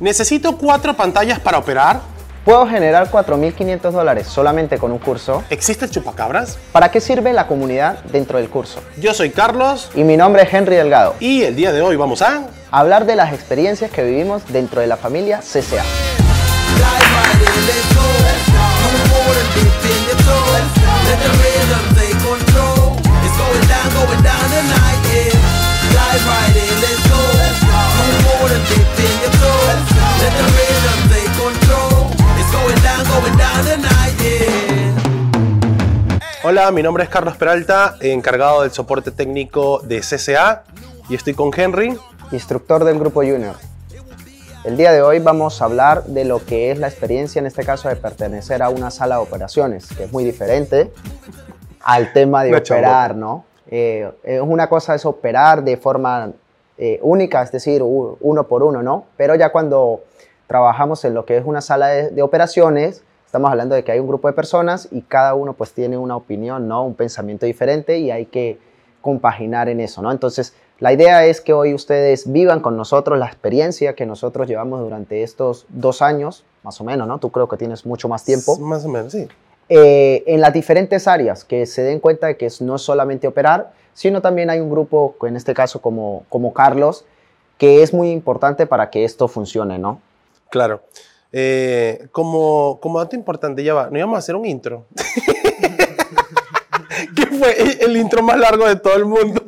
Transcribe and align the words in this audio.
Necesito 0.00 0.56
cuatro 0.56 0.94
pantallas 0.94 1.40
para 1.40 1.58
operar. 1.58 2.00
¿Puedo 2.44 2.66
generar 2.66 3.10
4.500 3.10 3.90
dólares 3.90 4.26
solamente 4.26 4.78
con 4.78 4.92
un 4.92 4.98
curso? 4.98 5.42
¿Existe 5.50 5.84
el 5.84 5.90
chupacabras? 5.90 6.56
¿Para 6.72 6.90
qué 6.90 7.00
sirve 7.00 7.32
la 7.32 7.46
comunidad 7.46 7.98
dentro 8.04 8.38
del 8.38 8.48
curso? 8.48 8.80
Yo 8.96 9.12
soy 9.12 9.30
Carlos 9.30 9.90
Y 9.94 10.04
mi 10.04 10.16
nombre 10.16 10.44
es 10.44 10.54
Henry 10.54 10.76
Delgado. 10.76 11.14
y 11.20 11.42
el 11.42 11.56
día 11.56 11.72
de 11.72 11.82
hoy 11.82 11.96
vamos 11.96 12.22
a... 12.22 12.44
Hablar 12.70 13.06
de 13.06 13.16
las 13.16 13.32
experiencias 13.34 13.90
que 13.90 14.02
vivimos 14.02 14.42
dentro 14.50 14.80
de 14.80 14.86
la 14.86 14.96
familia 14.96 15.40
CCA. 15.40 15.84
Let 30.28 30.36
the 30.36 30.44
rhythm 30.60 31.00
take 31.08 31.32
control. 31.40 32.12
It's 32.36 32.52
going 32.52 32.80
down, 32.82 33.02
going 33.08 33.36
down 33.38 33.64
tonight, 33.64 34.14
yeah. 34.20 34.92
Hola, 36.44 36.70
mi 36.70 36.82
nombre 36.82 37.02
es 37.04 37.08
Carlos 37.08 37.38
Peralta, 37.38 37.96
encargado 38.02 38.60
del 38.60 38.70
soporte 38.70 39.10
técnico 39.10 39.80
de 39.80 40.00
CCA 40.00 40.64
y 41.08 41.14
estoy 41.14 41.32
con 41.32 41.50
Henry. 41.56 41.98
instructor 42.30 42.84
del 42.84 42.98
grupo 42.98 43.20
Junior. 43.22 43.54
El 44.64 44.76
día 44.76 44.92
de 44.92 45.00
hoy 45.00 45.18
vamos 45.18 45.62
a 45.62 45.64
hablar 45.64 46.04
de 46.04 46.26
lo 46.26 46.44
que 46.44 46.72
es 46.72 46.78
la 46.78 46.88
experiencia, 46.88 47.38
en 47.38 47.46
este 47.46 47.64
caso, 47.64 47.88
de 47.88 47.96
pertenecer 47.96 48.62
a 48.62 48.68
una 48.68 48.90
sala 48.90 49.14
de 49.14 49.22
operaciones, 49.22 49.88
que 49.96 50.04
es 50.04 50.12
muy 50.12 50.24
diferente 50.24 50.92
al 51.80 52.12
tema 52.12 52.44
de 52.44 52.54
operar, 52.58 53.16
¿no? 53.16 53.46
Eh, 53.70 54.10
una 54.42 54.68
cosa 54.68 54.94
es 54.94 55.06
operar 55.06 55.64
de 55.64 55.78
forma 55.78 56.32
eh, 56.76 56.98
única, 57.02 57.42
es 57.42 57.50
decir, 57.50 57.82
uno 57.82 58.46
por 58.46 58.62
uno, 58.62 58.82
¿no? 58.82 59.06
Pero 59.16 59.34
ya 59.34 59.50
cuando 59.50 60.02
trabajamos 60.48 61.04
en 61.04 61.14
lo 61.14 61.24
que 61.24 61.36
es 61.36 61.44
una 61.46 61.60
sala 61.60 61.86
de, 61.88 62.10
de 62.10 62.22
operaciones, 62.22 63.04
estamos 63.24 63.50
hablando 63.50 63.76
de 63.76 63.84
que 63.84 63.92
hay 63.92 64.00
un 64.00 64.08
grupo 64.08 64.26
de 64.26 64.34
personas 64.34 64.88
y 64.90 65.02
cada 65.02 65.34
uno 65.34 65.52
pues 65.52 65.72
tiene 65.72 65.96
una 65.96 66.16
opinión, 66.16 66.66
¿no? 66.66 66.84
Un 66.84 66.94
pensamiento 66.94 67.46
diferente 67.46 67.98
y 67.98 68.10
hay 68.10 68.26
que 68.26 68.58
compaginar 69.02 69.68
en 69.68 69.80
eso, 69.80 70.02
¿no? 70.02 70.10
Entonces, 70.10 70.54
la 70.80 70.92
idea 70.92 71.26
es 71.26 71.40
que 71.40 71.52
hoy 71.52 71.74
ustedes 71.74 72.30
vivan 72.30 72.60
con 72.60 72.76
nosotros 72.76 73.18
la 73.18 73.26
experiencia 73.26 73.94
que 73.94 74.06
nosotros 74.06 74.48
llevamos 74.48 74.80
durante 74.80 75.22
estos 75.22 75.66
dos 75.68 76.02
años, 76.02 76.44
más 76.62 76.80
o 76.80 76.84
menos, 76.84 77.06
¿no? 77.06 77.18
Tú 77.18 77.30
creo 77.30 77.48
que 77.48 77.56
tienes 77.56 77.84
mucho 77.84 78.08
más 78.08 78.24
tiempo 78.24 78.56
Más 78.58 78.84
o 78.84 78.88
menos, 78.88 79.12
sí. 79.12 79.28
eh, 79.68 80.22
en 80.26 80.40
las 80.40 80.52
diferentes 80.52 81.06
áreas, 81.08 81.44
que 81.44 81.66
se 81.66 81.82
den 81.82 82.00
cuenta 82.00 82.28
de 82.28 82.36
que 82.36 82.48
no 82.60 82.76
es 82.76 82.82
solamente 82.82 83.26
operar, 83.26 83.72
sino 83.92 84.22
también 84.22 84.50
hay 84.50 84.60
un 84.60 84.70
grupo, 84.70 85.16
en 85.22 85.36
este 85.36 85.52
caso 85.52 85.82
como, 85.82 86.24
como 86.28 86.52
Carlos, 86.52 87.04
que 87.58 87.82
es 87.82 87.92
muy 87.92 88.10
importante 88.10 88.66
para 88.66 88.88
que 88.88 89.04
esto 89.04 89.26
funcione, 89.26 89.78
¿no? 89.78 90.00
Claro. 90.50 90.82
Eh, 91.30 92.08
como, 92.10 92.78
como 92.80 92.98
dato 92.98 93.14
importante, 93.14 93.62
ya 93.62 93.74
va, 93.74 93.90
no 93.90 93.98
íbamos 93.98 94.16
a 94.16 94.18
hacer 94.20 94.34
un 94.34 94.46
intro. 94.46 94.86
que 97.14 97.26
fue 97.26 97.84
el, 97.84 97.96
intro 97.96 98.22
más 98.22 98.38
largo 98.38 98.66
de 98.66 98.76
todo 98.76 98.96
el 98.96 99.04
mundo. 99.04 99.42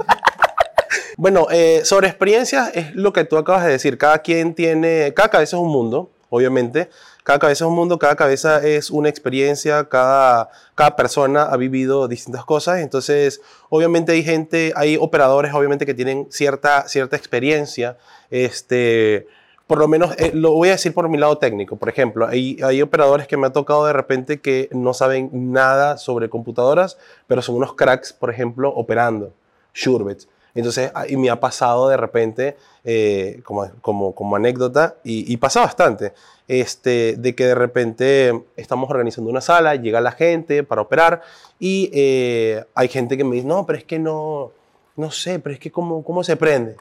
bueno, 1.17 1.47
eh, 1.51 1.83
sobre 1.85 2.09
experiencias 2.09 2.71
es 2.75 2.95
lo 2.95 3.13
que 3.13 3.25
tú 3.25 3.37
acabas 3.39 3.65
de 3.65 3.73
decir. 3.73 3.97
Cada 3.99 4.19
quien 4.19 4.55
tiene, 4.55 5.13
cada 5.15 5.31
cabeza 5.31 5.57
es 5.57 5.63
un 5.63 5.71
mundo, 5.71 6.11
obviamente. 6.29 6.91
Cada 7.25 7.39
cabeza 7.39 7.65
es 7.65 7.69
un 7.69 7.75
mundo, 7.75 7.99
cada 7.99 8.17
cabeza 8.17 8.67
es 8.67 8.91
una 8.91 9.09
experiencia, 9.09 9.85
cada, 9.85 10.49
cada 10.75 10.97
persona 10.97 11.43
ha 11.43 11.57
vivido 11.57 12.09
distintas 12.09 12.45
cosas. 12.45 12.81
Entonces, 12.81 13.41
obviamente 13.69 14.13
hay 14.13 14.23
gente, 14.23 14.73
hay 14.75 14.97
operadores, 14.97 15.53
obviamente, 15.55 15.87
que 15.87 15.95
tienen 15.95 16.27
cierta, 16.31 16.89
cierta 16.89 17.17
experiencia. 17.17 17.99
Este, 18.31 19.27
por 19.71 19.79
lo 19.79 19.87
menos, 19.87 20.17
eh, 20.19 20.33
lo 20.35 20.51
voy 20.51 20.71
a 20.71 20.73
decir 20.73 20.93
por 20.93 21.09
mi 21.09 21.17
lado 21.17 21.39
técnico. 21.39 21.77
Por 21.77 21.89
ejemplo, 21.89 22.27
hay, 22.27 22.57
hay 22.61 22.83
operadores 22.83 23.29
que 23.29 23.37
me 23.37 23.47
ha 23.47 23.53
tocado 23.53 23.87
de 23.87 23.93
repente 23.93 24.41
que 24.41 24.69
no 24.73 24.95
saben 24.95 25.31
nada 25.53 25.97
sobre 25.97 26.29
computadoras, 26.29 26.99
pero 27.29 27.41
son 27.41 27.55
unos 27.55 27.75
cracks, 27.75 28.13
por 28.13 28.31
ejemplo, 28.31 28.69
operando. 28.75 29.33
Shurbets. 29.73 30.29
Entonces, 30.57 30.91
ah, 30.93 31.07
y 31.07 31.17
me 31.17 31.31
ha 31.31 31.39
pasado 31.39 31.89
de 31.89 31.97
repente, 31.97 32.57
eh, 32.83 33.43
como, 33.45 33.71
como, 33.81 34.13
como 34.13 34.35
anécdota, 34.35 34.97
y, 35.05 35.33
y 35.33 35.37
pasa 35.37 35.61
bastante, 35.61 36.15
este, 36.49 37.15
de 37.17 37.37
que 37.37 37.47
de 37.47 37.55
repente 37.55 38.43
estamos 38.57 38.91
organizando 38.91 39.31
una 39.31 39.41
sala, 39.41 39.77
llega 39.77 40.01
la 40.01 40.11
gente 40.11 40.65
para 40.65 40.83
operar, 40.83 41.23
y 41.61 41.93
eh, 41.95 42.65
hay 42.75 42.89
gente 42.89 43.17
que 43.17 43.23
me 43.23 43.37
dice, 43.37 43.47
no, 43.47 43.67
pero 43.67 43.79
es 43.79 43.85
que 43.85 44.01
no, 44.01 44.51
no 44.97 45.13
sé, 45.13 45.39
pero 45.39 45.55
es 45.55 45.61
que 45.61 45.71
cómo, 45.71 46.03
cómo 46.03 46.25
se 46.25 46.35
prende. 46.35 46.75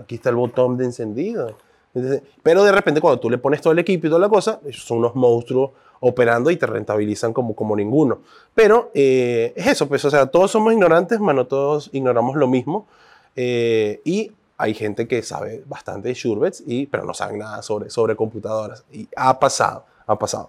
Aquí 0.00 0.14
está 0.14 0.30
el 0.30 0.36
botón 0.36 0.76
de 0.76 0.84
encendido. 0.84 1.65
Pero 2.42 2.62
de 2.64 2.72
repente 2.72 3.00
cuando 3.00 3.18
tú 3.20 3.30
le 3.30 3.38
pones 3.38 3.60
todo 3.60 3.72
el 3.72 3.78
equipo 3.78 4.06
y 4.06 4.10
toda 4.10 4.20
la 4.20 4.28
cosa, 4.28 4.60
son 4.72 4.98
unos 4.98 5.14
monstruos 5.14 5.70
operando 6.00 6.50
y 6.50 6.56
te 6.56 6.66
rentabilizan 6.66 7.32
como, 7.32 7.54
como 7.56 7.74
ninguno. 7.74 8.18
Pero 8.54 8.90
eh, 8.94 9.52
es 9.56 9.66
eso, 9.66 9.88
pues, 9.88 10.04
o 10.04 10.10
sea, 10.10 10.26
todos 10.26 10.50
somos 10.50 10.72
ignorantes, 10.72 11.18
mano, 11.20 11.46
todos 11.46 11.88
ignoramos 11.92 12.36
lo 12.36 12.46
mismo. 12.48 12.86
eh, 13.34 14.00
y 14.04 14.32
hay 14.58 14.72
gente 14.72 15.06
que 15.06 15.22
sabe 15.22 15.62
bastante 15.66 16.08
de 16.08 16.14
Shurbets, 16.14 16.62
y, 16.66 16.86
pero 16.86 17.04
no 17.04 17.12
saben 17.12 17.38
nada 17.40 17.60
sobre, 17.62 17.90
sobre 17.90 18.16
computadoras. 18.16 18.84
Y 18.90 19.06
ha 19.14 19.38
pasado, 19.38 19.84
ha 20.06 20.18
pasado. 20.18 20.48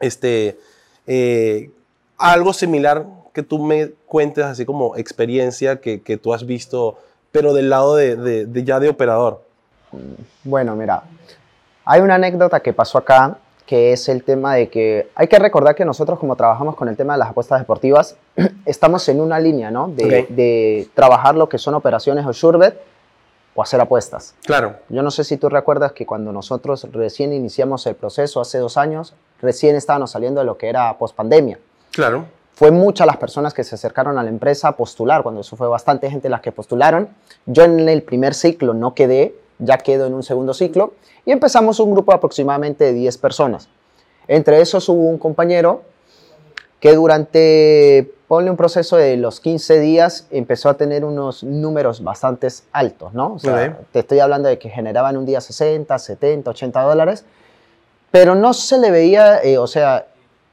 Este, 0.00 0.58
eh, 1.06 1.70
algo 2.18 2.52
similar 2.52 3.06
que 3.32 3.42
tú 3.42 3.58
me 3.58 3.88
cuentes, 4.06 4.44
así 4.44 4.64
como 4.66 4.96
experiencia 4.96 5.80
que, 5.80 6.02
que 6.02 6.16
tú 6.18 6.34
has 6.34 6.44
visto, 6.46 6.98
pero 7.32 7.54
del 7.54 7.70
lado 7.70 7.96
de, 7.96 8.16
de- 8.16 8.46
de 8.46 8.64
ya 8.64 8.80
de 8.80 8.88
operador. 8.88 9.42
Bueno, 10.44 10.76
mira, 10.76 11.02
hay 11.84 12.00
una 12.00 12.16
anécdota 12.16 12.60
que 12.60 12.72
pasó 12.72 12.98
acá, 12.98 13.38
que 13.66 13.92
es 13.92 14.08
el 14.08 14.22
tema 14.22 14.54
de 14.54 14.68
que 14.68 15.10
hay 15.14 15.26
que 15.26 15.38
recordar 15.38 15.74
que 15.74 15.84
nosotros 15.84 16.18
como 16.18 16.36
trabajamos 16.36 16.76
con 16.76 16.88
el 16.88 16.96
tema 16.96 17.14
de 17.14 17.20
las 17.20 17.30
apuestas 17.30 17.60
deportivas, 17.60 18.16
estamos 18.64 19.08
en 19.08 19.20
una 19.20 19.40
línea, 19.40 19.70
¿no? 19.70 19.88
De, 19.88 20.88
trabajar 20.94 21.34
lo 21.34 21.48
que 21.48 21.58
son 21.58 21.74
operaciones 21.74 22.24
o 22.26 22.32
Shurbet 22.32 22.80
o 23.54 23.62
hacer 23.62 23.80
apuestas. 23.80 24.34
Claro, 24.44 24.76
Yo 24.88 25.02
no 25.02 25.10
sé 25.10 25.24
si 25.24 25.36
tú 25.36 25.48
recuerdas 25.48 25.92
que 25.92 26.04
cuando 26.04 26.30
nosotros 26.30 26.86
recién 26.92 27.32
iniciamos 27.32 27.86
el 27.86 27.94
proceso 27.94 28.40
hace 28.40 28.58
dos 28.58 28.76
años, 28.76 29.14
recién 29.40 29.76
estábamos 29.76 30.10
saliendo 30.10 30.40
de 30.40 30.46
lo 30.46 30.58
que 30.58 30.68
era 30.68 30.96
pospandemia. 30.98 31.58
claro. 31.92 32.26
Fue 32.56 32.70
muchas 32.70 33.06
las 33.06 33.18
personas 33.18 33.52
que 33.52 33.64
se 33.64 33.74
acercaron 33.74 34.16
a 34.16 34.22
la 34.22 34.30
empresa 34.30 34.68
a 34.68 34.76
postular, 34.78 35.22
cuando 35.22 35.42
eso 35.42 35.56
fue 35.56 35.68
bastante 35.68 36.10
gente 36.10 36.30
las 36.30 36.40
que 36.40 36.52
postularon. 36.52 37.10
Yo 37.44 37.64
en 37.64 37.86
el 37.86 38.02
primer 38.02 38.32
ciclo 38.32 38.72
no 38.72 38.94
quedé, 38.94 39.34
ya 39.58 39.78
quedo 39.78 40.06
en 40.06 40.14
un 40.14 40.22
segundo 40.22 40.54
ciclo, 40.54 40.94
y 41.24 41.32
empezamos 41.32 41.80
un 41.80 41.92
grupo 41.92 42.12
de 42.12 42.16
aproximadamente 42.16 42.84
de 42.84 42.92
10 42.92 43.18
personas. 43.18 43.68
Entre 44.28 44.60
esos 44.60 44.88
hubo 44.88 45.08
un 45.08 45.18
compañero 45.18 45.82
que 46.80 46.94
durante, 46.94 48.12
ponle 48.28 48.50
un 48.50 48.56
proceso 48.56 48.96
de 48.96 49.16
los 49.16 49.40
15 49.40 49.80
días, 49.80 50.26
empezó 50.30 50.68
a 50.68 50.74
tener 50.74 51.04
unos 51.04 51.42
números 51.42 52.02
bastante 52.02 52.48
altos, 52.72 53.14
¿no? 53.14 53.34
O 53.34 53.38
sea, 53.38 53.78
te 53.92 54.00
estoy 54.00 54.20
hablando 54.20 54.48
de 54.48 54.58
que 54.58 54.68
generaban 54.68 55.16
un 55.16 55.24
día 55.24 55.40
60, 55.40 55.98
70, 55.98 56.50
80 56.50 56.82
dólares, 56.82 57.24
pero 58.10 58.34
no 58.34 58.52
se 58.52 58.78
le 58.78 58.90
veía, 58.90 59.42
eh, 59.42 59.58
o 59.58 59.66
sea, 59.66 60.06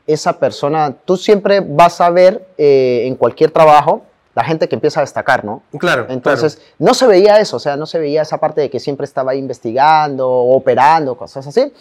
esa 0.07 0.39
persona, 0.39 0.95
tú 1.05 1.17
siempre 1.17 1.61
vas 1.61 2.01
a 2.01 2.09
ver 2.09 2.45
eh, 2.57 3.03
en 3.05 3.15
cualquier 3.15 3.51
trabajo 3.51 4.01
la 4.35 4.43
gente 4.43 4.67
que 4.67 4.75
empieza 4.75 4.99
a 4.99 5.03
destacar, 5.03 5.45
¿no? 5.45 5.61
Claro. 5.77 6.07
Entonces, 6.09 6.59
no 6.79 6.93
se 6.93 7.05
veía 7.07 7.39
eso, 7.39 7.57
o 7.57 7.59
sea, 7.59 7.75
no 7.77 7.85
se 7.85 7.99
veía 7.99 8.23
esa 8.23 8.39
parte 8.39 8.61
de 8.61 8.69
que 8.69 8.79
siempre 8.79 9.05
estaba 9.05 9.35
investigando, 9.35 10.27
operando, 10.29 11.15
cosas 11.15 11.45
así. 11.47 11.71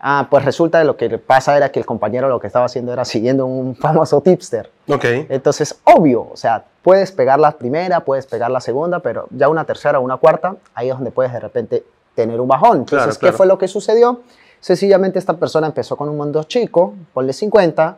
Ah, 0.00 0.28
pues 0.30 0.44
resulta 0.44 0.78
que 0.78 0.84
lo 0.84 0.96
que 0.96 1.18
pasa 1.18 1.56
era 1.56 1.70
que 1.72 1.80
el 1.80 1.86
compañero 1.86 2.28
lo 2.28 2.38
que 2.38 2.46
estaba 2.46 2.66
haciendo 2.66 2.92
era 2.92 3.04
siguiendo 3.04 3.46
un 3.46 3.74
famoso 3.80 4.20
tipster. 4.20 4.70
Ok. 4.88 5.04
Entonces, 5.28 5.76
obvio, 5.84 6.28
o 6.32 6.36
sea, 6.36 6.64
puedes 6.82 7.10
pegar 7.10 7.40
la 7.40 7.50
primera, 7.52 8.00
puedes 8.04 8.26
pegar 8.26 8.50
la 8.52 8.60
segunda, 8.60 9.00
pero 9.00 9.26
ya 9.30 9.48
una 9.48 9.64
tercera 9.64 9.98
o 9.98 10.02
una 10.02 10.16
cuarta, 10.16 10.54
ahí 10.74 10.88
es 10.88 10.94
donde 10.94 11.10
puedes 11.10 11.32
de 11.32 11.40
repente 11.40 11.84
tener 12.14 12.40
un 12.40 12.46
bajón. 12.46 12.78
Entonces, 12.78 12.98
Claro, 12.98 13.12
¿qué 13.14 13.18
claro. 13.18 13.36
fue 13.36 13.46
lo 13.46 13.58
que 13.58 13.66
sucedió? 13.66 14.20
Sencillamente 14.60 15.18
esta 15.18 15.34
persona 15.36 15.66
empezó 15.66 15.96
con 15.96 16.08
un 16.08 16.16
mundo 16.16 16.44
chico, 16.44 16.94
ponle 17.12 17.32
50, 17.32 17.96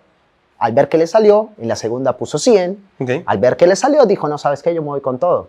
al 0.61 0.73
ver 0.73 0.89
que 0.89 0.99
le 0.99 1.07
salió, 1.07 1.49
en 1.59 1.67
la 1.69 1.75
segunda 1.75 2.17
puso 2.17 2.39
100, 2.39 2.79
Ok. 3.01 3.11
al 3.27 3.39
ver 3.39 3.57
que 3.57 3.67
le 3.67 3.75
salió, 3.75 4.05
dijo, 4.07 4.29
no, 4.29 4.39
¿sabes 4.39 4.62
qué? 4.62 4.73
Yo 4.75 4.83
me 4.83 4.89
voy 4.89 5.01
con 5.01 5.19
todo. 5.19 5.49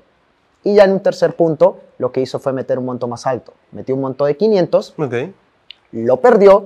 Y 0.64 0.76
ya 0.76 0.86
en 0.86 0.94
un 0.94 1.00
tercer 1.02 1.36
punto, 1.36 1.80
lo 1.98 2.12
que 2.12 2.22
hizo 2.22 2.40
fue 2.40 2.54
meter 2.54 2.80
un 2.80 2.86
monto 2.86 3.08
más 3.08 3.28
alto. 3.28 3.54
Metió 3.72 3.94
un 3.96 4.02
monto 4.02 4.26
de 4.26 4.36
500, 4.38 4.96
Ok. 4.98 5.14
lo 5.92 6.18
perdió 6.18 6.66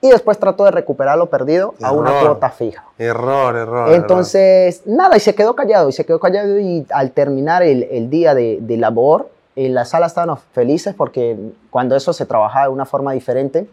y 0.00 0.10
después 0.10 0.38
trató 0.38 0.64
de 0.64 0.70
recuperar 0.70 1.16
lo 1.18 1.26
perdido 1.26 1.74
a 1.82 1.92
una 1.92 2.20
cuota 2.20 2.50
fija. 2.50 2.84
Error, 2.98 3.56
error. 3.56 3.92
Entonces, 3.94 4.82
nada, 4.86 5.16
y 5.16 5.20
se 5.20 5.34
quedó 5.34 5.54
callado, 5.54 5.88
y 5.88 5.92
se 5.92 6.04
quedó 6.04 6.18
callado 6.20 6.58
y 6.58 6.86
al 6.90 7.10
terminar 7.12 7.62
el, 7.62 7.84
el 7.84 8.10
día 8.10 8.34
de, 8.34 8.58
de 8.60 8.76
labor, 8.76 9.28
en 9.54 9.74
la 9.74 9.84
sala 9.84 10.06
estaban 10.06 10.36
felices 10.52 10.94
porque 10.94 11.36
cuando 11.70 11.94
eso 11.96 12.12
se 12.12 12.26
trabajaba 12.26 12.66
de 12.66 12.72
una 12.72 12.84
forma 12.86 13.12
diferente, 13.12 13.68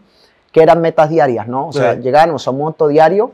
que 0.52 0.62
eran 0.62 0.80
metas 0.80 1.08
diarias, 1.10 1.46
¿no? 1.48 1.68
O 1.68 1.72
sea, 1.72 1.94
Sí. 1.94 2.00
llegábamos 2.02 2.46
a 2.46 2.50
un 2.50 2.58
monto 2.58 2.88
diario 2.88 3.30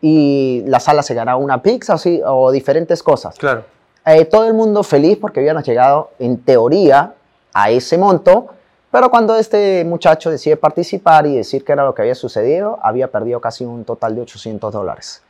y 0.00 0.62
la 0.66 0.80
sala 0.80 1.02
se 1.02 1.14
ganaba 1.14 1.38
una 1.38 1.62
pizza 1.62 1.94
así, 1.94 2.20
o 2.24 2.50
diferentes 2.50 3.02
cosas. 3.02 3.36
Claro. 3.36 3.64
Eh, 4.06 4.24
todo 4.24 4.46
el 4.46 4.54
mundo 4.54 4.82
feliz 4.82 5.18
porque 5.20 5.40
habíamos 5.40 5.64
llegado, 5.64 6.10
en 6.18 6.38
teoría, 6.38 7.14
a 7.52 7.70
ese 7.70 7.98
monto, 7.98 8.48
Pero 8.90 9.10
cuando 9.10 9.36
este 9.36 9.84
muchacho 9.84 10.30
decide 10.30 10.56
participar 10.56 11.26
y 11.26 11.36
decir 11.36 11.62
qué 11.62 11.72
era 11.72 11.84
lo 11.84 11.94
que 11.94 12.00
había 12.00 12.14
sucedido, 12.14 12.78
había 12.82 13.08
perdido 13.10 13.38
casi 13.38 13.62
un 13.66 13.84
total 13.84 14.14
de 14.14 14.22
800 14.22 14.72
dólares. 14.72 15.20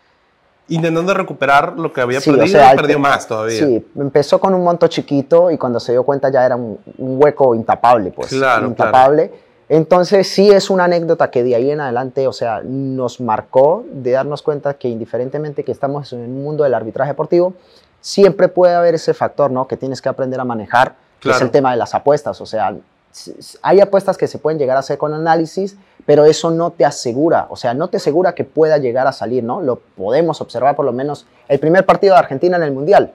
Intentando 0.68 1.12
recuperar 1.12 1.76
lo 1.76 1.92
que 1.92 2.00
había 2.00 2.20
Sí, 2.20 2.30
o 2.30 2.36
perdido, 2.36 2.56
sea, 2.60 2.76
perdió 2.76 2.94
el- 2.96 3.02
más 3.02 3.26
todavía. 3.26 3.58
Sí, 3.58 3.84
empezó 3.98 4.38
con 4.38 4.54
un 4.54 4.62
monto 4.62 4.86
chiquito 4.86 5.50
y 5.50 5.58
cuando 5.58 5.80
se 5.80 5.90
dio 5.90 6.04
cuenta 6.04 6.30
ya 6.30 6.46
era 6.46 6.54
un, 6.54 6.78
un 6.98 7.20
hueco 7.20 7.52
intapable, 7.56 8.12
pues. 8.12 8.28
Claro, 8.28 8.68
intapable. 8.68 9.32
Entonces 9.68 10.28
sí 10.28 10.50
es 10.50 10.70
una 10.70 10.84
anécdota 10.84 11.30
que 11.30 11.42
de 11.44 11.54
ahí 11.54 11.70
en 11.70 11.80
adelante, 11.80 12.26
o 12.26 12.32
sea, 12.32 12.62
nos 12.64 13.20
marcó 13.20 13.84
de 13.90 14.12
darnos 14.12 14.42
cuenta 14.42 14.74
que 14.74 14.88
indiferentemente 14.88 15.62
que 15.62 15.72
estamos 15.72 16.12
en 16.12 16.20
un 16.20 16.42
mundo 16.42 16.64
del 16.64 16.74
arbitraje 16.74 17.10
deportivo, 17.10 17.52
siempre 18.00 18.48
puede 18.48 18.74
haber 18.74 18.94
ese 18.94 19.12
factor, 19.12 19.50
¿no? 19.50 19.68
Que 19.68 19.76
tienes 19.76 20.00
que 20.00 20.08
aprender 20.08 20.40
a 20.40 20.44
manejar, 20.44 20.96
que 21.20 21.30
es 21.30 21.40
el 21.42 21.50
tema 21.50 21.70
de 21.72 21.76
las 21.76 21.94
apuestas. 21.94 22.40
O 22.40 22.46
sea, 22.46 22.74
hay 23.62 23.80
apuestas 23.80 24.16
que 24.16 24.26
se 24.26 24.38
pueden 24.38 24.58
llegar 24.58 24.76
a 24.76 24.80
hacer 24.80 24.96
con 24.96 25.12
análisis, 25.12 25.76
pero 26.06 26.24
eso 26.24 26.50
no 26.50 26.70
te 26.70 26.86
asegura, 26.86 27.46
o 27.50 27.56
sea, 27.56 27.74
no 27.74 27.88
te 27.88 27.98
asegura 27.98 28.34
que 28.34 28.44
pueda 28.44 28.78
llegar 28.78 29.06
a 29.06 29.12
salir, 29.12 29.44
¿no? 29.44 29.60
Lo 29.60 29.76
podemos 29.76 30.40
observar 30.40 30.76
por 30.76 30.86
lo 30.86 30.92
menos 30.92 31.26
el 31.48 31.58
primer 31.58 31.84
partido 31.84 32.14
de 32.14 32.20
Argentina 32.20 32.56
en 32.56 32.62
el 32.62 32.72
Mundial, 32.72 33.12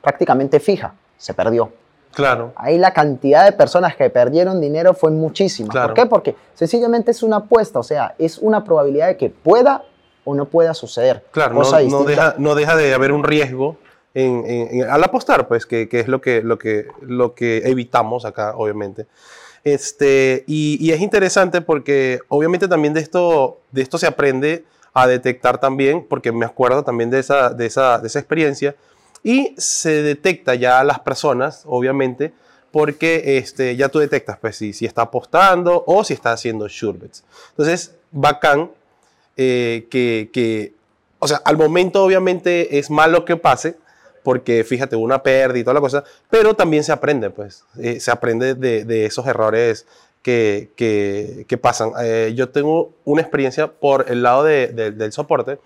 prácticamente 0.00 0.60
fija, 0.60 0.94
se 1.18 1.34
perdió. 1.34 1.70
Claro. 2.18 2.52
Ahí 2.56 2.78
la 2.78 2.92
cantidad 2.92 3.44
de 3.44 3.52
personas 3.52 3.96
que 3.96 4.10
perdieron 4.10 4.60
dinero 4.60 4.92
fue 4.94 5.10
muchísima. 5.10 5.68
Claro. 5.70 5.88
¿Por 5.88 5.94
qué? 5.94 6.06
Porque 6.06 6.36
sencillamente 6.54 7.10
es 7.12 7.22
una 7.22 7.36
apuesta, 7.36 7.78
o 7.78 7.82
sea, 7.82 8.14
es 8.18 8.38
una 8.38 8.64
probabilidad 8.64 9.06
de 9.06 9.16
que 9.16 9.30
pueda 9.30 9.84
o 10.24 10.34
no 10.34 10.44
pueda 10.46 10.74
suceder. 10.74 11.24
Claro, 11.30 11.54
no, 11.54 11.60
Cosa 11.60 11.80
no 11.82 12.04
deja, 12.04 12.34
no 12.38 12.54
deja 12.54 12.76
de 12.76 12.92
haber 12.92 13.12
un 13.12 13.24
riesgo 13.24 13.76
en, 14.14 14.44
en- 14.46 14.80
en- 14.82 14.90
al 14.90 15.02
apostar, 15.04 15.48
pues, 15.48 15.64
que, 15.64 15.88
que 15.88 16.00
es 16.00 16.08
lo 16.08 16.20
que, 16.20 16.42
lo, 16.42 16.58
que, 16.58 16.88
lo 17.00 17.34
que 17.34 17.58
evitamos 17.68 18.24
acá, 18.24 18.54
obviamente. 18.56 19.06
Este, 19.64 20.44
y, 20.46 20.78
y 20.84 20.92
es 20.92 21.00
interesante 21.00 21.60
porque 21.60 22.20
obviamente 22.28 22.68
también 22.68 22.94
de 22.94 23.00
esto, 23.00 23.58
de 23.72 23.82
esto 23.82 23.98
se 23.98 24.06
aprende 24.06 24.64
a 24.94 25.06
detectar 25.06 25.58
también, 25.60 26.04
porque 26.08 26.32
me 26.32 26.46
acuerdo 26.46 26.82
también 26.82 27.10
de 27.10 27.18
esa, 27.20 27.50
de 27.50 27.66
esa, 27.66 27.98
de 27.98 28.06
esa 28.08 28.18
experiencia, 28.18 28.74
y 29.28 29.54
se 29.58 30.02
detecta 30.02 30.54
ya 30.54 30.80
a 30.80 30.84
las 30.84 31.00
personas, 31.00 31.62
obviamente, 31.66 32.32
porque 32.70 33.38
este, 33.38 33.76
ya 33.76 33.88
tú 33.88 33.98
detectas 33.98 34.38
pues, 34.40 34.56
si, 34.56 34.72
si 34.72 34.86
está 34.86 35.02
apostando 35.02 35.84
o 35.86 36.02
si 36.04 36.14
está 36.14 36.32
haciendo 36.32 36.68
sure 36.68 36.98
bets. 36.98 37.24
Entonces, 37.50 37.92
bacán 38.10 38.70
eh, 39.36 39.86
que, 39.90 40.30
que, 40.32 40.72
o 41.18 41.26
sea, 41.28 41.40
al 41.44 41.56
momento 41.56 42.02
obviamente 42.04 42.78
es 42.78 42.88
malo 42.90 43.24
que 43.24 43.36
pase, 43.36 43.76
porque 44.22 44.64
fíjate, 44.64 44.96
una 44.96 45.22
pérdida 45.22 45.60
y 45.60 45.64
toda 45.64 45.74
la 45.74 45.80
cosa, 45.80 46.04
pero 46.30 46.54
también 46.54 46.82
se 46.84 46.92
aprende, 46.92 47.30
pues, 47.30 47.64
eh, 47.80 48.00
se 48.00 48.10
aprende 48.10 48.54
de, 48.54 48.84
de 48.84 49.06
esos 49.06 49.26
errores 49.26 49.86
que, 50.22 50.70
que, 50.76 51.44
que 51.48 51.56
pasan. 51.58 51.92
Eh, 52.02 52.32
yo 52.34 52.48
tengo 52.48 52.92
una 53.04 53.22
experiencia 53.22 53.66
por 53.66 54.06
el 54.10 54.22
lado 54.22 54.44
de- 54.44 54.68
de- 54.68 54.90
del 54.90 55.12
soporte, 55.12 55.58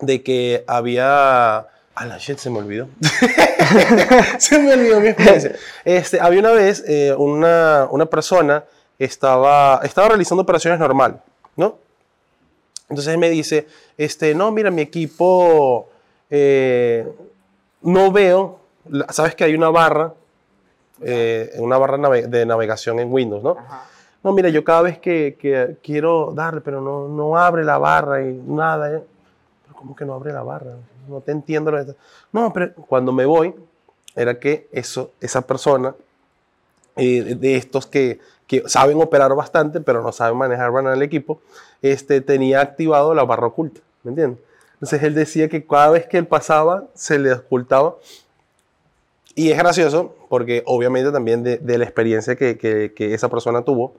de 0.00 0.22
que 0.22 0.64
había... 0.66 1.66
A 2.00 2.06
la 2.06 2.16
shit, 2.18 2.38
se 2.38 2.48
me 2.48 2.58
olvidó. 2.58 2.88
se 4.38 4.58
me 4.58 4.72
olvidó 4.72 5.00
mi 5.00 5.08
experiencia. 5.08 5.54
Este, 5.84 6.18
había 6.20 6.40
una 6.40 6.52
vez 6.52 6.82
eh, 6.88 7.14
una, 7.16 7.88
una 7.90 8.06
persona 8.06 8.64
estaba, 8.98 9.80
estaba 9.84 10.08
realizando 10.08 10.42
operaciones 10.42 10.80
normal, 10.80 11.20
¿no? 11.56 11.76
Entonces 12.88 13.18
me 13.18 13.28
dice, 13.28 13.66
este, 13.98 14.34
no, 14.34 14.50
mira, 14.50 14.70
mi 14.70 14.80
equipo, 14.82 15.90
eh, 16.30 17.06
no 17.82 18.10
veo, 18.10 18.60
sabes 19.10 19.34
que 19.34 19.44
hay 19.44 19.54
una 19.54 19.68
barra, 19.68 20.14
eh, 21.02 21.50
una 21.58 21.76
barra 21.76 21.98
nave- 21.98 22.26
de 22.28 22.46
navegación 22.46 22.98
en 22.98 23.12
Windows, 23.12 23.42
¿no? 23.42 23.56
No, 24.22 24.32
mira, 24.32 24.48
yo 24.48 24.64
cada 24.64 24.82
vez 24.82 24.98
que, 24.98 25.36
que 25.38 25.76
quiero 25.82 26.32
darle, 26.34 26.62
pero 26.62 26.80
no, 26.80 27.08
no 27.08 27.36
abre 27.38 27.62
la 27.64 27.76
barra 27.78 28.22
y 28.22 28.32
nada. 28.34 28.88
Pero 28.90 29.74
¿cómo 29.76 29.94
que 29.96 30.04
no 30.04 30.14
abre 30.14 30.32
la 30.32 30.42
barra? 30.42 30.72
No 31.08 31.20
te 31.20 31.32
entiendo. 31.32 31.70
lo 31.70 31.78
que 31.78 31.90
está-". 31.90 32.02
No, 32.32 32.52
pero 32.52 32.74
cuando 32.74 33.12
me 33.12 33.24
voy, 33.26 33.54
era 34.16 34.38
que 34.38 34.68
eso, 34.72 35.12
esa 35.20 35.42
persona 35.46 35.94
eh, 36.96 37.36
de 37.38 37.56
estos 37.56 37.86
que, 37.86 38.18
que 38.46 38.64
saben 38.66 39.00
operar 39.00 39.34
bastante, 39.34 39.80
pero 39.80 40.02
no 40.02 40.12
saben 40.12 40.36
manejar 40.36 40.72
bien 40.72 40.86
el 40.88 41.02
equipo, 41.02 41.40
este, 41.82 42.20
tenía 42.20 42.60
activado 42.60 43.14
la 43.14 43.24
barra 43.24 43.46
oculta, 43.46 43.80
¿me 44.02 44.10
entiendes? 44.10 44.40
Entonces 44.74 45.02
él 45.02 45.14
decía 45.14 45.48
que 45.48 45.64
cada 45.66 45.90
vez 45.90 46.06
que 46.06 46.18
él 46.18 46.26
pasaba, 46.26 46.84
se 46.94 47.18
le 47.18 47.32
ocultaba. 47.32 47.96
Y 49.34 49.50
es 49.52 49.58
gracioso, 49.58 50.14
porque 50.28 50.62
obviamente 50.66 51.12
también 51.12 51.42
de, 51.42 51.58
de 51.58 51.78
la 51.78 51.84
experiencia 51.84 52.34
que, 52.36 52.58
que- 52.58 52.92
que 52.94 53.14
esa 53.14 53.28
persona 53.28 53.62
tuvo, 53.62 53.94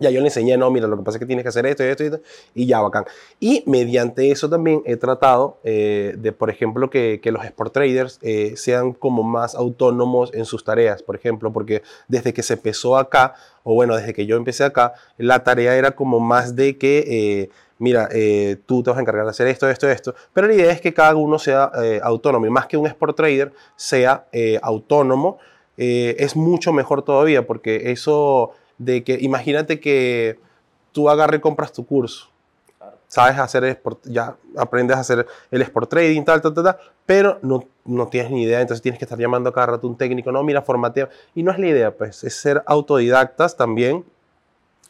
ya 0.00 0.10
yo 0.10 0.20
le 0.20 0.26
enseñé, 0.26 0.56
no, 0.56 0.70
mira, 0.70 0.88
lo 0.88 0.96
que 0.96 1.04
pasa 1.04 1.18
es 1.18 1.20
que 1.20 1.26
tienes 1.26 1.44
que 1.44 1.50
hacer 1.50 1.66
esto 1.66 1.84
y 1.84 1.88
esto 1.88 2.02
y 2.02 2.06
esto, 2.06 2.20
y 2.54 2.66
ya, 2.66 2.80
bacán. 2.80 3.04
Y 3.38 3.62
mediante 3.66 4.30
eso 4.30 4.48
también 4.48 4.82
he 4.86 4.96
tratado 4.96 5.58
eh, 5.62 6.14
de, 6.18 6.32
por 6.32 6.50
ejemplo, 6.50 6.90
que, 6.90 7.20
que 7.22 7.30
los 7.30 7.44
sport 7.44 7.72
traders 7.72 8.18
eh, 8.22 8.54
sean 8.56 8.92
como 8.92 9.22
más 9.22 9.54
autónomos 9.54 10.32
en 10.34 10.44
sus 10.46 10.64
tareas, 10.64 11.02
por 11.02 11.14
ejemplo, 11.14 11.52
porque 11.52 11.82
desde 12.08 12.32
que 12.32 12.42
se 12.42 12.54
empezó 12.54 12.96
acá, 12.96 13.34
o 13.62 13.74
bueno, 13.74 13.94
desde 13.94 14.14
que 14.14 14.26
yo 14.26 14.36
empecé 14.36 14.64
acá, 14.64 14.94
la 15.18 15.44
tarea 15.44 15.76
era 15.76 15.92
como 15.92 16.18
más 16.18 16.56
de 16.56 16.78
que, 16.78 17.04
eh, 17.06 17.50
mira, 17.78 18.08
eh, 18.12 18.56
tú 18.66 18.82
te 18.82 18.90
vas 18.90 18.98
a 18.98 19.02
encargar 19.02 19.24
de 19.24 19.30
hacer 19.30 19.46
esto, 19.46 19.68
esto, 19.68 19.88
esto, 19.88 20.14
pero 20.32 20.46
la 20.46 20.54
idea 20.54 20.72
es 20.72 20.80
que 20.80 20.94
cada 20.94 21.14
uno 21.14 21.38
sea 21.38 21.70
eh, 21.82 22.00
autónomo, 22.02 22.46
y 22.46 22.50
más 22.50 22.66
que 22.66 22.76
un 22.76 22.86
sport 22.86 23.16
trader 23.16 23.52
sea 23.76 24.26
eh, 24.32 24.58
autónomo, 24.62 25.38
eh, 25.76 26.16
es 26.18 26.36
mucho 26.36 26.74
mejor 26.74 27.02
todavía, 27.02 27.46
porque 27.46 27.90
eso 27.90 28.52
de 28.80 29.04
que, 29.04 29.18
imagínate 29.20 29.78
que 29.78 30.38
tú 30.92 31.10
agarras 31.10 31.36
y 31.38 31.40
compras 31.40 31.70
tu 31.70 31.84
curso, 31.84 32.30
sabes 33.06 33.38
hacer 33.38 33.62
el 33.64 33.70
sport, 33.70 34.06
ya 34.06 34.36
aprendes 34.56 34.96
a 34.96 35.00
hacer 35.00 35.26
el 35.50 35.62
sport 35.62 35.90
trading, 35.90 36.24
tal, 36.24 36.40
tal, 36.40 36.54
tal, 36.54 36.64
tal, 36.64 36.78
pero 37.04 37.38
no, 37.42 37.64
no 37.84 38.08
tienes 38.08 38.30
ni 38.30 38.44
idea, 38.44 38.60
entonces 38.60 38.80
tienes 38.80 38.98
que 38.98 39.04
estar 39.04 39.18
llamando 39.18 39.52
cada 39.52 39.66
rato 39.66 39.86
a 39.86 39.90
un 39.90 39.98
técnico, 39.98 40.32
no, 40.32 40.42
mira, 40.42 40.62
formatea, 40.62 41.10
y 41.34 41.42
no 41.42 41.52
es 41.52 41.58
la 41.58 41.66
idea, 41.66 41.94
pues, 41.94 42.24
es 42.24 42.34
ser 42.34 42.62
autodidactas 42.66 43.54
también 43.54 44.02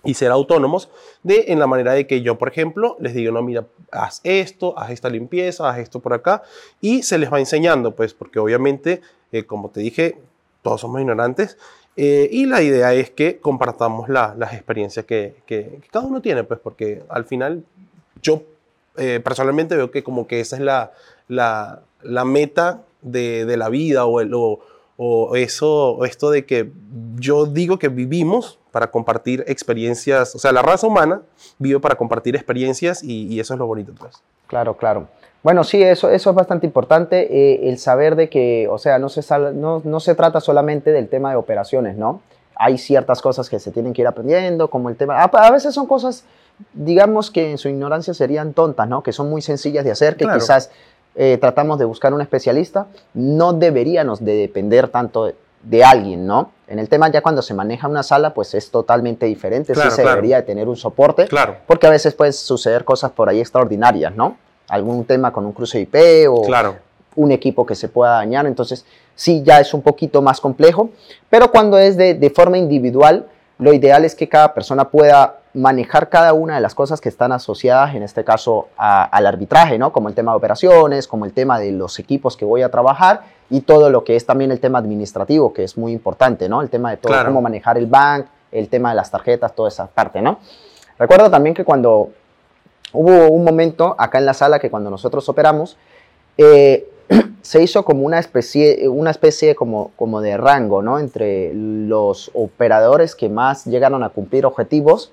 y 0.05 0.15
ser 0.15 0.31
autónomos 0.31 0.89
de 1.25 1.47
en 1.49 1.59
la 1.59 1.67
manera 1.67 1.93
de 1.93 2.07
que 2.07 2.23
yo, 2.23 2.39
por 2.39 2.49
ejemplo, 2.49 2.97
les 3.01 3.13
digo, 3.13 3.33
no, 3.33 3.43
mira, 3.43 3.67
haz 3.91 4.21
esto, 4.23 4.79
haz 4.79 4.91
esta 4.91 5.11
limpieza, 5.11 5.69
haz 5.69 5.79
esto 5.79 5.99
por 5.99 6.15
acá, 6.15 6.43
y 6.81 7.03
se 7.03 7.19
les 7.19 7.33
va 7.33 7.41
enseñando, 7.41 7.97
pues, 7.97 8.15
porque 8.15 8.39
obviamente, 8.39 9.01
eh, 9.33 9.47
como 9.47 9.71
te 9.71 9.81
dije, 9.81 10.17
todos 10.63 10.81
somos 10.81 11.01
ignorantes, 11.01 11.59
eh, 11.97 12.29
y 12.31 12.47
la 12.47 12.63
idea 12.63 12.95
es 12.95 13.11
que 13.11 13.39
compartamos 13.39 14.09
la- 14.09 14.35
las 14.39 14.55
experiencias 14.55 15.05
que, 15.07 15.35
cada 15.91 16.07
uno 16.07 16.21
tiene, 16.23 16.45
pues, 16.45 16.61
porque 16.61 17.03
al 17.09 17.25
final 17.25 17.65
yo 18.23 18.43
eh, 18.97 19.21
personalmente 19.23 19.77
veo 19.77 19.91
que 19.91 20.03
como 20.03 20.27
que 20.27 20.41
esa 20.41 20.57
es 20.57 20.63
la, 20.63 20.93
la, 21.29 21.83
la 22.03 22.25
meta 22.25 22.83
de, 23.03 23.45
de 23.47 23.57
la 23.57 23.69
vida 23.69 24.05
o, 24.07 24.21
el- 24.21 24.35
o, 24.35 24.61
o 25.03 25.35
eso, 25.35 25.93
o 25.93 26.05
esto 26.05 26.31
de 26.31 26.45
que 26.45 26.71
yo 27.17 27.47
digo 27.47 27.79
que 27.79 27.89
vivimos 27.89 28.59
para 28.71 28.91
compartir 28.91 29.43
experiencias, 29.47 30.35
o 30.35 30.39
sea, 30.39 30.53
la 30.53 30.61
raza 30.61 30.87
humana 30.87 31.23
vive 31.59 31.81
para 31.81 31.95
compartir 31.95 32.37
experiencias 32.37 33.03
y, 33.03 33.27
y 33.29 33.41
eso 33.41 33.55
es 33.55 33.59
lo 33.59 33.67
bonito, 33.67 33.93
pues. 33.99 34.23
Claro, 34.47 34.77
claro. 34.77 35.09
Bueno, 35.43 35.65
sí, 35.65 35.83
eso, 35.83 36.11
eso 36.11 36.29
es 36.29 36.37
bastante 36.37 36.67
importante, 36.67 37.17
eh, 37.35 37.71
el 37.71 37.79
saber 37.79 38.15
de 38.15 38.29
que, 38.29 38.69
o 38.71 38.77
sea, 38.77 38.99
no 38.99 39.09
se, 39.09 39.23
sal- 39.23 39.59
no, 39.59 39.81
no 39.87 40.01
se 40.01 40.15
trata 40.15 40.39
solamente 40.39 40.93
del 40.93 41.09
tema 41.09 41.31
de 41.31 41.37
operaciones, 41.37 41.97
¿no? 41.97 42.21
Hay 42.57 42.77
ciertas 42.77 43.23
cosas 43.23 43.49
que 43.49 43.59
se 43.59 43.71
tienen 43.71 43.95
que 43.95 44.03
ir 44.03 44.07
aprendiendo, 44.07 44.69
como 44.69 44.91
el 44.91 44.97
tema, 44.97 45.19
a, 45.23 45.25
a 45.25 45.51
veces 45.51 45.73
son 45.73 45.87
cosas, 45.87 46.25
digamos 46.75 47.31
que 47.31 47.51
en 47.51 47.57
su 47.57 47.71
ignorancia 47.71 48.13
serían 48.13 48.53
tontas, 48.53 48.87
¿no? 48.87 49.03
Que 49.03 49.13
son 49.13 49.31
muy 49.31 49.41
sencillas 49.41 49.83
de 49.83 49.93
hacer, 49.93 50.17
que 50.17 50.25
Claro. 50.25 50.39
quizás 50.39 50.71
eh, 51.15 51.39
tratamos 51.41 51.79
de 51.79 51.85
buscar 51.85 52.15
un 52.15 52.21
especialista, 52.21 52.87
no 53.15 53.53
deberíamos 53.53 54.25
de 54.25 54.35
depender 54.37 54.89
tanto 54.89 55.27
de, 55.27 55.35
de 55.63 55.85
alguien, 55.85 56.27
¿no? 56.27 56.53
En 56.69 56.79
el 56.79 56.89
tema 56.89 57.11
ya 57.11 57.21
cuando 57.21 57.43
se 57.43 57.53
maneja 57.53 57.89
una 57.89 58.03
sala, 58.03 58.33
pues 58.33 58.55
es 58.55 58.71
totalmente 58.71 59.27
diferente, 59.27 59.73
Claro, 59.73 59.91
sí 59.91 59.97
se 59.97 60.03
claro. 60.03 60.17
debería 60.17 60.37
de 60.37 60.43
tener 60.45 60.69
un 60.69 60.77
soporte, 60.77 61.27
Claro, 61.27 61.57
porque 61.67 61.87
a 61.87 61.91
veces 61.91 62.15
pueden 62.15 62.33
suceder 62.33 62.85
cosas 62.85 63.11
por 63.11 63.29
ahí 63.29 63.41
extraordinarias, 63.41 64.15
¿no? 64.15 64.37
Algún 64.69 65.05
tema 65.05 65.33
con 65.33 65.45
un 65.45 65.53
cruce 65.53 65.81
IP 65.81 65.97
o 66.31 66.43
claro, 66.43 66.77
un 67.17 67.33
equipo 67.33 67.67
que 67.67 67.75
se 67.75 67.89
pueda 67.89 68.13
dañar, 68.13 68.47
entonces 68.47 68.85
sí 69.17 69.43
ya 69.45 69.59
es 69.61 69.75
un 69.75 69.83
poquito 69.83 70.23
más 70.23 70.41
complejo, 70.41 70.91
pero 71.29 71.51
cuando 71.51 71.77
es 71.77 71.97
de, 71.97 72.15
de 72.15 72.31
forma 72.31 72.57
individual, 72.57 73.27
lo 73.59 73.73
ideal 73.75 74.05
es 74.05 74.15
que 74.15 74.29
cada 74.29 74.55
persona 74.55 74.89
pueda 74.89 75.40
manejar 75.53 76.09
cada 76.09 76.33
una 76.33 76.55
de 76.55 76.61
las 76.61 76.75
cosas 76.75 77.01
que 77.01 77.09
están 77.09 77.33
asociadas, 77.33 77.95
en 77.95 78.03
este 78.05 78.23
caso, 78.25 78.69
a- 78.77 79.03
al 79.05 79.27
arbitraje, 79.27 79.79
¿no? 79.79 79.93
Como 79.93 80.09
el 80.09 80.15
tema 80.15 80.33
de 80.33 80.37
operaciones, 80.39 81.09
como 81.09 81.25
el 81.25 81.33
tema 81.33 81.59
de 81.59 81.73
los 81.73 81.99
equipos 81.99 82.37
que 82.37 82.45
voy 82.45 82.63
a 82.63 82.71
trabajar 82.71 83.23
y 83.51 83.63
todo 83.63 83.91
lo 83.91 84.05
que 84.05 84.15
es 84.15 84.25
también 84.27 84.53
el 84.53 84.61
tema 84.61 84.79
administrativo, 84.79 85.53
que 85.53 85.65
es 85.65 85.77
muy 85.77 85.91
importante, 85.93 86.49
¿no? 86.49 86.63
El 86.63 86.71
tema 86.71 86.91
de 86.91 86.99
todo, 86.99 87.13
Claro. 87.13 87.31
cómo 87.31 87.43
manejar 87.43 87.79
el 87.79 87.87
bank, 87.87 88.27
el 88.53 88.69
tema 88.69 88.91
de 88.91 88.97
las 88.97 89.11
tarjetas, 89.11 89.53
toda 89.55 89.69
esa 89.69 89.87
parte, 89.89 90.23
¿no? 90.23 90.39
Recuerdo 90.99 91.29
también 91.31 91.55
que 91.55 91.65
cuando 91.65 92.11
hubo 92.93 93.29
un 93.29 93.43
momento 93.45 93.97
acá 93.99 94.19
en 94.19 94.27
la 94.27 94.35
sala 94.35 94.59
que 94.61 94.71
cuando 94.71 94.89
nosotros 94.91 95.29
operamos, 95.29 95.77
eh, 96.39 96.89
se 97.43 97.61
hizo 97.61 97.85
como 97.85 98.03
una 98.05 98.21
especie, 98.21 98.89
una 98.89 99.11
especie 99.11 99.57
como, 99.57 99.91
como 99.97 100.21
de 100.21 100.37
rango, 100.37 100.81
¿no? 100.81 101.01
Entre 101.01 101.53
los 101.55 102.31
operadores 102.35 103.17
que 103.17 103.29
más 103.29 103.65
llegaron 103.65 104.05
a 104.05 104.11
cumplir 104.11 104.47
objetivos 104.47 105.13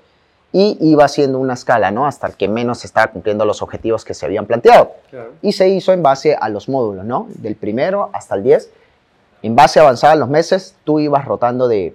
y 0.52 0.78
iba 0.80 1.04
haciendo 1.04 1.38
una 1.38 1.54
escala, 1.54 1.90
¿no? 1.90 2.06
Hasta 2.06 2.26
el 2.26 2.34
que 2.34 2.48
menos 2.48 2.84
estaba 2.84 3.08
cumpliendo 3.08 3.44
los 3.44 3.60
objetivos 3.60 4.04
que 4.04 4.14
se 4.14 4.24
habían 4.24 4.46
planteado. 4.46 4.92
Y 5.42 5.52
se 5.52 5.68
hizo 5.68 5.92
en 5.92 6.02
base 6.02 6.34
a 6.34 6.48
los 6.48 6.68
módulos, 6.68 7.04
¿no? 7.04 7.26
Del 7.34 7.54
primero 7.54 8.08
hasta 8.12 8.34
el 8.34 8.42
10. 8.42 8.70
En 9.42 9.54
base 9.54 9.78
avanzada 9.78 10.14
en 10.14 10.20
los 10.20 10.28
meses, 10.28 10.74
tú 10.84 11.00
ibas 11.00 11.24
rotando 11.26 11.68
de, 11.68 11.94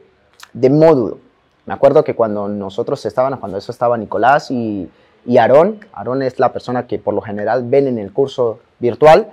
de 0.53 0.69
módulo. 0.69 1.17
Me 1.65 1.73
acuerdo 1.73 2.03
que 2.03 2.13
cuando 2.13 2.47
nosotros 2.47 3.03
estábamos, 3.05 3.39
cuando 3.39 3.57
eso 3.57 3.71
estaba 3.71 3.97
Nicolás 3.97 4.51
y, 4.51 4.89
y 5.25 5.37
Aarón, 5.37 5.79
Aarón 5.93 6.21
es 6.21 6.39
la 6.39 6.53
persona 6.53 6.85
que 6.85 6.99
por 6.99 7.13
lo 7.13 7.21
general 7.21 7.63
ven 7.65 7.87
en 7.87 7.97
el 7.97 8.13
curso 8.13 8.59
virtual, 8.79 9.31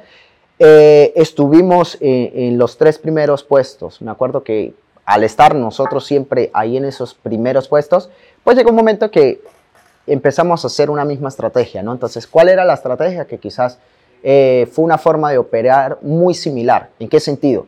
eh, 0.58 1.12
estuvimos 1.16 1.98
en, 2.00 2.30
en 2.34 2.58
los 2.58 2.78
tres 2.78 2.98
primeros 2.98 3.44
puestos. 3.44 4.00
Me 4.00 4.10
acuerdo 4.10 4.42
que 4.44 4.74
al 5.04 5.24
estar 5.24 5.56
nosotros 5.56 6.04
siempre 6.04 6.50
ahí 6.52 6.76
en 6.76 6.84
esos 6.84 7.14
primeros 7.14 7.66
puestos, 7.66 8.10
pues 8.44 8.56
llegó 8.56 8.70
un 8.70 8.76
momento 8.76 9.10
que 9.10 9.40
empezamos 10.06 10.64
a 10.64 10.66
hacer 10.66 10.90
una 10.90 11.04
misma 11.04 11.28
estrategia, 11.28 11.82
¿no? 11.82 11.92
Entonces, 11.92 12.26
¿cuál 12.26 12.48
era 12.48 12.64
la 12.64 12.74
estrategia? 12.74 13.26
Que 13.26 13.38
quizás 13.38 13.78
eh, 14.22 14.68
fue 14.72 14.84
una 14.84 14.98
forma 14.98 15.30
de 15.30 15.38
operar 15.38 15.98
muy 16.02 16.34
similar. 16.34 16.90
¿En 16.98 17.08
qué 17.08 17.20
sentido? 17.20 17.66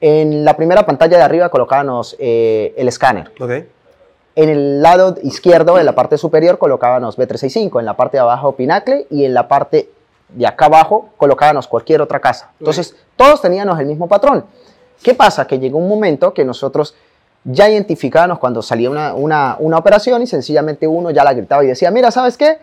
En 0.00 0.44
la 0.44 0.56
primera 0.56 0.84
pantalla 0.84 1.18
de 1.18 1.22
arriba 1.22 1.48
colocábamos 1.48 2.16
eh, 2.18 2.74
el 2.76 2.88
escáner. 2.88 3.30
Ok. 3.38 3.50
En 4.34 4.48
el 4.48 4.82
lado 4.82 5.16
izquierdo, 5.22 5.78
en 5.78 5.84
la 5.84 5.94
parte 5.94 6.16
superior, 6.16 6.58
colocábamos 6.58 7.18
B365. 7.18 7.78
En 7.78 7.84
la 7.84 7.96
parte 7.96 8.16
de 8.16 8.22
abajo, 8.22 8.52
Pinacle. 8.56 9.06
Y 9.10 9.24
en 9.24 9.34
la 9.34 9.46
parte 9.46 9.90
de 10.30 10.46
acá 10.46 10.66
abajo, 10.66 11.10
colocábamos 11.18 11.68
cualquier 11.68 12.00
otra 12.00 12.18
casa. 12.18 12.50
Entonces, 12.58 12.96
todos 13.16 13.42
teníamos 13.42 13.78
el 13.78 13.86
mismo 13.86 14.08
patrón. 14.08 14.46
¿Qué 15.02 15.14
pasa? 15.14 15.46
Que 15.46 15.58
llegó 15.58 15.78
un 15.78 15.88
momento 15.88 16.32
que 16.32 16.44
nosotros 16.44 16.94
ya 17.44 17.68
identificábamos 17.68 18.38
cuando 18.38 18.62
salía 18.62 18.90
una, 18.90 19.14
una, 19.14 19.56
una 19.58 19.78
operación 19.78 20.22
y 20.22 20.26
sencillamente 20.26 20.86
uno 20.86 21.10
ya 21.10 21.24
la 21.24 21.34
gritaba 21.34 21.64
y 21.64 21.68
decía, 21.68 21.90
mira, 21.90 22.10
¿sabes 22.10 22.36
qué? 22.36 22.58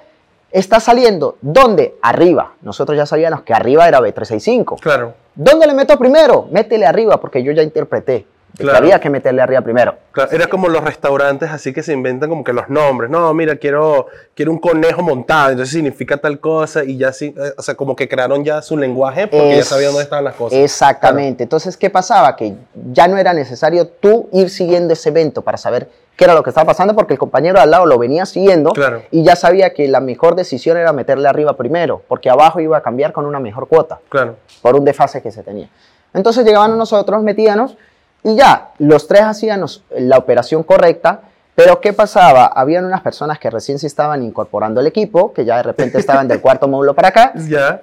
Está 0.52 0.80
saliendo. 0.80 1.38
¿Dónde? 1.42 1.96
Arriba. 2.02 2.54
Nosotros 2.62 2.98
ya 2.98 3.06
sabíamos 3.06 3.44
que 3.44 3.54
arriba 3.54 3.88
era 3.88 4.00
B365. 4.00 4.80
Claro. 4.80 5.14
¿Dónde 5.36 5.68
le 5.68 5.74
meto 5.74 5.98
primero? 5.98 6.48
Métele 6.52 6.86
arriba, 6.86 7.20
porque 7.20 7.44
yo 7.44 7.52
ya 7.52 7.62
interpreté 7.62 8.26
Claro. 8.58 8.78
había 8.80 9.00
que 9.00 9.10
meterle 9.10 9.42
arriba 9.42 9.62
primero. 9.62 9.96
Claro, 10.12 10.32
Era 10.32 10.48
como 10.48 10.68
los 10.68 10.84
restaurantes 10.84 11.50
así 11.50 11.72
que 11.72 11.82
se 11.84 11.94
inventan 11.94 12.30
como 12.30 12.44
que 12.44 12.52
los 12.52 12.68
nombres. 12.70 13.10
No, 13.10 13.34
mira, 13.34 13.56
quiero, 13.56 14.08
quiero 14.36 14.52
un 14.52 14.60
conejo 14.60 15.02
montado, 15.02 15.52
entonces 15.52 15.74
significa 15.74 16.18
tal 16.18 16.40
cosa 16.40 16.84
y 16.84 16.98
ya 16.98 17.14
sí, 17.14 17.34
eh, 17.38 17.54
o 17.58 17.62
sea, 17.62 17.76
como 17.76 17.96
que 17.96 18.10
crearon 18.10 18.44
ya 18.44 18.62
su 18.62 18.76
lenguaje 18.78 19.28
porque 19.28 19.50
ya 19.50 19.56
Es- 19.58 19.68
sabían 19.68 19.92
dónde 19.92 20.04
estaban 20.04 20.26
las 20.26 20.36
cosas. 20.36 20.60
Exactamente. 20.60 21.44
Entonces, 21.44 21.78
¿qué 21.78 21.90
pasaba? 21.90 22.36
Que 22.36 22.54
ya 22.92 23.08
no 23.08 23.18
era 23.18 23.34
necesario 23.34 23.88
tú 23.88 24.28
ir 24.34 24.50
siguiendo 24.50 24.94
ese 24.94 25.10
evento 25.10 25.42
para 25.42 25.58
saber 25.58 25.90
qué 26.18 26.26
era 26.26 26.34
lo 26.34 26.44
que 26.44 26.50
estaba 26.50 26.66
pasando, 26.66 26.94
porque 26.96 27.14
el 27.14 27.20
compañero 27.20 27.56
de 27.56 27.62
al 27.62 27.72
lado 27.72 27.86
lo 27.86 27.98
venía 27.98 28.26
siguiendo 28.26 28.72
Claro. 28.72 29.04
y 29.10 29.24
ya 29.24 29.38
sabía 29.38 29.74
que 29.74 29.88
la 29.88 30.02
mejor 30.02 30.36
decisión 30.36 30.76
era 30.76 30.92
meterle 30.92 31.30
arriba 31.30 31.56
primero, 31.56 32.02
porque 32.10 32.30
abajo 32.30 32.60
iba 32.60 32.78
a 32.78 32.82
cambiar 32.82 33.14
con 33.14 33.26
una 33.26 33.40
mejor 33.40 33.70
cuota, 33.70 34.00
Claro. 34.10 34.36
por 34.62 34.76
un 34.76 34.84
desfase 34.84 35.22
que 35.22 35.32
se 35.32 35.44
tenía. 35.44 35.70
Entonces 36.14 36.44
llegaban 36.44 36.78
nosotros, 36.78 37.24
metíanos 37.24 37.78
y 38.24 38.36
ya, 38.36 38.70
los 38.80 39.08
tres 39.08 39.22
hacíamos 39.24 39.84
la 39.98 40.18
operación 40.18 40.64
correcta. 40.64 41.22
Pero 41.56 41.82
¿qué 41.82 41.92
pasaba? 41.92 42.46
Habían 42.46 42.86
unas 42.86 43.02
personas 43.02 43.38
que 43.38 43.50
recién 43.50 43.80
se 43.80 43.88
estaban 43.88 44.24
incorporando 44.24 44.80
al 44.80 44.88
equipo, 44.88 45.34
que 45.34 45.44
ya 45.44 45.58
de 45.58 45.64
repente 45.64 45.98
estaban 46.00 46.26
del 46.26 46.40
cuarto 46.42 46.70
módulo 46.70 46.94
para 46.94 47.10
acá, 47.10 47.34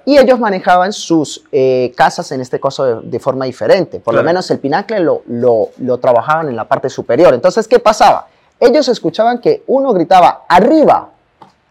y 0.03 0.17
ellos 0.17 0.39
manejaban 0.39 0.91
sus 0.91 1.43
eh, 1.51 1.93
casas 1.95 2.31
en 2.31 2.41
este 2.41 2.59
caso 2.59 3.01
de, 3.01 3.07
de 3.07 3.19
forma 3.19 3.45
diferente. 3.45 3.99
Por 3.99 4.13
Claro. 4.15 4.23
lo 4.23 4.29
menos 4.29 4.49
el 4.49 4.57
pinacle 4.57 4.99
lo, 4.99 5.21
lo, 5.27 5.69
lo 5.77 5.99
trabajaban 5.99 6.49
en 6.49 6.55
la 6.55 6.63
parte 6.63 6.89
superior. 6.89 7.35
Entonces, 7.35 7.67
¿qué 7.67 7.77
pasaba? 7.77 8.25
Ellos 8.59 8.87
escuchaban 8.87 9.37
que 9.37 9.61
uno 9.67 9.93
gritaba 9.93 10.45
arriba. 10.49 11.09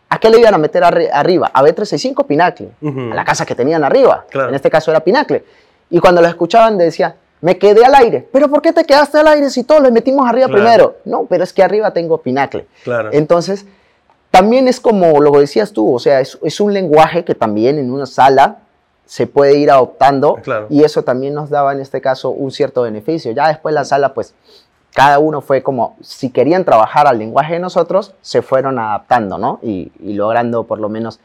¿A 0.08 0.18
qué 0.20 0.30
le 0.30 0.38
iban 0.38 0.54
a 0.54 0.58
meter 0.58 0.84
arri- 0.84 1.10
arriba? 1.12 1.50
A 1.52 1.60
B365 1.64 2.24
Pinacle, 2.24 2.68
Ujú. 2.80 3.10
a 3.10 3.14
la 3.16 3.24
casa 3.24 3.44
que 3.44 3.56
tenían 3.56 3.82
arriba. 3.82 4.24
Claro. 4.30 4.50
En 4.50 4.54
este 4.54 4.70
caso 4.70 4.92
era 4.92 5.00
Pinacle. 5.00 5.44
Y 5.90 5.98
cuando 5.98 6.22
lo 6.22 6.28
escuchaban 6.28 6.78
decían, 6.78 7.14
me 7.40 7.58
quedé 7.58 7.84
al 7.84 7.94
aire. 7.94 8.28
¿Pero 8.32 8.48
por 8.48 8.62
qué 8.62 8.72
te 8.72 8.84
quedaste 8.84 9.18
al 9.18 9.28
aire 9.28 9.50
si 9.50 9.62
todos 9.64 9.82
le 9.82 9.90
metimos 9.90 10.28
arriba 10.28 10.46
Claro. 10.48 10.62
primero? 10.62 10.96
No, 11.04 11.26
pero 11.28 11.44
es 11.44 11.52
que 11.52 11.62
arriba 11.62 11.92
tengo 11.92 12.18
Pinacle. 12.18 12.66
Claro. 12.84 13.10
Entonces, 13.12 13.66
también 14.30 14.68
es 14.68 14.80
como 14.80 15.20
lo 15.20 15.30
decías 15.38 15.72
tú, 15.72 15.94
o 15.94 15.98
sea, 15.98 16.20
es, 16.20 16.38
es 16.42 16.60
un 16.60 16.72
lenguaje 16.72 17.24
que 17.24 17.34
también 17.34 17.78
en 17.78 17.90
una 17.92 18.06
sala 18.06 18.58
se 19.04 19.26
puede 19.26 19.56
ir 19.58 19.70
adoptando 19.70 20.34
Claro. 20.42 20.66
y 20.68 20.82
eso 20.82 21.04
también 21.04 21.32
nos 21.34 21.48
daba 21.48 21.72
en 21.72 21.80
este 21.80 22.00
caso 22.00 22.30
un 22.30 22.50
cierto 22.50 22.82
beneficio. 22.82 23.30
Ya 23.32 23.48
después 23.48 23.74
la 23.74 23.84
sala, 23.84 24.14
pues, 24.14 24.34
cada 24.94 25.18
uno 25.18 25.42
fue 25.42 25.62
como, 25.62 25.96
si 26.00 26.30
querían 26.30 26.64
trabajar 26.64 27.06
al 27.06 27.18
lenguaje 27.18 27.52
de 27.54 27.58
nosotros, 27.60 28.14
se 28.22 28.40
fueron 28.42 28.78
adaptando, 28.78 29.36
¿no? 29.38 29.58
Y, 29.62 29.92
y 30.00 30.14
logrando 30.14 30.64
por 30.64 30.80
lo 30.80 30.88
menos 30.88 31.20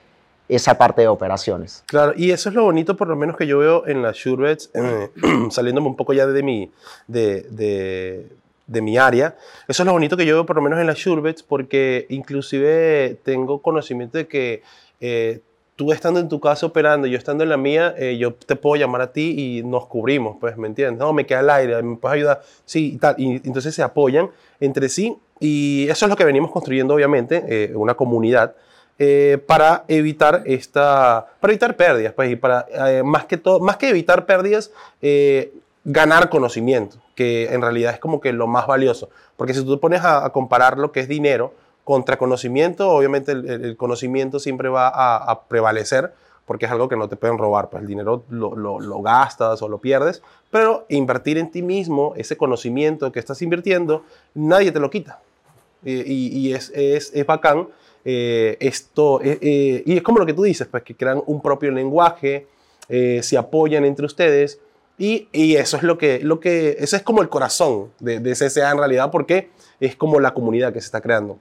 esa 0.51 0.77
parte 0.77 1.01
de 1.01 1.08
operaciones. 1.08 1.81
Claro, 1.88 2.13
y 2.17 2.31
eso 2.31 2.50
es 2.50 2.55
lo 2.55 2.65
bonito, 2.65 2.98
por 2.98 3.08
lo 3.08 3.15
menos 3.15 3.38
que 3.38 3.48
yo 3.48 3.60
veo 3.60 3.88
en 3.88 4.01
las 4.01 4.17
Surebets, 4.17 4.70
eh, 4.74 5.10
saliéndome 5.50 5.88
un 5.88 5.96
poco 5.96 6.12
ya 6.12 6.27
de 6.27 6.43
mi, 6.43 6.70
de, 7.08 7.43
de, 7.43 8.27
de 8.67 8.81
mi 8.81 8.98
área. 8.98 9.38
Eso 9.70 9.84
es 9.84 9.88
lo 9.88 9.93
bonito 9.93 10.17
que 10.17 10.25
yo 10.25 10.36
veo, 10.36 10.46
por 10.46 10.58
lo 10.58 10.62
menos 10.62 10.77
en 10.79 10.88
las 10.88 11.00
Surebets, 11.00 11.41
porque 11.41 12.05
inclusive 12.10 13.17
tengo 13.24 13.62
conocimiento 13.62 14.17
de 14.17 14.27
que 14.27 14.62
eh, 15.00 15.39
tú 15.77 15.93
estando 15.93 16.20
en 16.20 16.27
tu 16.27 16.41
casa 16.41 16.65
operando, 16.65 17.08
yo 17.08 17.17
estando 17.17 17.46
en 17.46 17.50
la 17.50 17.58
mía, 17.58 17.96
eh, 17.98 18.17
yo 18.17 18.34
te 18.34 18.58
puedo 18.58 18.75
llamar 18.75 19.00
a 19.00 19.13
ti 19.13 19.34
y 19.38 19.63
nos 19.63 19.86
cubrimos, 19.86 20.36
pues, 20.38 20.58
¿me 20.58 20.67
entiendes? 20.67 21.00
No, 21.00 21.13
me 21.13 21.25
queda 21.25 21.39
al 21.39 21.50
aire, 21.50 21.81
me 21.81 21.96
puedes 21.96 22.17
ayudar, 22.17 22.41
sí, 22.65 22.96
y 22.96 22.98
tal. 22.98 23.15
Y 23.17 23.36
entonces 23.48 23.74
se 23.74 23.84
apoyan 23.84 24.29
entre 24.60 24.89
sí 24.89 25.15
y 25.39 25.88
eso 25.88 26.05
es 26.05 26.10
lo 26.10 26.17
que 26.17 26.25
venimos 26.25 26.51
construyendo, 26.51 26.93
obviamente, 26.93 27.41
eh, 27.48 27.72
una 27.74 27.93
comunidad 27.93 28.53
eh, 29.00 29.41
para 29.48 29.83
evitar 29.88 30.43
esta, 30.45 31.27
para 31.39 31.53
evitar 31.53 31.75
pérdidas, 31.75 32.13
pues, 32.13 32.31
y 32.31 32.36
para 32.36 32.65
eh, 32.69 33.03
más 33.03 33.25
que 33.25 33.38
todo, 33.38 33.60
más 33.60 33.77
que 33.77 33.89
evitar 33.89 34.25
pérdidas, 34.25 34.71
eh, 35.01 35.53
ganar 35.83 36.29
conocimiento, 36.29 36.98
que 37.15 37.51
en 37.53 37.62
realidad 37.62 37.93
es 37.93 38.00
como 38.00 38.21
que 38.21 38.31
lo 38.33 38.48
más 38.48 38.67
valioso, 38.67 39.10
porque 39.38 39.53
si 39.53 39.63
tú 39.63 39.75
te 39.75 39.81
pones 39.81 40.01
a, 40.03 40.29
comparar 40.29 40.77
lo 40.77 40.91
que 40.91 41.00
es 41.00 41.07
dinero 41.07 41.53
contra 41.83 42.17
conocimiento, 42.17 42.89
obviamente 42.91 43.31
el, 43.31 43.75
conocimiento 43.75 44.39
siempre 44.39 44.69
va 44.69 44.88
a, 44.88 45.41
prevalecer, 45.48 46.13
porque 46.45 46.65
es 46.65 46.71
algo 46.71 46.88
que 46.88 46.95
no 46.98 47.07
te 47.10 47.15
pueden 47.15 47.38
robar, 47.38 47.69
pues 47.69 47.81
el 47.81 47.88
dinero 47.88 48.24
lo, 48.29 48.55
lo- 48.55 49.01
gastas 49.01 49.62
o 49.62 49.69
lo 49.69 49.79
pierdes, 49.79 50.21
pero 50.51 50.86
invertir 50.89 51.38
en 51.38 51.50
ti 51.50 51.63
mismo, 51.63 52.13
ese 52.17 52.38
conocimiento 52.38 53.12
que 53.12 53.19
estás 53.19 53.41
invirtiendo, 53.41 54.03
nadie 54.36 54.71
te 54.71 54.79
lo 54.79 54.89
quita. 54.91 55.19
Y, 55.83 56.27
y 56.38 56.53
es, 56.53 56.69
es, 56.75 57.12
es 57.15 57.25
bacán 57.25 57.67
eh, 58.05 58.58
esto, 58.60 59.22
eh, 59.22 59.38
eh, 59.41 59.84
y 59.86 59.98
es 59.98 60.03
como 60.03 60.20
lo 60.20 60.25
que 60.25 60.34
tú 60.34 60.43
dices, 60.43 60.67
pues 60.67 60.84
que 60.84 60.96
crean 60.96 61.22
un 61.25 61.41
propio 61.41 61.72
lenguaje, 61.72 62.48
eh, 62.89 63.22
se 63.24 63.38
apoyan 63.38 63.86
entre 63.86 64.05
ustedes, 64.05 64.60
y, 64.98 65.27
y 65.31 65.55
eso 65.55 65.77
es 65.77 65.84
lo 65.84 65.98
que, 65.98 66.20
lo 66.20 66.39
que, 66.39 66.77
ese 66.79 66.98
es 66.98 67.03
como 67.03 67.22
el 67.22 67.29
corazón 67.29 67.91
de, 68.00 68.20
de 68.20 68.34
CCA 68.34 68.72
en 68.72 68.77
realidad, 68.77 69.10
porque 69.12 69.50
es 69.79 69.96
como 69.96 70.20
la 70.20 70.34
comunidad 70.34 70.74
que 70.74 70.81
se 70.81 70.86
está 70.86 71.01
creando. 71.01 71.39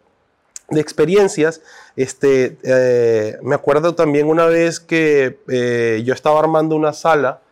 De 0.71 0.81
experiencias, 0.81 1.61
este, 1.97 2.57
eh, 2.63 3.39
me 3.43 3.57
acuerdo 3.57 3.95
también 3.95 4.29
una 4.29 4.47
vez 4.47 4.79
que 4.79 5.39
yo 6.05 6.15
estaba 6.15 6.39
armando 6.39 6.77
una 6.77 6.93
sala 6.93 7.43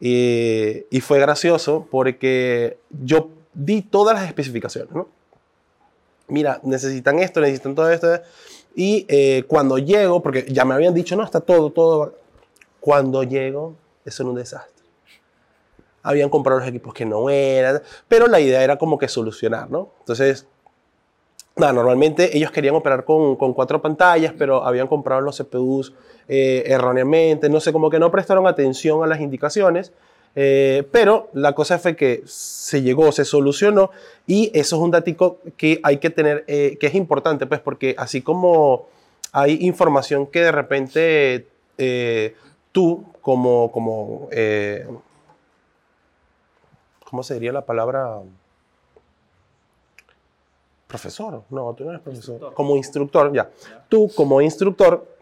y 0.00 1.00
fue 1.02 1.20
gracioso 1.20 1.86
porque 1.88 2.78
yo 2.90 3.30
di 3.54 3.82
todas 3.82 4.16
las 4.16 4.26
especificaciones, 4.26 4.92
¿no? 4.92 5.06
Mira, 6.28 6.60
necesitan 6.62 7.18
esto, 7.18 7.40
necesitan 7.40 7.74
todo 7.74 7.90
esto. 7.90 8.20
Y 8.74 9.06
eh, 9.08 9.44
cuando 9.48 9.78
llego, 9.78 10.22
porque 10.22 10.46
ya 10.48 10.64
me 10.64 10.74
habían 10.74 10.94
dicho, 10.94 11.16
no, 11.16 11.24
está 11.24 11.40
todo, 11.40 11.70
todo. 11.70 12.14
Cuando 12.80 13.22
llego, 13.22 13.74
eso 14.04 14.22
era 14.22 14.30
un 14.30 14.36
desastre. 14.36 14.84
Habían 16.02 16.30
comprado 16.30 16.60
los 16.60 16.68
equipos 16.68 16.94
que 16.94 17.04
no 17.04 17.28
eran, 17.28 17.82
pero 18.06 18.28
la 18.28 18.40
idea 18.40 18.62
era 18.62 18.76
como 18.76 18.98
que 18.98 19.08
solucionar, 19.08 19.70
¿no? 19.70 19.90
Entonces, 20.00 20.46
nada, 21.56 21.72
normalmente 21.72 22.36
ellos 22.36 22.50
querían 22.50 22.74
operar 22.76 23.04
con, 23.04 23.36
con 23.36 23.52
cuatro 23.52 23.82
pantallas, 23.82 24.32
pero 24.38 24.64
habían 24.64 24.86
comprado 24.86 25.20
los 25.20 25.38
CPUs 25.38 25.92
eh, 26.28 26.62
erróneamente, 26.66 27.48
no 27.48 27.58
sé, 27.60 27.72
como 27.72 27.90
que 27.90 27.98
no 27.98 28.10
prestaron 28.10 28.46
atención 28.46 29.02
a 29.02 29.06
las 29.06 29.20
indicaciones. 29.20 29.92
Eh, 30.34 30.86
pero 30.92 31.30
la 31.32 31.54
cosa 31.54 31.78
fue 31.78 31.96
que 31.96 32.22
se 32.26 32.82
llegó, 32.82 33.10
se 33.12 33.24
solucionó 33.24 33.90
y 34.26 34.50
eso 34.54 34.76
es 34.76 34.82
un 34.82 34.90
datico 34.90 35.38
que 35.56 35.80
hay 35.82 35.98
que 35.98 36.10
tener, 36.10 36.44
eh, 36.46 36.76
que 36.78 36.86
es 36.86 36.94
importante, 36.94 37.46
pues 37.46 37.60
porque 37.60 37.94
así 37.98 38.22
como 38.22 38.86
hay 39.32 39.58
información 39.66 40.26
que 40.26 40.40
de 40.40 40.52
repente 40.52 41.46
eh, 41.76 42.36
tú 42.72 43.04
como, 43.20 43.72
como 43.72 44.28
¿cómo 47.04 47.22
sería 47.22 47.52
la 47.52 47.64
palabra? 47.64 48.18
Profesor, 50.86 51.42
no, 51.50 51.74
tú 51.74 51.84
no 51.84 51.90
eres 51.90 52.02
profesor, 52.02 52.54
como 52.54 52.76
instructor, 52.76 53.32
ya. 53.32 53.50
Tú 53.88 54.10
como 54.14 54.40
instructor 54.40 55.17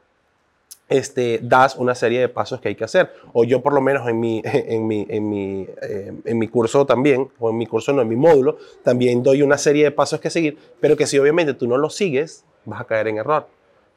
este, 0.89 1.41
das 1.43 1.77
una 1.77 1.95
serie 1.95 2.21
de 2.21 2.29
pasos 2.29 2.61
que 2.61 2.69
hay 2.69 2.75
que 2.75 2.85
hacer. 2.85 3.13
O 3.33 3.45
yo 3.45 3.63
por 3.63 3.73
lo 3.73 3.81
menos 3.81 4.09
en 4.09 4.21
mi, 4.21 4.41
en 4.45 4.87
mi, 4.87 5.07
en 5.09 5.29
mi, 5.29 5.67
eh, 5.83 6.13
en 6.25 6.39
mi 6.39 6.49
curso 6.49 6.87
también, 6.87 7.29
o 7.39 7.51
en 7.51 7.57
mi 7.59 7.67
curso 7.67 7.93
no, 7.93 8.03
en 8.03 8.09
mi 8.09 8.17
módulo, 8.17 8.59
también 8.83 9.23
doy 9.23 9.43
una 9.43 9.59
serie 9.59 9.85
de 9.85 9.91
pasos 9.91 10.21
que 10.21 10.31
seguir, 10.31 10.59
pero 10.81 10.97
que 10.97 11.07
si 11.07 11.19
obviamente 11.19 11.55
tú 11.55 11.67
no 11.67 11.77
los 11.77 11.95
sigues, 11.95 12.45
vas 12.65 12.81
a 12.81 12.85
caer 12.85 13.09
en 13.09 13.19
error. 13.19 13.47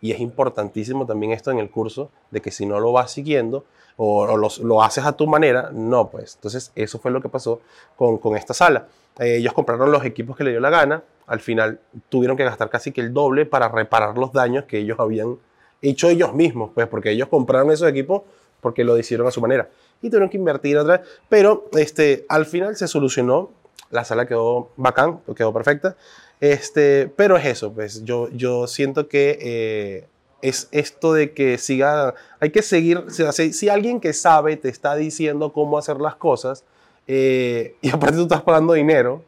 Y 0.01 0.11
es 0.13 0.19
importantísimo 0.19 1.05
también 1.05 1.33
esto 1.33 1.51
en 1.51 1.59
el 1.59 1.69
curso, 1.69 2.09
de 2.31 2.41
que 2.41 2.51
si 2.51 2.65
no 2.65 2.79
lo 2.79 2.91
vas 2.93 3.11
siguiendo 3.11 3.65
o, 3.97 4.21
o 4.23 4.37
los- 4.37 4.59
lo 4.59 4.81
haces 4.81 5.03
a 5.05 5.11
tu 5.11 5.27
manera, 5.27 5.71
no, 5.73 6.09
pues. 6.09 6.35
Entonces, 6.35 6.71
eso 6.75 6.99
fue 6.99 7.11
lo 7.11 7.21
que 7.21 7.27
pasó 7.27 7.59
con, 7.97 8.17
con 8.17 8.37
esta 8.37 8.53
sala. 8.53 8.87
Eh, 9.19 9.35
ellos 9.37 9.51
compraron 9.53 9.91
los 9.91 10.05
equipos 10.05 10.37
que 10.37 10.45
le 10.45 10.51
dio 10.51 10.61
la 10.61 10.69
gana, 10.69 11.03
al 11.27 11.41
final 11.41 11.81
tuvieron 12.07 12.37
que 12.37 12.45
gastar 12.45 12.69
casi 12.69 12.93
que 12.93 13.01
el 13.01 13.13
doble 13.13 13.45
para 13.45 13.67
reparar 13.67 14.17
los 14.17 14.31
daños 14.31 14.63
que 14.63 14.77
ellos 14.77 14.97
habían 15.01 15.37
hecho 15.81 16.09
ellos 16.09 16.33
mismos, 16.33 16.71
pues, 16.73 16.87
porque 16.87 17.11
ellos 17.11 17.27
compraron 17.27 17.71
esos 17.71 17.87
equipos 17.89 18.23
porque 18.61 18.83
lo 18.83 18.97
hicieron 18.97 19.27
a 19.27 19.31
su 19.31 19.41
manera. 19.41 19.69
Y 20.01 20.09
tuvieron 20.09 20.29
que 20.29 20.37
invertir 20.37 20.77
otra 20.77 20.97
vez. 20.97 21.07
Pero 21.29 21.69
este, 21.73 22.25
al 22.29 22.45
final 22.45 22.75
se 22.75 22.87
solucionó, 22.87 23.51
la 23.89 24.03
sala 24.03 24.27
quedó 24.27 24.69
bacán, 24.75 25.19
quedó 25.35 25.53
perfecta. 25.53 25.95
Este, 26.39 27.11
pero 27.15 27.35
es 27.37 27.45
eso, 27.45 27.73
pues 27.73 28.05
yo, 28.05 28.29
yo 28.31 28.65
siento 28.67 29.09
que 29.09 29.37
eh, 29.41 30.07
es 30.41 30.69
esto 30.71 31.13
de 31.13 31.33
que 31.33 31.57
siga, 31.57 32.13
hay 32.39 32.51
que 32.51 32.61
seguir, 32.61 33.03
si 33.09 33.67
alguien 33.67 33.99
que 33.99 34.13
sabe 34.13 34.55
te 34.55 34.69
está 34.69 34.95
diciendo 34.95 35.51
cómo 35.51 35.77
hacer 35.77 35.99
las 35.99 36.15
cosas, 36.15 36.63
eh, 37.07 37.75
y 37.81 37.89
aparte 37.89 38.15
tú 38.15 38.23
estás 38.23 38.41
pagando 38.41 38.73
dinero 38.73 39.21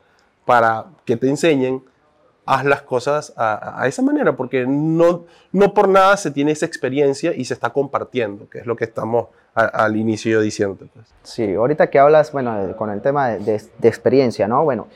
para 0.45 0.85
que 1.05 1.17
te 1.17 1.27
enseñen, 1.27 1.83
haz 2.45 2.65
las 2.65 2.81
cosas 2.81 3.33
a, 3.37 3.85
esa 3.87 4.01
manera, 4.01 4.35
porque 4.35 4.65
no, 4.67 5.25
no 5.51 5.73
por 5.73 5.87
nada 5.87 6.17
se 6.17 6.31
tiene 6.31 6.51
esa 6.51 6.65
experiencia 6.65 7.33
y 7.35 7.45
se 7.45 7.53
está 7.53 7.69
compartiendo, 7.69 8.49
que 8.49 8.59
es 8.59 8.65
lo 8.65 8.75
que 8.75 8.85
estamos 8.85 9.27
al 9.53 9.95
inicio 9.97 10.41
diciendo. 10.41 10.87
Pues. 10.93 11.07
Sí, 11.23 11.53
ahorita 11.53 11.89
que 11.89 11.99
hablas, 11.99 12.31
bueno, 12.31 12.75
con 12.77 12.89
el 12.89 13.01
tema 13.01 13.29
de, 13.29 13.61
de- 13.79 13.87
experiencia, 13.87 14.47
¿no? 14.47 14.63
Bueno, 14.63 14.87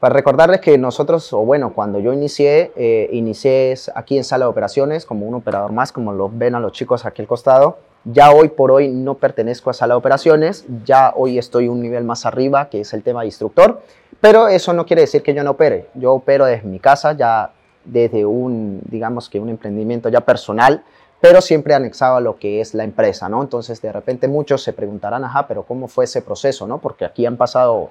para 0.00 0.14
recordarles 0.14 0.60
que 0.60 0.78
nosotros, 0.78 1.32
o 1.32 1.38
bueno, 1.38 1.72
cuando 1.74 1.98
yo 1.98 2.12
inicié, 2.12 2.72
eh, 2.76 3.08
inicié 3.12 3.74
aquí 3.94 4.16
en 4.16 4.24
sala 4.24 4.44
de 4.44 4.50
operaciones 4.50 5.04
como 5.04 5.26
un 5.26 5.34
operador 5.34 5.72
más, 5.72 5.90
como 5.90 6.12
lo 6.12 6.30
ven 6.32 6.54
a 6.54 6.60
los 6.60 6.72
chicos 6.72 7.04
aquí 7.04 7.22
al 7.22 7.28
costado. 7.28 7.78
Ya 8.10 8.30
hoy 8.30 8.48
por 8.48 8.70
hoy 8.70 8.88
no 8.88 9.16
pertenezco 9.16 9.68
a 9.68 9.74
sala 9.74 9.92
de 9.92 9.98
operaciones, 9.98 10.64
ya 10.82 11.12
hoy 11.14 11.36
estoy 11.38 11.68
un 11.68 11.82
nivel 11.82 12.04
más 12.04 12.24
arriba, 12.24 12.70
que 12.70 12.80
es 12.80 12.94
el 12.94 13.02
tema 13.02 13.20
de 13.20 13.26
instructor, 13.26 13.82
pero 14.22 14.48
eso 14.48 14.72
no 14.72 14.86
quiere 14.86 15.02
decir 15.02 15.22
que 15.22 15.34
yo 15.34 15.44
no 15.44 15.50
opere. 15.50 15.88
Yo 15.92 16.14
opero 16.14 16.46
desde 16.46 16.66
mi 16.66 16.78
casa, 16.78 17.12
ya 17.12 17.50
desde 17.84 18.24
un, 18.24 18.80
digamos 18.86 19.28
que 19.28 19.38
un 19.38 19.50
emprendimiento 19.50 20.08
ya 20.08 20.22
personal, 20.22 20.82
pero 21.20 21.42
siempre 21.42 21.74
anexado 21.74 22.16
a 22.16 22.20
lo 22.22 22.38
que 22.38 22.62
es 22.62 22.72
la 22.72 22.84
empresa, 22.84 23.28
¿no? 23.28 23.42
Entonces, 23.42 23.82
de 23.82 23.92
repente 23.92 24.26
muchos 24.26 24.62
se 24.62 24.72
preguntarán, 24.72 25.22
ajá, 25.24 25.46
pero 25.46 25.64
¿cómo 25.64 25.86
fue 25.86 26.04
ese 26.06 26.22
proceso, 26.22 26.66
no? 26.66 26.78
Porque 26.78 27.04
aquí 27.04 27.26
han 27.26 27.36
pasado, 27.36 27.90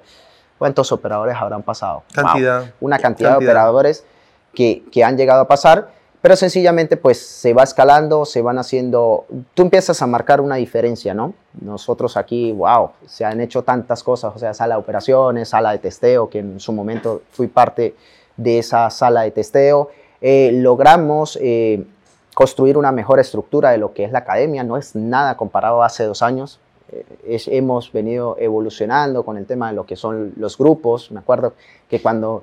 ¿cuántos 0.58 0.90
operadores 0.90 1.36
habrán 1.38 1.62
pasado? 1.62 2.02
Wow, 2.16 2.24
Cantidad. 2.24 2.64
una 2.80 2.98
cantidad, 2.98 3.28
de 3.28 3.34
Cantidad. 3.34 3.52
operadores 3.52 4.04
que, 4.52 4.82
que 4.90 5.04
han 5.04 5.16
llegado 5.16 5.42
a 5.42 5.46
pasar, 5.46 5.90
pero 6.20 6.34
sencillamente 6.36 6.96
pues 6.96 7.18
se 7.18 7.54
va 7.54 7.62
escalando, 7.62 8.24
se 8.24 8.42
van 8.42 8.58
haciendo, 8.58 9.24
tú 9.54 9.62
empiezas 9.62 10.02
a 10.02 10.06
marcar 10.06 10.40
una 10.40 10.56
diferencia, 10.56 11.14
¿no? 11.14 11.34
Nosotros 11.60 12.16
aquí, 12.16 12.52
wow, 12.52 12.90
se 13.06 13.24
han 13.24 13.40
hecho 13.40 13.62
tantas 13.62 14.02
cosas, 14.02 14.34
o 14.34 14.38
sea, 14.38 14.52
sala 14.54 14.74
de 14.74 14.80
operaciones, 14.80 15.48
sala 15.50 15.72
de 15.72 15.78
testeo, 15.78 16.28
que 16.28 16.40
en 16.40 16.58
su 16.60 16.72
momento 16.72 17.22
fui 17.30 17.46
parte 17.46 17.94
de 18.36 18.58
esa 18.58 18.90
sala 18.90 19.22
de 19.22 19.30
testeo, 19.30 19.90
Eh, 20.20 20.50
logramos 20.52 21.38
eh, 21.40 21.84
construir 22.34 22.76
una 22.76 22.90
mejor 22.90 23.20
estructura 23.20 23.70
de 23.70 23.78
lo 23.78 23.92
que 23.94 24.02
es 24.02 24.10
la 24.10 24.18
academia, 24.18 24.64
no 24.64 24.76
es 24.76 24.96
nada 24.96 25.36
comparado 25.36 25.80
a 25.80 25.86
hace 25.86 26.02
dos 26.02 26.22
años, 26.22 26.58
eh, 26.90 27.04
es- 27.24 27.46
hemos 27.46 27.92
venido 27.92 28.34
evolucionando 28.40 29.22
con 29.22 29.36
el 29.38 29.46
tema 29.46 29.68
de 29.68 29.74
lo 29.76 29.86
que 29.86 29.94
son 29.94 30.32
los 30.36 30.58
grupos. 30.58 31.12
Me 31.12 31.20
acuerdo 31.20 31.52
que 31.88 32.02
cuando 32.02 32.42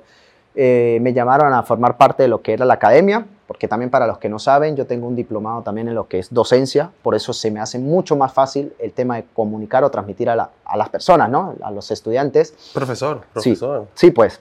eh, 0.56 0.98
me 1.02 1.12
llamaron 1.12 1.52
a 1.52 1.62
formar 1.62 1.96
parte 1.96 2.22
de 2.24 2.28
lo 2.28 2.40
que 2.42 2.54
era 2.54 2.64
la 2.64 2.74
academia, 2.74 3.26
porque 3.46 3.68
también 3.68 3.90
para 3.90 4.06
los 4.06 4.18
que 4.18 4.28
no 4.28 4.38
saben, 4.38 4.74
yo 4.74 4.86
tengo 4.86 5.06
un 5.06 5.14
diplomado 5.14 5.62
también 5.62 5.86
en 5.88 5.94
lo 5.94 6.08
que 6.08 6.18
es 6.18 6.32
docencia, 6.32 6.90
por 7.02 7.14
eso 7.14 7.32
se 7.32 7.50
me 7.50 7.60
hace 7.60 7.78
mucho 7.78 8.16
más 8.16 8.32
fácil 8.32 8.72
el 8.78 8.92
tema 8.92 9.16
de 9.16 9.26
comunicar 9.34 9.84
o 9.84 9.90
transmitir 9.90 10.28
a, 10.30 10.34
la- 10.34 10.50
a 10.64 10.76
las 10.76 10.88
personas, 10.88 11.28
¿no? 11.30 11.54
a 11.62 11.70
los 11.70 11.90
estudiantes. 11.90 12.54
Profesor, 12.74 13.20
Sí, 13.36 13.50
profesor. 13.54 13.86
sí, 13.94 14.10
pues. 14.10 14.40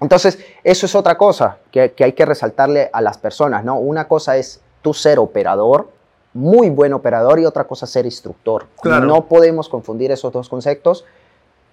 Entonces, 0.00 0.38
eso 0.62 0.86
es 0.86 0.94
otra 0.94 1.18
cosa 1.18 1.56
que, 1.72 1.90
que 1.92 2.04
hay 2.04 2.12
que 2.12 2.24
resaltarle 2.24 2.88
a 2.92 3.00
las 3.00 3.18
personas, 3.18 3.64
¿no? 3.64 3.78
Una 3.78 4.06
cosa 4.06 4.36
es 4.36 4.60
tú 4.82 4.94
ser 4.94 5.18
operador, 5.18 5.88
muy 6.34 6.70
buen 6.70 6.92
operador, 6.92 7.40
y 7.40 7.46
otra 7.46 7.64
cosa 7.64 7.84
ser 7.86 8.04
instructor. 8.04 8.66
Claro. 8.80 9.06
No 9.06 9.24
podemos 9.24 9.68
confundir 9.68 10.12
esos 10.12 10.32
dos 10.32 10.48
conceptos. 10.48 11.04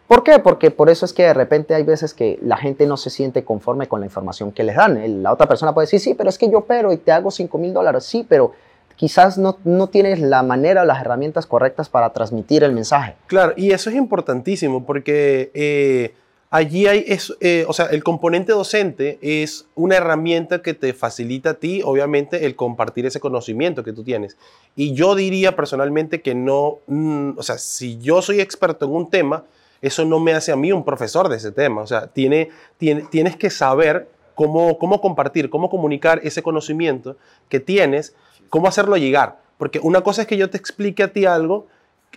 ¿Por 0.08 0.24
qué? 0.24 0.40
Porque 0.40 0.70
por 0.70 0.90
eso 0.90 1.06
es 1.06 1.14
que 1.14 1.24
de 1.24 1.34
repente 1.34 1.74
hay 1.74 1.84
veces 1.84 2.14
que 2.14 2.38
la 2.42 2.58
gente 2.58 2.86
no 2.86 2.96
se 2.96 3.10
siente 3.10 3.44
conforme 3.44 3.88
con 3.88 4.02
la 4.02 4.06
información 4.06 4.52
que 4.52 4.64
les 4.64 4.76
dan. 4.76 5.24
La 5.24 5.34
otra 5.34 5.48
persona 5.48 5.74
puede 5.74 5.86
decir, 5.86 6.00
sí, 6.00 6.14
pero 6.14 6.30
es 6.30 6.38
que 6.38 6.50
yo 6.50 6.60
opero 6.60 6.94
y 6.94 6.98
te 6.98 7.12
hago 7.12 7.32
5 7.32 7.58
mil 7.58 7.74
dólares. 7.74 8.04
Sí, 8.04 8.26
pero 8.28 8.54
quizás 8.96 9.38
no, 9.38 9.58
no 9.64 9.88
tienes 9.88 10.20
la 10.20 10.44
manera 10.44 10.84
o 10.84 10.86
las 10.86 11.02
herramientas 11.02 11.48
correctas 11.48 11.90
para 11.90 12.14
transmitir 12.14 12.64
el 12.64 12.72
mensaje. 12.72 13.16
Claro, 13.28 13.54
y 13.58 13.72
eso 13.72 13.90
es 13.90 13.96
importantísimo 13.96 14.86
porque 14.86 15.50
eh, 15.56 16.14
allí 16.52 16.86
hay, 16.86 17.04
es, 17.08 17.36
eh, 17.42 17.66
o 17.68 17.74
sea, 17.74 17.88
el 17.88 18.04
componente 18.04 18.52
docente 18.52 19.18
es 19.22 19.68
una 19.74 19.96
herramienta 19.98 20.62
que 20.62 20.76
te 20.76 20.94
facilita 20.94 21.52
a 21.52 21.54
ti, 21.56 21.82
obviamente, 21.84 22.46
el 22.46 22.56
compartir 22.56 23.08
ese 23.08 23.20
conocimiento 23.20 23.84
que 23.84 23.92
tú 23.92 24.04
tienes. 24.04 24.38
Y 24.76 24.94
yo 24.94 25.16
diría 25.16 25.56
personalmente 25.56 26.22
que 26.22 26.36
no, 26.36 26.78
mm, 26.88 27.32
o 27.38 27.44
sea, 27.44 27.58
si 27.58 27.98
yo 27.98 28.22
soy 28.22 28.40
experto 28.40 28.86
en 28.86 28.92
un 28.92 29.10
tema, 29.10 29.46
eso 29.88 30.06
no 30.06 30.20
me 30.20 30.34
hace 30.34 30.52
a 30.52 30.56
mí 30.56 30.72
un 30.72 30.84
profesor 30.84 31.30
de 31.30 31.38
ese 31.38 31.52
tema. 31.52 31.82
O 31.82 31.88
sea, 31.88 32.08
tiene, 32.08 32.50
tiene- 32.78 33.04
tienes 33.12 33.36
que 33.36 33.50
saber 33.50 34.08
cómo, 34.36 34.78
cómo 34.78 35.02
compartir, 35.02 35.50
cómo 35.50 35.70
comunicar 35.70 36.20
ese 36.24 36.44
conocimiento 36.44 37.18
que 37.50 37.60
tienes, 37.60 38.16
cómo 38.50 38.68
hacerlo 38.68 38.98
llegar. 38.98 39.40
Porque 39.58 39.80
una 39.80 40.02
cosa 40.02 40.24
es 40.24 40.28
que 40.28 40.38
yo 40.38 40.50
te 40.50 40.58
explique 40.58 41.04
a 41.04 41.14
ti 41.14 41.26
algo, 41.26 41.68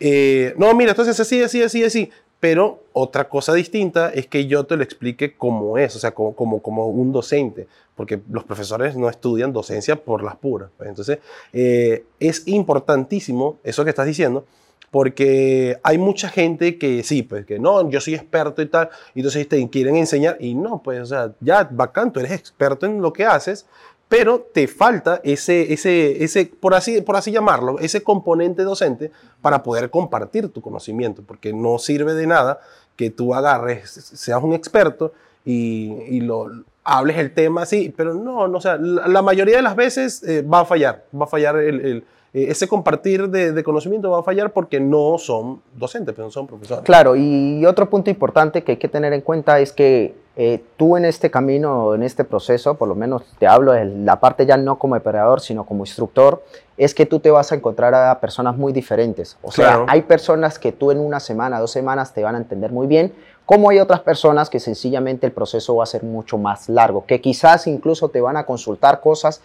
eh, 0.00 0.54
no, 0.56 0.74
mira, 0.74 0.90
entonces 0.90 1.18
así, 1.20 1.42
así, 1.42 1.62
así, 1.62 1.84
así. 1.84 2.10
Pero 2.40 2.84
otra 2.92 3.28
cosa 3.28 3.52
distinta 3.52 4.10
es 4.10 4.28
que 4.28 4.46
yo 4.46 4.64
te 4.64 4.76
lo 4.76 4.84
explique 4.84 5.36
como 5.36 5.76
es, 5.76 5.96
o 5.96 5.98
sea, 5.98 6.12
como, 6.12 6.34
como, 6.34 6.86
un 6.86 7.10
docente, 7.10 7.66
porque 7.96 8.20
los 8.30 8.44
profesores 8.44 8.96
no 8.96 9.08
estudian 9.08 9.52
docencia 9.52 9.96
por 9.96 10.22
las 10.22 10.36
puras. 10.36 10.70
pues. 10.76 10.88
Entonces, 10.88 11.18
eh, 11.52 12.04
es 12.20 12.46
importantísimo 12.46 13.58
eso 13.64 13.82
que 13.82 13.90
estás 13.90 14.06
diciendo, 14.06 14.44
porque 14.90 15.78
hay 15.82 15.98
mucha 15.98 16.28
gente 16.28 16.78
que 16.78 17.02
sí, 17.02 17.22
pues 17.22 17.44
que 17.44 17.58
no, 17.58 17.88
yo 17.90 18.00
soy 18.00 18.14
experto 18.14 18.62
y 18.62 18.66
tal, 18.66 18.88
y 19.14 19.20
entonces 19.20 19.48
te 19.48 19.68
quieren 19.68 19.96
enseñar, 19.96 20.36
y 20.40 20.54
no, 20.54 20.82
pues, 20.82 21.00
o 21.00 21.06
sea, 21.06 21.32
ya, 21.40 21.68
bacán, 21.70 22.12
tú 22.12 22.20
eres 22.20 22.32
experto 22.32 22.86
en 22.86 23.00
lo 23.02 23.12
que 23.12 23.24
haces, 23.26 23.66
pero 24.08 24.40
te 24.54 24.66
falta 24.68 25.20
ese, 25.22 25.70
ese, 25.72 26.24
ese 26.24 26.46
por, 26.46 26.74
así, 26.74 27.02
por 27.02 27.16
así 27.16 27.30
llamarlo, 27.30 27.78
ese 27.78 28.02
componente 28.02 28.62
docente 28.62 29.10
para 29.42 29.62
poder 29.62 29.90
compartir 29.90 30.48
tu 30.48 30.62
conocimiento, 30.62 31.22
porque 31.26 31.52
no 31.52 31.78
sirve 31.78 32.14
de 32.14 32.26
nada 32.26 32.60
que 32.96 33.10
tú 33.10 33.34
agarres, 33.34 33.90
seas 33.90 34.42
un 34.42 34.54
experto 34.54 35.12
y, 35.44 35.92
y 36.08 36.20
lo 36.20 36.46
hables 36.84 37.18
el 37.18 37.34
tema 37.34 37.62
así, 37.62 37.92
pero 37.94 38.14
no, 38.14 38.48
no 38.48 38.56
o 38.56 38.60
sea, 38.62 38.78
la, 38.78 39.06
la 39.08 39.20
mayoría 39.20 39.56
de 39.56 39.62
las 39.62 39.76
veces 39.76 40.22
eh, 40.22 40.40
va 40.40 40.60
a 40.60 40.64
fallar, 40.64 41.04
va 41.14 41.24
a 41.26 41.28
fallar 41.28 41.58
el, 41.58 41.80
el- 41.84 42.04
eh, 42.34 42.46
ese 42.48 42.68
compartir 42.68 43.28
de, 43.28 43.52
de 43.52 43.64
conocimiento 43.64 44.10
va 44.10 44.20
a 44.20 44.22
fallar 44.22 44.52
porque 44.52 44.80
no 44.80 45.18
son 45.18 45.60
docentes, 45.74 46.14
pero 46.14 46.26
no 46.26 46.32
son 46.32 46.46
profesores. 46.46 46.84
Claro, 46.84 47.16
y 47.16 47.64
otro 47.66 47.88
punto 47.88 48.10
importante 48.10 48.62
que 48.62 48.72
hay 48.72 48.78
que 48.78 48.88
tener 48.88 49.12
en 49.12 49.20
cuenta 49.20 49.58
es 49.60 49.72
que 49.72 50.14
eh, 50.40 50.62
tú 50.76 50.96
en 50.96 51.04
este 51.04 51.32
camino, 51.32 51.96
en 51.96 52.04
este 52.04 52.22
proceso, 52.22 52.74
por 52.74 52.86
lo 52.86 52.94
menos 52.94 53.24
te 53.40 53.48
hablo 53.48 53.72
de 53.72 53.84
la 53.84 54.20
parte 54.20 54.46
ya 54.46 54.56
no 54.56 54.78
como 54.78 54.94
operador, 54.94 55.40
sino 55.40 55.66
como 55.66 55.82
instructor, 55.82 56.44
es 56.76 56.94
que 56.94 57.06
tú 57.06 57.18
te 57.18 57.32
vas 57.32 57.50
a 57.50 57.56
encontrar 57.56 57.92
a 57.92 58.20
personas 58.20 58.56
muy 58.56 58.72
diferentes. 58.72 59.36
O 59.42 59.50
sea, 59.50 59.84
hay 59.88 60.02
personas 60.02 60.60
que 60.60 60.70
tú 60.70 60.92
en 60.92 61.00
una 61.00 61.18
semana, 61.18 61.58
dos 61.58 61.72
semanas 61.72 62.14
te 62.14 62.22
van 62.22 62.36
a 62.36 62.38
entender 62.38 62.70
muy 62.70 62.86
bien, 62.86 63.12
como 63.46 63.70
hay 63.70 63.80
otras 63.80 63.98
personas 63.98 64.48
que 64.48 64.60
sencillamente 64.60 65.26
el 65.26 65.32
proceso 65.32 65.74
va 65.74 65.82
a 65.82 65.86
ser 65.86 66.04
mucho 66.04 66.38
más 66.38 66.68
largo, 66.68 67.04
que 67.04 67.20
quizás 67.20 67.66
incluso 67.66 68.10
te 68.10 68.20
van 68.20 68.36
a 68.36 68.46
consultar 68.46 69.00
cosas 69.00 69.40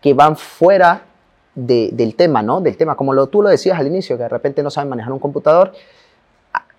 que 0.00 0.14
van 0.14 0.34
fuera 0.34 1.02
de- 1.66 1.90
del 1.92 2.14
tema, 2.14 2.42
¿no? 2.42 2.60
Del 2.60 2.76
tema, 2.76 2.94
como 2.94 3.12
lo, 3.12 3.26
tú 3.26 3.42
lo 3.42 3.48
decías 3.48 3.78
al 3.78 3.86
inicio, 3.86 4.16
que 4.16 4.22
de 4.22 4.28
repente 4.28 4.62
no 4.62 4.70
saben 4.70 4.88
manejar 4.90 5.12
un 5.12 5.18
computador. 5.18 5.72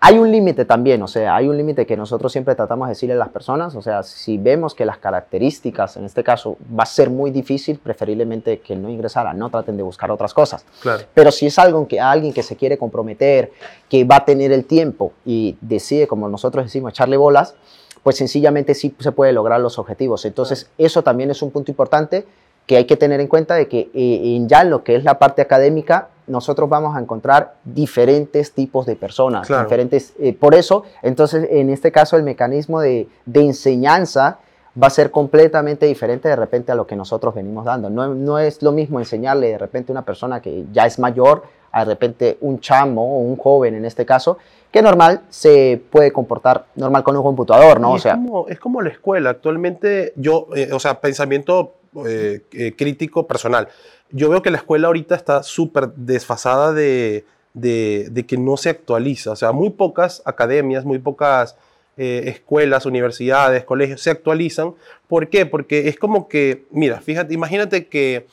Hay 0.01 0.17
un 0.17 0.31
límite 0.31 0.63
también, 0.63 1.01
o 1.03 1.07
sea, 1.09 1.35
hay 1.35 1.49
un 1.49 1.57
límite 1.57 1.85
que 1.85 1.97
nosotros 1.97 2.31
siempre 2.31 2.55
tratamos 2.55 2.87
de 2.87 2.91
decirle 2.93 3.15
a 3.15 3.17
las 3.17 3.27
personas, 3.27 3.75
o 3.75 3.81
sea, 3.81 4.01
si 4.03 4.37
vemos 4.37 4.73
que 4.73 4.85
las 4.85 4.97
características, 4.97 5.97
en 5.97 6.05
este 6.05 6.23
caso, 6.23 6.55
va 6.73 6.83
a 6.83 6.85
ser 6.85 7.09
muy 7.09 7.31
difícil, 7.31 7.77
preferiblemente 7.79 8.59
que 8.59 8.77
no 8.77 8.89
ingresaran, 8.89 9.37
no 9.37 9.49
traten 9.49 9.75
de 9.75 9.83
buscar 9.83 10.09
otras 10.09 10.33
cosas. 10.33 10.63
Claro. 10.81 11.03
Pero 11.13 11.31
si 11.31 11.47
es 11.47 11.59
algo 11.59 11.85
que 11.85 11.99
alguien 11.99 12.31
que 12.31 12.43
se 12.43 12.55
quiere 12.55 12.77
comprometer, 12.77 13.51
que 13.89 14.05
va 14.05 14.15
a 14.17 14.25
tener 14.25 14.53
el 14.53 14.63
tiempo 14.63 15.11
y 15.25 15.57
decide, 15.59 16.07
como 16.07 16.29
nosotros 16.29 16.63
decimos, 16.63 16.93
echarle 16.93 17.17
bolas, 17.17 17.55
pues 18.01 18.15
sencillamente 18.15 18.75
sí 18.75 18.95
se 18.99 19.11
puede 19.11 19.33
lograr 19.33 19.59
los 19.59 19.77
objetivos. 19.77 20.23
Entonces, 20.23 20.69
eso 20.77 21.03
también 21.03 21.29
es 21.29 21.41
un 21.41 21.51
punto 21.51 21.69
importante 21.69 22.25
que 22.69 22.77
hay 22.77 22.85
que 22.85 22.97
tener 22.97 23.19
en 23.19 23.25
cuenta 23.25 23.55
de 23.55 23.67
que 23.67 23.89
eh, 23.95 24.35
en 24.35 24.47
ya 24.47 24.61
en 24.61 24.69
lo 24.69 24.83
que 24.83 24.95
es 24.95 25.03
la 25.03 25.17
parte 25.17 25.41
académica, 25.41 26.09
nosotros 26.27 26.69
vamos 26.69 26.95
a 26.95 26.99
encontrar 26.99 27.55
diferentes 27.65 28.51
tipos 28.51 28.85
de 28.85 28.95
personas, 28.95 29.47
Claro. 29.47 29.63
diferentes, 29.63 30.13
eh, 30.19 30.33
por 30.33 30.53
eso, 30.53 30.83
entonces, 31.01 31.47
en 31.49 31.71
este 31.71 31.91
caso, 31.91 32.15
el 32.15 32.21
mecanismo 32.21 32.79
de, 32.79 33.07
de 33.25 33.41
enseñanza 33.41 34.37
va 34.81 34.85
a 34.85 34.89
ser 34.91 35.09
completamente 35.09 35.87
diferente 35.87 36.29
de 36.29 36.35
repente 36.35 36.71
a 36.71 36.75
lo 36.75 36.85
que 36.85 36.95
nosotros 36.95 37.33
venimos 37.33 37.65
dando. 37.65 37.89
No, 37.89 38.13
no 38.13 38.37
es 38.37 38.61
lo 38.61 38.71
mismo 38.71 38.99
enseñarle 38.99 39.47
de 39.47 39.57
repente 39.57 39.91
a 39.91 39.93
una 39.93 40.05
persona 40.05 40.39
que 40.39 40.65
ya 40.71 40.85
es 40.85 40.99
mayor, 40.99 41.41
a 41.71 41.85
de 41.85 41.93
repente 41.95 42.37
un 42.41 42.59
chamo 42.59 43.15
o 43.17 43.21
un 43.21 43.35
joven 43.35 43.73
en 43.73 43.85
este 43.85 44.05
caso, 44.05 44.37
que 44.71 44.83
normal 44.83 45.21
se 45.29 45.81
puede 45.89 46.11
comportar 46.11 46.65
normal 46.75 47.01
con 47.01 47.17
un 47.17 47.23
computador, 47.23 47.79
¿no? 47.79 47.95
Es, 47.95 48.03
como, 48.05 48.47
es 48.47 48.59
como 48.59 48.81
la 48.83 48.89
escuela. 48.89 49.31
Actualmente, 49.31 50.13
yo, 50.15 50.45
eh, 50.55 50.69
o 50.71 50.79
sea, 50.79 51.01
pensamiento 51.01 51.73
eh, 52.07 52.41
eh, 52.51 52.73
crítico 52.77 53.27
personal. 53.27 53.67
Yo 54.11 54.29
veo 54.29 54.41
que 54.41 54.51
la 54.51 54.57
escuela 54.57 54.87
ahorita 54.87 55.15
está 55.15 55.43
súper 55.43 55.89
desfasada 55.95 56.73
de, 56.73 57.25
de- 57.53 58.07
de 58.11 58.25
que 58.25 58.37
no 58.37 58.57
se 58.57 58.69
actualiza. 58.69 59.31
O 59.31 59.35
sea, 59.35 59.51
muy 59.51 59.69
pocas 59.69 60.21
academias, 60.25 60.85
muy 60.85 60.99
pocas 60.99 61.55
eh, 61.97 62.23
escuelas, 62.27 62.85
universidades, 62.85 63.63
colegios 63.65 64.01
se 64.01 64.09
actualizan. 64.09 64.73
¿Por 65.07 65.27
qué? 65.29 65.45
Porque 65.45 65.87
es 65.89 65.97
como 65.97 66.27
que, 66.27 66.65
mira, 66.71 67.01
fíjate, 67.01 67.33
imagínate 67.33 67.87
que, 67.87 68.25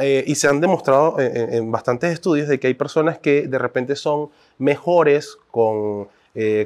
eh, 0.00 0.24
y 0.26 0.34
se 0.34 0.48
han 0.48 0.60
demostrado 0.60 1.16
en, 1.20 1.70
bastantes 1.70 2.12
estudios 2.12 2.48
de 2.48 2.58
que 2.58 2.66
hay 2.66 2.74
personas 2.74 3.18
que 3.18 3.46
de 3.46 3.58
repente 3.58 3.94
son 3.94 4.30
mejores 4.58 5.36
con, 5.50 6.08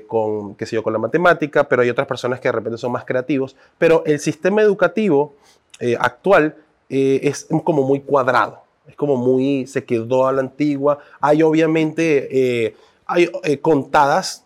con, 0.06 0.54
qué 0.54 0.64
sé 0.64 0.76
yo, 0.76 0.82
con 0.82 0.92
la 0.92 0.98
matemática, 0.98 1.68
pero 1.68 1.82
hay 1.82 1.90
otras 1.90 2.06
personas 2.06 2.40
que 2.40 2.48
de 2.48 2.52
repente 2.52 2.78
son 2.78 2.92
más 2.92 3.04
creativos. 3.04 3.56
Pero 3.78 4.02
el 4.06 4.20
sistema 4.20 4.62
educativo 4.62 5.34
eh, 5.80 5.96
actual 5.98 6.56
eh, 6.88 7.20
es 7.22 7.46
como 7.64 7.82
muy 7.82 8.00
cuadrado, 8.00 8.62
es 8.86 8.94
como 8.96 9.16
muy, 9.16 9.66
se 9.66 9.84
quedó 9.84 10.26
a 10.26 10.32
la 10.32 10.40
antigua. 10.40 10.98
Hay 11.20 11.42
obviamente, 11.42 12.64
eh, 12.66 12.76
hay 13.06 13.28
contadas, 13.60 14.44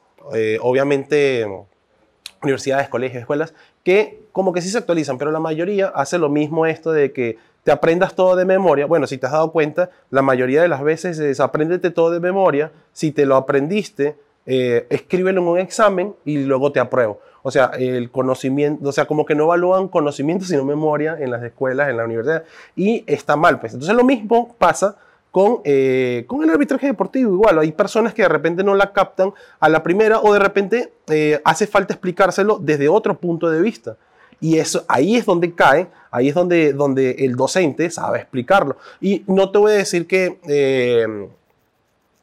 obviamente, 0.61 1.47
universidades, 2.43 2.89
colegios, 2.89 3.21
escuelas, 3.21 3.55
que 3.83 4.21
como 4.33 4.53
que 4.53 4.61
sí 4.61 4.69
se 4.69 4.79
actualizan, 4.79 5.19
pero 5.19 5.31
la 5.31 5.41
mayoría 5.41 5.89
hace 5.89 6.19
lo 6.19 6.29
mismo 6.29 6.67
esto 6.67 6.93
de 6.93 7.13
que 7.13 7.39
te 7.65 7.73
aprendas 7.73 8.15
todo 8.15 8.37
de 8.37 8.45
memoria. 8.45 8.87
Bueno, 8.87 9.07
si 9.07 9.19
te 9.19 9.27
has 9.27 9.33
dado 9.33 9.51
cuenta, 9.51 9.91
la 10.11 10.23
mayoría 10.23 10.63
de 10.63 10.69
las 10.69 10.83
veces 10.83 11.19
es 11.19 11.41
apréndete 11.41 11.91
todo 11.91 12.11
de 12.11 12.21
memoria. 12.21 12.71
Si 12.93 13.13
te 13.13 13.27
lo 13.27 13.37
aprendiste, 13.37 14.17
escríbelo 14.47 15.41
en 15.41 15.49
un 15.49 15.59
examen 15.59 16.15
y 16.25 16.39
luego 16.39 16.73
te 16.73 16.81
apruebo. 16.81 17.21
O 17.43 17.51
sea, 17.51 17.71
el 17.79 18.11
conocimiento, 18.11 18.89
o 18.89 18.93
sea, 18.93 19.07
como 19.07 19.25
que 19.25 19.35
no 19.35 19.45
evalúan 19.45 19.89
conocimiento 19.89 20.45
sino 20.45 20.65
memoria 20.65 21.17
en 21.19 21.31
las 21.31 21.43
escuelas, 21.43 21.89
en 21.89 21.97
la 21.97 22.05
universidad, 22.05 22.45
y 22.77 23.05
está 23.07 23.37
mal, 23.37 23.61
pues. 23.61 23.73
Entonces 23.73 23.97
lo 23.97 24.05
mismo 24.05 24.55
pasa 24.59 24.97
con, 25.31 25.61
eh, 25.65 26.25
con 26.27 26.43
el 26.43 26.51
arbitraje 26.51 26.87
deportivo. 26.87 27.33
Igual, 27.33 27.59
hay 27.59 27.73
personas 27.73 28.15
que 28.15 28.23
de 28.23 28.29
repente 28.29 28.63
no 28.63 28.75
la 28.75 28.93
captan 28.93 29.33
a 29.59 29.69
la 29.69 29.83
primera 29.83 30.21
o 30.21 30.33
de 30.33 30.39
repente 30.39 30.93
eh, 31.09 31.41
hace 31.45 31.67
falta 31.67 31.95
explicárselo 31.95 32.59
desde 32.61 32.89
otro 32.89 33.19
punto 33.19 33.51
de 33.51 33.61
vista. 33.61 33.97
Y 34.41 34.59
eso, 34.59 34.85
ahí 34.89 35.17
es 35.17 35.27
donde 35.27 35.55
cae, 35.55 35.89
ahí 36.11 36.29
es 36.29 36.35
donde, 36.35 36.73
donde 36.73 37.11
el 37.19 37.37
docente 37.37 37.91
sabe 37.91 38.21
explicarlo. 38.21 38.77
Y 39.01 39.23
no 39.27 39.51
te 39.51 39.59
voy 39.59 39.73
a 39.73 39.77
decir 39.77 40.07
que, 40.07 40.39
eh, 40.49 41.29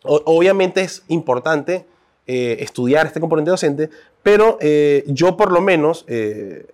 obviamente 0.04 0.82
es 0.82 1.04
importante 1.10 1.86
eh, 2.28 2.58
estudiar 2.60 3.06
este 3.08 3.20
componente 3.20 3.50
docente, 3.52 3.90
pero 4.22 4.58
eh, 4.60 5.04
yo 5.08 5.36
por 5.38 5.52
lo 5.52 5.62
menos, 5.62 6.04
eh, 6.08 6.68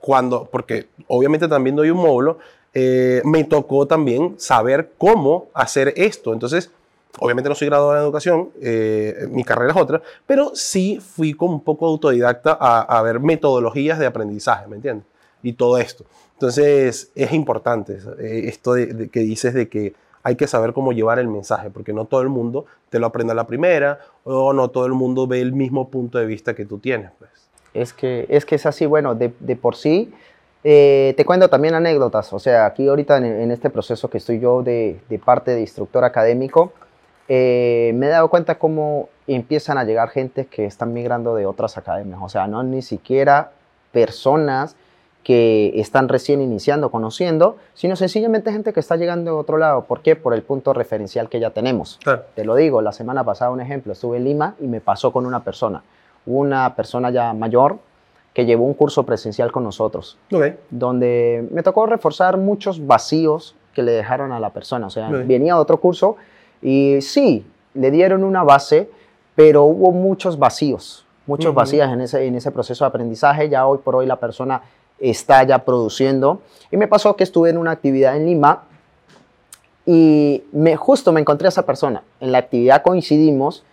cuando, 0.00 0.44
porque 0.50 0.86
obviamente 1.06 1.46
también 1.48 1.76
doy 1.76 1.90
un 1.90 1.98
módulo, 1.98 2.38
eh, 2.74 3.22
me 3.24 3.44
tocó 3.44 3.86
también 3.86 4.34
saber 4.36 4.90
cómo 4.98 5.46
hacer 5.54 5.94
esto. 5.96 6.32
Entonces, 6.32 6.70
obviamente 7.20 7.48
no 7.48 7.54
soy 7.54 7.68
graduado 7.68 7.94
en 7.96 8.02
educación, 8.02 8.50
eh, 8.60 9.26
mi 9.30 9.44
carrera 9.44 9.72
es 9.72 9.78
otra, 9.78 10.02
pero 10.26 10.50
sí 10.54 11.00
fui 11.00 11.32
como 11.32 11.54
un 11.54 11.62
poco 11.62 11.86
autodidacta 11.86 12.58
a, 12.60 12.82
a 12.82 13.02
ver 13.02 13.20
metodologías 13.20 13.98
de 13.98 14.06
aprendizaje, 14.06 14.66
¿me 14.66 14.76
entiendes? 14.76 15.06
Y 15.42 15.54
todo 15.54 15.78
esto. 15.78 16.04
Entonces, 16.34 17.10
es 17.14 17.32
importante 17.32 17.98
eh, 18.18 18.42
esto 18.48 18.74
de, 18.74 18.86
de 18.86 19.08
que 19.08 19.20
dices 19.20 19.54
de 19.54 19.68
que 19.68 19.94
hay 20.26 20.34
que 20.34 20.48
saber 20.48 20.72
cómo 20.72 20.90
llevar 20.90 21.20
el 21.20 21.28
mensaje, 21.28 21.70
porque 21.70 21.92
no 21.92 22.04
todo 22.04 22.20
el 22.20 22.28
mundo 22.28 22.66
te 22.90 22.98
lo 22.98 23.06
aprende 23.06 23.30
a 23.30 23.36
la 23.36 23.46
primera, 23.46 24.00
o 24.24 24.52
no 24.52 24.70
todo 24.70 24.84
el 24.86 24.92
mundo 24.92 25.28
ve 25.28 25.40
el 25.40 25.52
mismo 25.52 25.88
punto 25.88 26.18
de 26.18 26.26
vista 26.26 26.52
que 26.56 26.64
tú 26.64 26.78
tienes. 26.78 27.12
Pues. 27.16 27.30
Es 27.74 27.92
que, 27.92 28.26
es 28.28 28.44
que 28.44 28.56
es 28.56 28.66
así, 28.66 28.86
bueno, 28.86 29.14
de, 29.14 29.28
por 29.54 29.76
sí. 29.76 30.12
eh, 30.64 31.14
te 31.16 31.24
cuento 31.24 31.48
también 31.48 31.74
anécdotas, 31.74 32.32
o 32.32 32.40
sea, 32.40 32.66
aquí 32.66 32.88
ahorita 32.88 33.18
en, 33.18 33.52
este 33.52 33.70
proceso 33.70 34.10
que 34.10 34.18
estoy 34.18 34.40
yo 34.40 34.64
de, 34.64 34.98
de 35.08 35.18
parte 35.20 35.52
de 35.52 35.60
instructor 35.60 36.02
académico, 36.02 36.72
eh, 37.28 37.92
me 37.94 38.06
he 38.06 38.08
dado 38.08 38.28
cuenta 38.28 38.58
cómo 38.58 39.08
empiezan 39.28 39.78
a 39.78 39.84
llegar 39.84 40.08
gente 40.08 40.46
que 40.46 40.64
están 40.64 40.92
migrando 40.92 41.36
de 41.36 41.46
otras 41.46 41.78
academias, 41.78 42.18
o 42.20 42.28
sea, 42.28 42.48
no 42.48 42.64
ni 42.64 42.82
siquiera 42.82 43.52
personas 43.92 44.74
que 45.36 45.72
están 45.80 46.08
recién 46.08 46.40
iniciando, 46.40 46.88
conociendo, 46.92 47.56
sino 47.74 47.96
sencillamente 47.96 48.52
gente 48.52 48.72
que 48.72 48.78
está 48.78 48.94
llegando 48.94 49.32
de 49.32 49.36
otro 49.36 49.58
lado. 49.58 49.82
¿Por 49.82 50.00
qué? 50.00 50.14
Por 50.14 50.34
el 50.34 50.42
punto 50.42 50.72
referencial 50.72 51.28
que 51.28 51.40
ya 51.40 51.50
tenemos. 51.50 51.98
Claro. 52.04 52.22
Te 52.36 52.44
lo 52.44 52.54
digo, 52.54 52.80
la 52.80 52.92
semana 52.92 53.24
pasada 53.24 53.50
un 53.50 53.60
ejemplo, 53.60 53.92
estuve 53.92 54.18
en 54.18 54.24
Lima 54.24 54.54
y 54.60 54.68
me 54.68 54.80
pasó 54.80 55.10
con 55.10 55.26
una 55.26 55.42
persona, 55.42 55.82
una 56.26 56.76
persona 56.76 57.10
ya 57.10 57.32
mayor 57.32 57.78
que 58.34 58.46
llevó 58.46 58.66
un 58.66 58.74
curso 58.74 59.02
presencial 59.02 59.50
con 59.50 59.64
nosotros, 59.64 60.16
Ok. 60.32 60.44
donde 60.70 61.48
me 61.50 61.64
tocó 61.64 61.86
reforzar 61.86 62.36
muchos 62.36 62.86
vacíos 62.86 63.56
que 63.74 63.82
le 63.82 63.90
dejaron 63.90 64.30
a 64.30 64.38
la 64.38 64.50
persona. 64.50 64.86
O 64.86 64.90
sea, 64.90 65.08
Ok. 65.08 65.26
venía 65.26 65.54
a 65.54 65.58
otro 65.58 65.78
curso 65.80 66.14
y 66.62 66.98
sí, 67.00 67.44
le 67.74 67.90
dieron 67.90 68.22
una 68.22 68.44
base, 68.44 68.88
pero 69.34 69.64
hubo 69.64 69.90
muchos 69.90 70.38
vacíos, 70.38 71.04
muchos 71.26 71.46
Ujú. 71.48 71.56
vacíos 71.56 71.88
en 71.92 72.00
ese, 72.02 72.24
en 72.26 72.36
ese 72.36 72.52
proceso 72.52 72.84
de 72.84 72.90
aprendizaje. 72.90 73.48
Ya 73.48 73.66
hoy 73.66 73.78
por 73.78 73.96
hoy 73.96 74.06
la 74.06 74.20
persona 74.20 74.62
está 74.98 75.42
ya 75.44 75.64
produciendo. 75.64 76.40
Y 76.70 76.76
me 76.76 76.88
pasó 76.88 77.16
que 77.16 77.24
estuve 77.24 77.50
en 77.50 77.58
una 77.58 77.70
actividad 77.72 78.16
en 78.16 78.26
Lima 78.26 78.64
y 79.84 80.42
me, 80.52 80.76
justo 80.76 81.12
me 81.12 81.20
encontré 81.20 81.46
a 81.46 81.50
esa 81.50 81.64
persona. 81.64 82.02
En 82.20 82.32
la 82.32 82.38
actividad 82.38 82.82
coincidimos 82.82 83.64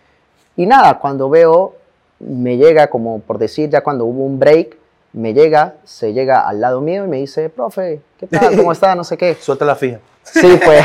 y 0.56 0.66
nada, 0.66 0.98
cuando 0.98 1.28
veo, 1.28 1.74
me 2.20 2.56
llega 2.56 2.88
como 2.88 3.20
por 3.20 3.38
decir, 3.38 3.70
ya 3.70 3.82
cuando 3.82 4.04
hubo 4.04 4.24
un 4.24 4.38
break, 4.38 4.76
me 5.12 5.32
llega, 5.32 5.76
se 5.84 6.12
llega 6.12 6.46
al 6.48 6.60
lado 6.60 6.80
mío 6.80 7.04
y 7.04 7.08
me 7.08 7.18
dice, 7.18 7.48
profe, 7.48 8.00
¿qué 8.18 8.26
tal? 8.26 8.56
¿Cómo 8.56 8.72
está? 8.72 8.94
No 8.94 9.04
sé 9.04 9.16
qué. 9.16 9.34
Suelta 9.40 9.64
la 9.64 9.76
fija. 9.76 10.00
Sí, 10.22 10.58
pues. 10.64 10.84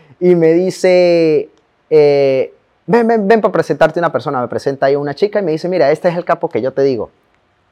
y 0.20 0.34
me 0.34 0.52
dice, 0.52 1.48
eh, 1.88 2.54
ven, 2.86 3.06
ven, 3.06 3.26
ven 3.26 3.40
para 3.40 3.52
presentarte 3.52 3.98
una 3.98 4.12
persona. 4.12 4.40
Me 4.40 4.48
presenta 4.48 4.86
ahí 4.86 4.96
una 4.96 5.14
chica 5.14 5.40
y 5.40 5.42
me 5.42 5.52
dice, 5.52 5.68
mira, 5.68 5.90
este 5.90 6.08
es 6.08 6.16
el 6.16 6.24
capo 6.24 6.48
que 6.48 6.60
yo 6.60 6.72
te 6.72 6.82
digo 6.82 7.10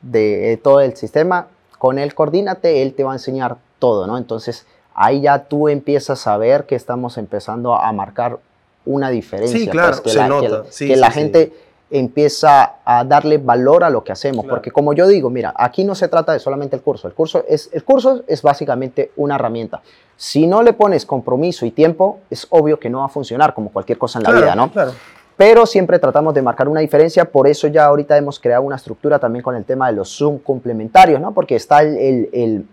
de, 0.03 0.53
eh, 0.53 0.57
todo 0.57 0.81
el 0.81 0.97
sistema. 0.97 1.47
Con 1.79 1.99
él 1.99 2.15
coordínate, 2.15 2.83
él 2.83 2.95
te 2.95 3.05
va 3.05 3.13
a 3.13 3.15
enseñar 3.15 3.57
todo, 3.79 4.07
¿no? 4.07 4.19
Entonces, 4.19 4.67
ahí 4.95 5.21
ya 5.23 5.45
tú 5.45 5.69
empiezas 5.69 6.27
a 6.27 6.37
ver 6.37 6.67
que 6.67 6.75
estamos 6.75 7.19
empezando 7.19 7.75
a 7.75 7.93
marcar 7.93 8.39
una 8.85 9.11
diferencia. 9.11 9.59
Sí, 9.59 9.69
claro, 9.69 9.89
pues, 9.91 10.01
que 10.01 10.11
se 10.11 10.19
la, 10.19 10.29
nota. 10.29 10.47
que 10.47 10.49
la- 10.49 10.65
Sí, 10.71 10.87
que 10.89 10.95
sí, 10.95 11.01
la 11.01 11.07
sí. 11.11 11.19
gente 11.21 11.53
empieza 11.91 12.75
a 12.85 13.05
darle 13.05 13.39
valor 13.39 13.83
a 13.85 13.91
lo 13.91 14.05
que 14.05 14.13
hacemos. 14.13 14.45
Claro. 14.45 14.57
Porque 14.57 14.71
como 14.71 14.93
yo 14.93 15.07
digo, 15.07 15.31
mira, 15.31 15.55
aquí 15.57 15.85
no 15.85 15.95
se 15.95 16.09
trata 16.09 16.33
de 16.33 16.39
solamente 16.39 16.77
el 16.77 16.83
curso. 16.83 17.09
El 17.09 17.15
curso 17.15 17.45
es, 17.49 17.71
el 17.73 17.83
curso 17.85 18.23
es 18.27 18.43
básicamente 18.43 19.13
una 19.17 19.37
herramienta. 19.37 19.81
Si 20.17 20.47
no 20.47 20.63
le 20.63 20.73
pones 20.75 21.07
compromiso 21.07 21.65
y 21.65 21.71
tiempo, 21.71 22.19
es 22.29 22.47
obvio 22.51 22.79
que 22.79 22.91
no 22.91 22.99
va 23.01 23.07
a 23.07 23.09
funcionar 23.09 23.55
como 23.55 23.71
cualquier 23.71 23.97
cosa 23.99 24.19
en 24.19 24.25
la 24.25 24.31
Claro, 24.31 24.45
vida, 24.47 24.55
¿no? 24.55 24.71
Claro. 24.71 24.93
Pero 25.39 25.65
siempre 25.67 25.99
tratamos 26.01 26.35
de 26.35 26.43
marcar 26.43 26.69
una 26.69 26.81
diferencia, 26.81 27.25
por 27.25 27.47
eso 27.47 27.69
ya 27.69 27.87
ahorita 27.87 28.17
hemos 28.19 28.39
creado 28.41 28.63
una 28.65 28.77
estructura 28.77 29.19
también 29.21 29.43
con 29.43 29.55
el 29.57 29.65
tema 29.65 29.87
de 29.87 29.95
los 29.95 30.11
Zoom 30.15 30.39
complementarios, 30.39 31.21
¿no? 31.21 31.33
Porque 31.33 31.55
está 31.57 31.81
el, 31.81 31.97
el- 31.97 32.29
el- 32.33 32.67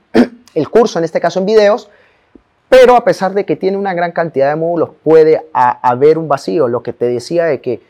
el 0.56 0.70
curso, 0.70 0.98
en 1.00 1.06
este 1.06 1.22
caso 1.22 1.40
en 1.40 1.46
videos, 1.46 1.90
pero 2.68 2.96
a 2.96 3.04
pesar 3.06 3.34
de 3.36 3.46
que 3.46 3.56
tiene 3.56 3.78
una 3.78 3.94
gran 3.94 4.12
cantidad 4.12 4.50
de 4.50 4.56
módulos, 4.56 4.90
puede 5.04 5.46
a- 5.54 5.88
haber 5.88 6.18
un 6.18 6.28
vacío. 6.28 6.68
Lo 6.68 6.82
que 6.82 6.92
te 6.92 7.06
decía 7.06 7.46
de 7.46 7.62
que 7.62 7.82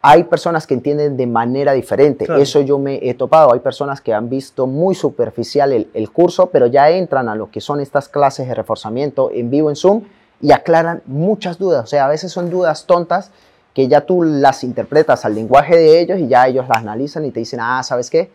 hay 0.00 0.24
personas 0.24 0.66
que 0.66 0.74
entienden 0.74 1.16
de 1.18 1.26
manera 1.26 1.72
diferente. 1.74 2.24
Claro. 2.24 2.40
Eso 2.40 2.62
yo 2.62 2.78
me 2.78 3.00
he 3.08 3.12
topado. 3.14 3.52
Hay 3.52 3.60
personas 3.60 4.00
que 4.00 4.14
han 4.14 4.30
visto 4.30 4.66
muy 4.66 4.94
superficial 4.94 5.72
el, 5.74 5.90
el 5.92 6.10
curso, 6.10 6.46
pero 6.46 6.66
ya 6.66 6.88
entran 6.90 7.28
a 7.28 7.34
lo 7.36 7.50
que 7.50 7.60
son 7.60 7.80
estas 7.80 8.08
clases 8.08 8.48
de 8.48 8.54
reforzamiento 8.54 9.30
en 9.30 9.50
vivo 9.50 9.68
en 9.68 9.76
Zoom 9.76 10.04
y 10.40 10.50
aclaran 10.52 11.02
muchas 11.06 11.58
dudas. 11.58 11.84
O 11.84 11.86
sea, 11.86 12.06
a 12.06 12.08
veces 12.08 12.32
son 12.32 12.48
dudas 12.50 12.86
tontas 12.86 13.30
que 13.74 13.88
ya 13.88 14.02
tú 14.02 14.22
las 14.22 14.64
interpretas 14.64 15.24
al 15.24 15.34
lenguaje 15.34 15.76
de 15.76 16.00
ellos 16.00 16.18
y 16.18 16.28
ya 16.28 16.46
ellos 16.46 16.66
las 16.68 16.78
analizan 16.78 17.24
y 17.24 17.30
te 17.30 17.40
dicen, 17.40 17.60
ah, 17.62 17.82
¿sabes 17.82 18.10
qué? 18.10 18.30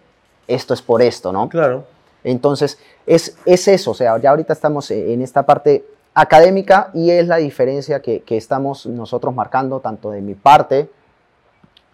Esto 0.48 0.74
es 0.74 0.82
por 0.82 1.02
esto, 1.02 1.32
¿no? 1.32 1.48
Claro. 1.50 1.86
Entonces, 2.24 2.78
es, 3.06 3.38
es 3.46 3.68
eso, 3.68 3.92
o 3.92 3.94
sea, 3.94 4.18
ya 4.18 4.32
ahorita 4.32 4.54
estamos 4.54 4.90
en 4.92 5.22
esta 5.22 5.46
parte 5.46 5.86
académica 6.14 6.90
y 6.94 7.12
es 7.12 7.28
la 7.28 7.38
diferencia 7.38 8.02
que, 8.02 8.22
que 8.22 8.38
estamos 8.38 8.86
nosotros 8.88 9.36
marcando, 9.36 9.80
tanto 9.80 10.12
de 10.12 10.22
mi 10.22 10.34
parte 10.34 10.90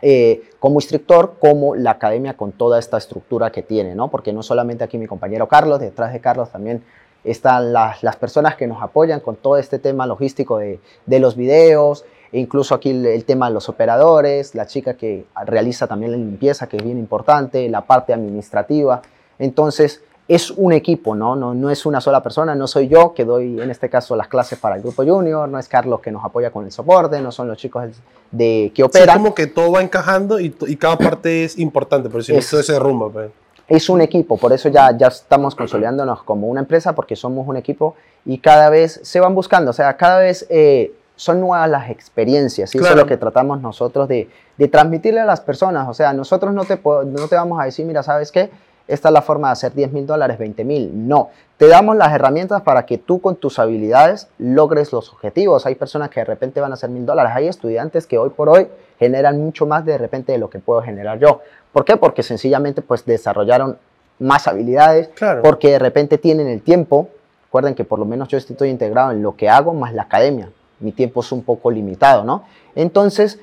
eh, 0.05 0.49
como 0.59 0.75
instructor, 0.75 1.35
como 1.39 1.75
la 1.75 1.91
academia 1.91 2.35
con 2.35 2.51
toda 2.51 2.77
esta 2.77 2.97
estructura 2.97 3.53
que 3.53 3.63
tiene, 3.63 3.95
¿no? 3.95 4.09
Porque 4.09 4.33
no 4.33 4.43
solamente 4.43 4.83
aquí 4.83 4.97
mi 4.97 5.07
compañero 5.07 5.47
Carlos, 5.47 5.79
detrás 5.79 6.11
de 6.11 6.19
Carlos 6.19 6.49
también 6.51 6.83
están 7.23 7.71
las, 7.71 8.03
las 8.03 8.17
personas 8.17 8.57
que 8.57 8.67
nos 8.67 8.83
apoyan 8.83 9.21
con 9.21 9.37
todo 9.37 9.57
este 9.57 9.79
tema 9.79 10.05
logístico 10.05 10.57
de, 10.57 10.81
de 11.05 11.19
los 11.19 11.37
videos, 11.37 12.03
e 12.03 12.05
incluso 12.33 12.75
aquí 12.75 12.89
el, 12.89 13.05
el 13.05 13.23
tema 13.25 13.47
de 13.47 13.53
los 13.53 13.69
operadores, 13.69 14.53
la 14.55 14.65
chica 14.65 14.95
que 14.95 15.25
realiza 15.45 15.87
también 15.87 16.11
la 16.11 16.17
limpieza, 16.17 16.67
que 16.67 16.77
es 16.77 16.83
bien 16.83 16.97
importante, 16.99 17.69
la 17.69 17.81
parte 17.81 18.13
administrativa. 18.13 19.01
Entonces, 19.39 20.01
es 20.27 20.51
un 20.51 20.71
equipo, 20.71 21.15
¿no? 21.15 21.35
¿no? 21.35 21.53
No 21.53 21.69
es 21.69 21.85
una 21.85 21.99
sola 21.99 22.23
persona, 22.23 22.55
no 22.55 22.65
soy 22.65 22.87
yo 22.87 23.13
que 23.13 23.25
doy 23.25 23.59
en 23.59 23.69
este 23.69 23.89
caso 23.89 24.15
las 24.15 24.29
clases 24.29 24.57
para 24.57 24.77
el 24.77 24.81
grupo 24.81 25.03
junior, 25.03 25.49
no 25.49 25.59
es 25.59 25.67
Carlos 25.67 25.99
que 25.99 26.11
nos 26.11 26.23
apoya 26.23 26.49
con 26.49 26.63
el 26.65 26.71
soporte, 26.71 27.19
no 27.19 27.31
son 27.31 27.49
los 27.49 27.57
chicos 27.57 27.83
de, 28.31 28.71
que 28.73 28.77
Sí, 28.77 28.81
operan. 28.83 29.17
como 29.17 29.35
que 29.35 29.47
todo 29.47 29.73
va 29.73 29.81
encajando 29.81 30.39
y, 30.39 30.49
cada 30.77 30.97
parte 30.97 31.43
es 31.43 31.59
importante, 31.59 32.09
pero 32.09 32.23
si 32.23 32.31
no, 32.31 32.39
Es- 32.39 32.49
todo 32.49 32.63
se 32.63 32.71
derrumba. 32.73 33.09
pues. 33.09 33.31
es 33.67 33.89
un 33.89 33.99
equipo, 34.01 34.37
por 34.37 34.53
eso 34.53 34.69
ya, 34.69 34.95
ya 34.97 35.07
estamos 35.07 35.55
consolidándonos 35.55 36.23
como 36.23 36.47
una 36.47 36.61
empresa, 36.61 36.93
porque 36.95 37.15
somos 37.17 37.45
un 37.47 37.57
equipo 37.57 37.95
y 38.25 38.37
cada 38.37 38.69
vez 38.69 39.01
se 39.03 39.19
van 39.19 39.35
buscando, 39.35 39.71
o 39.71 39.73
sea, 39.73 39.95
cada 39.97 40.19
vez 40.19 40.45
eh, 40.49 40.93
son 41.15 41.39
nuevas 41.41 41.69
las 41.69 41.89
experiencias 41.89 42.73
y 42.73 42.77
eso 42.79 42.87
es 42.89 42.95
lo 42.95 43.05
que 43.05 43.17
tratamos 43.17 43.61
nosotros 43.61 44.07
de, 44.07 44.29
de 44.57 44.67
transmitirle 44.67 45.19
a 45.19 45.25
las 45.25 45.41
personas, 45.41 45.87
o 45.87 45.93
sea, 45.93 46.11
nosotros 46.13 46.53
no 46.53 46.63
te, 46.65 46.79
no 46.83 47.27
te 47.27 47.35
vamos 47.35 47.59
a 47.61 47.65
decir, 47.65 47.85
mira, 47.85 48.01
¿sabes 48.03 48.31
qué? 48.31 48.49
Esta 48.87 49.07
es 49.09 49.13
la 49.13 49.21
forma 49.21 49.47
de 49.47 49.53
hacer 49.53 49.73
10 49.73 49.93
mil 49.93 50.05
dólares, 50.05 50.37
20 50.37 50.65
mil. 50.65 51.07
No, 51.07 51.29
te 51.55 51.69
damos 51.69 51.95
las 51.95 52.11
herramientas 52.13 52.63
para 52.63 52.85
que 52.85 52.97
tú 52.97 53.21
con 53.21 53.37
tus 53.37 53.57
habilidades 53.57 54.27
logres 54.39 54.91
los 54.91 55.09
objetivos. 55.13 55.65
Hay 55.65 55.75
personas 55.75 56.09
que 56.09 56.19
de 56.19 56.25
repente 56.25 56.59
van 56.59 56.71
a 56.71 56.73
hacer 56.73 56.89
mil 56.89 57.05
dólares. 57.05 57.31
Hay 57.33 57.47
estudiantes 57.47 58.05
que 58.07 58.17
hoy 58.17 58.31
por 58.31 58.49
hoy 58.49 58.67
generan 58.99 59.39
mucho 59.39 59.65
más 59.65 59.85
de 59.85 59.97
repente 59.97 60.33
de 60.33 60.37
lo 60.37 60.49
que 60.49 60.59
puedo 60.59 60.81
generar 60.81 61.17
yo. 61.17 61.39
¿Por 61.71 61.85
qué? 61.85 61.95
Porque 61.95 62.23
sencillamente 62.23 62.81
pues 62.81 63.05
desarrollaron 63.05 63.77
más 64.19 64.49
habilidades, 64.49 65.07
Claro. 65.15 65.41
porque 65.43 65.71
de 65.71 65.79
repente 65.79 66.17
tienen 66.17 66.47
el 66.47 66.61
tiempo. 66.61 67.07
Recuerden 67.45 67.75
que 67.75 67.85
por 67.85 67.99
lo 67.99 68.05
menos 68.05 68.27
yo 68.27 68.37
estoy 68.37 68.69
integrado 68.69 69.11
en 69.11 69.23
lo 69.23 69.37
que 69.37 69.47
hago 69.49 69.73
más 69.73 69.93
la 69.93 70.01
academia. 70.03 70.49
Mi 70.79 70.91
tiempo 70.91 71.21
es 71.21 71.31
un 71.31 71.43
poco 71.43 71.71
limitado, 71.71 72.23
¿no? 72.23 72.43
Entonces, 72.75 73.39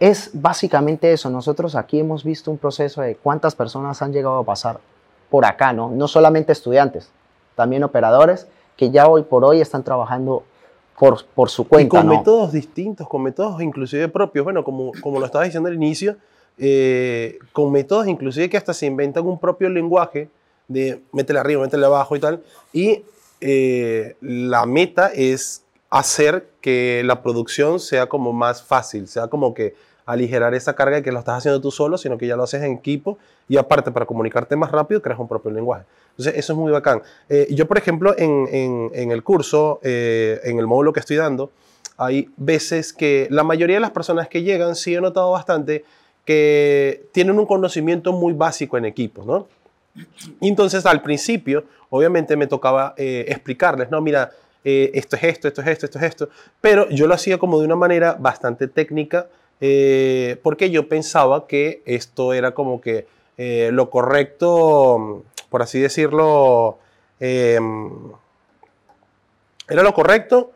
es 0.00 0.30
básicamente 0.32 1.12
eso. 1.12 1.30
Nosotros 1.30 1.74
aquí 1.76 2.00
hemos 2.00 2.24
visto 2.24 2.50
un 2.50 2.58
proceso 2.58 3.02
de 3.02 3.16
cuántas 3.16 3.54
personas 3.54 4.00
han 4.02 4.12
llegado 4.12 4.38
a 4.38 4.44
pasar 4.44 4.80
por 5.28 5.44
acá, 5.44 5.72
¿no? 5.72 5.90
No 5.90 6.08
solamente 6.08 6.52
estudiantes, 6.52 7.10
también 7.54 7.84
operadores 7.84 8.48
que 8.76 8.90
ya 8.90 9.06
hoy 9.06 9.22
por 9.22 9.44
hoy 9.44 9.60
están 9.60 9.84
trabajando 9.84 10.42
por, 10.98 11.24
por 11.34 11.50
su 11.50 11.62
Y 11.62 11.66
cuenta, 11.66 11.98
con 11.98 12.06
¿no? 12.06 12.16
métodos 12.16 12.52
distintos, 12.52 13.06
con 13.08 13.22
métodos 13.22 13.60
inclusive 13.60 14.08
propios. 14.08 14.44
Bueno, 14.44 14.64
como, 14.64 14.92
como 15.02 15.20
lo 15.20 15.26
estabas 15.26 15.48
diciendo 15.48 15.68
al 15.68 15.74
inicio, 15.74 16.16
eh, 16.58 17.38
con 17.52 17.70
métodos 17.70 18.08
inclusive 18.08 18.48
que 18.48 18.56
hasta 18.56 18.74
se 18.74 18.86
inventan 18.86 19.26
un 19.26 19.38
propio 19.38 19.68
lenguaje 19.68 20.30
de 20.68 21.02
métele 21.12 21.38
arriba, 21.38 21.62
métele 21.62 21.86
abajo 21.86 22.16
y 22.16 22.20
tal. 22.20 22.42
Y 22.72 23.04
eh, 23.40 24.16
la 24.20 24.64
meta 24.66 25.08
es 25.14 25.64
hacer 25.90 26.48
que 26.60 27.02
la 27.04 27.22
producción 27.22 27.80
sea 27.80 28.06
como 28.06 28.32
más 28.32 28.62
fácil, 28.62 29.08
sea 29.08 29.26
como 29.28 29.52
que 29.54 29.74
aligerar 30.06 30.54
esa 30.54 30.74
carga 30.74 30.96
de 30.96 31.02
que 31.02 31.12
lo 31.12 31.18
estás 31.18 31.38
haciendo 31.38 31.60
tú 31.60 31.70
solo, 31.70 31.98
sino 31.98 32.16
que 32.18 32.26
ya 32.26 32.36
lo 32.36 32.42
haces 32.44 32.62
en 32.62 32.72
equipo 32.72 33.18
y 33.48 33.56
aparte 33.56 33.90
para 33.90 34.06
comunicarte 34.06 34.56
más 34.56 34.70
rápido 34.72 35.02
creas 35.02 35.18
un 35.20 35.28
propio 35.28 35.50
lenguaje. 35.50 35.84
Entonces 36.10 36.34
eso 36.36 36.52
es 36.52 36.58
muy 36.58 36.72
bacán. 36.72 37.02
Eh, 37.28 37.46
yo, 37.50 37.66
por 37.68 37.78
ejemplo, 37.78 38.14
en, 38.18 38.90
en- 38.92 39.10
el 39.10 39.22
curso, 39.22 39.78
eh, 39.82 40.40
en 40.44 40.58
el 40.58 40.66
módulo 40.66 40.92
que 40.92 41.00
estoy 41.00 41.16
dando, 41.16 41.50
hay 41.96 42.28
veces 42.36 42.92
que 42.92 43.28
la 43.30 43.44
mayoría 43.44 43.76
de 43.76 43.80
las 43.80 43.90
personas 43.90 44.28
que 44.28 44.42
llegan, 44.42 44.74
sí 44.74 44.94
he 44.94 45.00
notado 45.00 45.30
bastante, 45.32 45.84
que 46.24 47.06
tienen 47.12 47.38
un 47.38 47.46
conocimiento 47.46 48.12
muy 48.12 48.32
básico 48.32 48.76
en 48.78 48.84
equipos, 48.86 49.26
¿no? 49.26 49.46
Entonces 50.40 50.86
al 50.86 51.02
principio, 51.02 51.64
obviamente 51.88 52.36
me 52.36 52.46
tocaba 52.46 52.94
eh, 52.96 53.24
explicarles, 53.28 53.90
no, 53.90 54.00
mira, 54.00 54.30
eh, 54.64 54.90
esto 54.94 55.16
es 55.16 55.24
esto, 55.24 55.48
esto 55.48 55.60
es 55.62 55.66
esto, 55.68 55.86
esto 55.86 55.98
es 55.98 56.04
esto, 56.04 56.28
pero 56.60 56.88
yo 56.90 57.06
lo 57.06 57.14
hacía 57.14 57.38
como 57.38 57.58
de 57.58 57.66
una 57.66 57.76
manera 57.76 58.16
bastante 58.18 58.68
técnica, 58.68 59.28
eh, 59.60 60.38
porque 60.42 60.70
yo 60.70 60.88
pensaba 60.88 61.46
que 61.46 61.82
esto 61.84 62.32
era 62.32 62.52
como 62.52 62.80
que 62.80 63.06
eh, 63.38 63.70
lo 63.72 63.88
correcto, 63.90 65.24
por 65.48 65.62
así 65.62 65.80
decirlo, 65.80 66.78
eh, 67.20 67.58
era 69.68 69.82
lo 69.82 69.94
correcto 69.94 70.52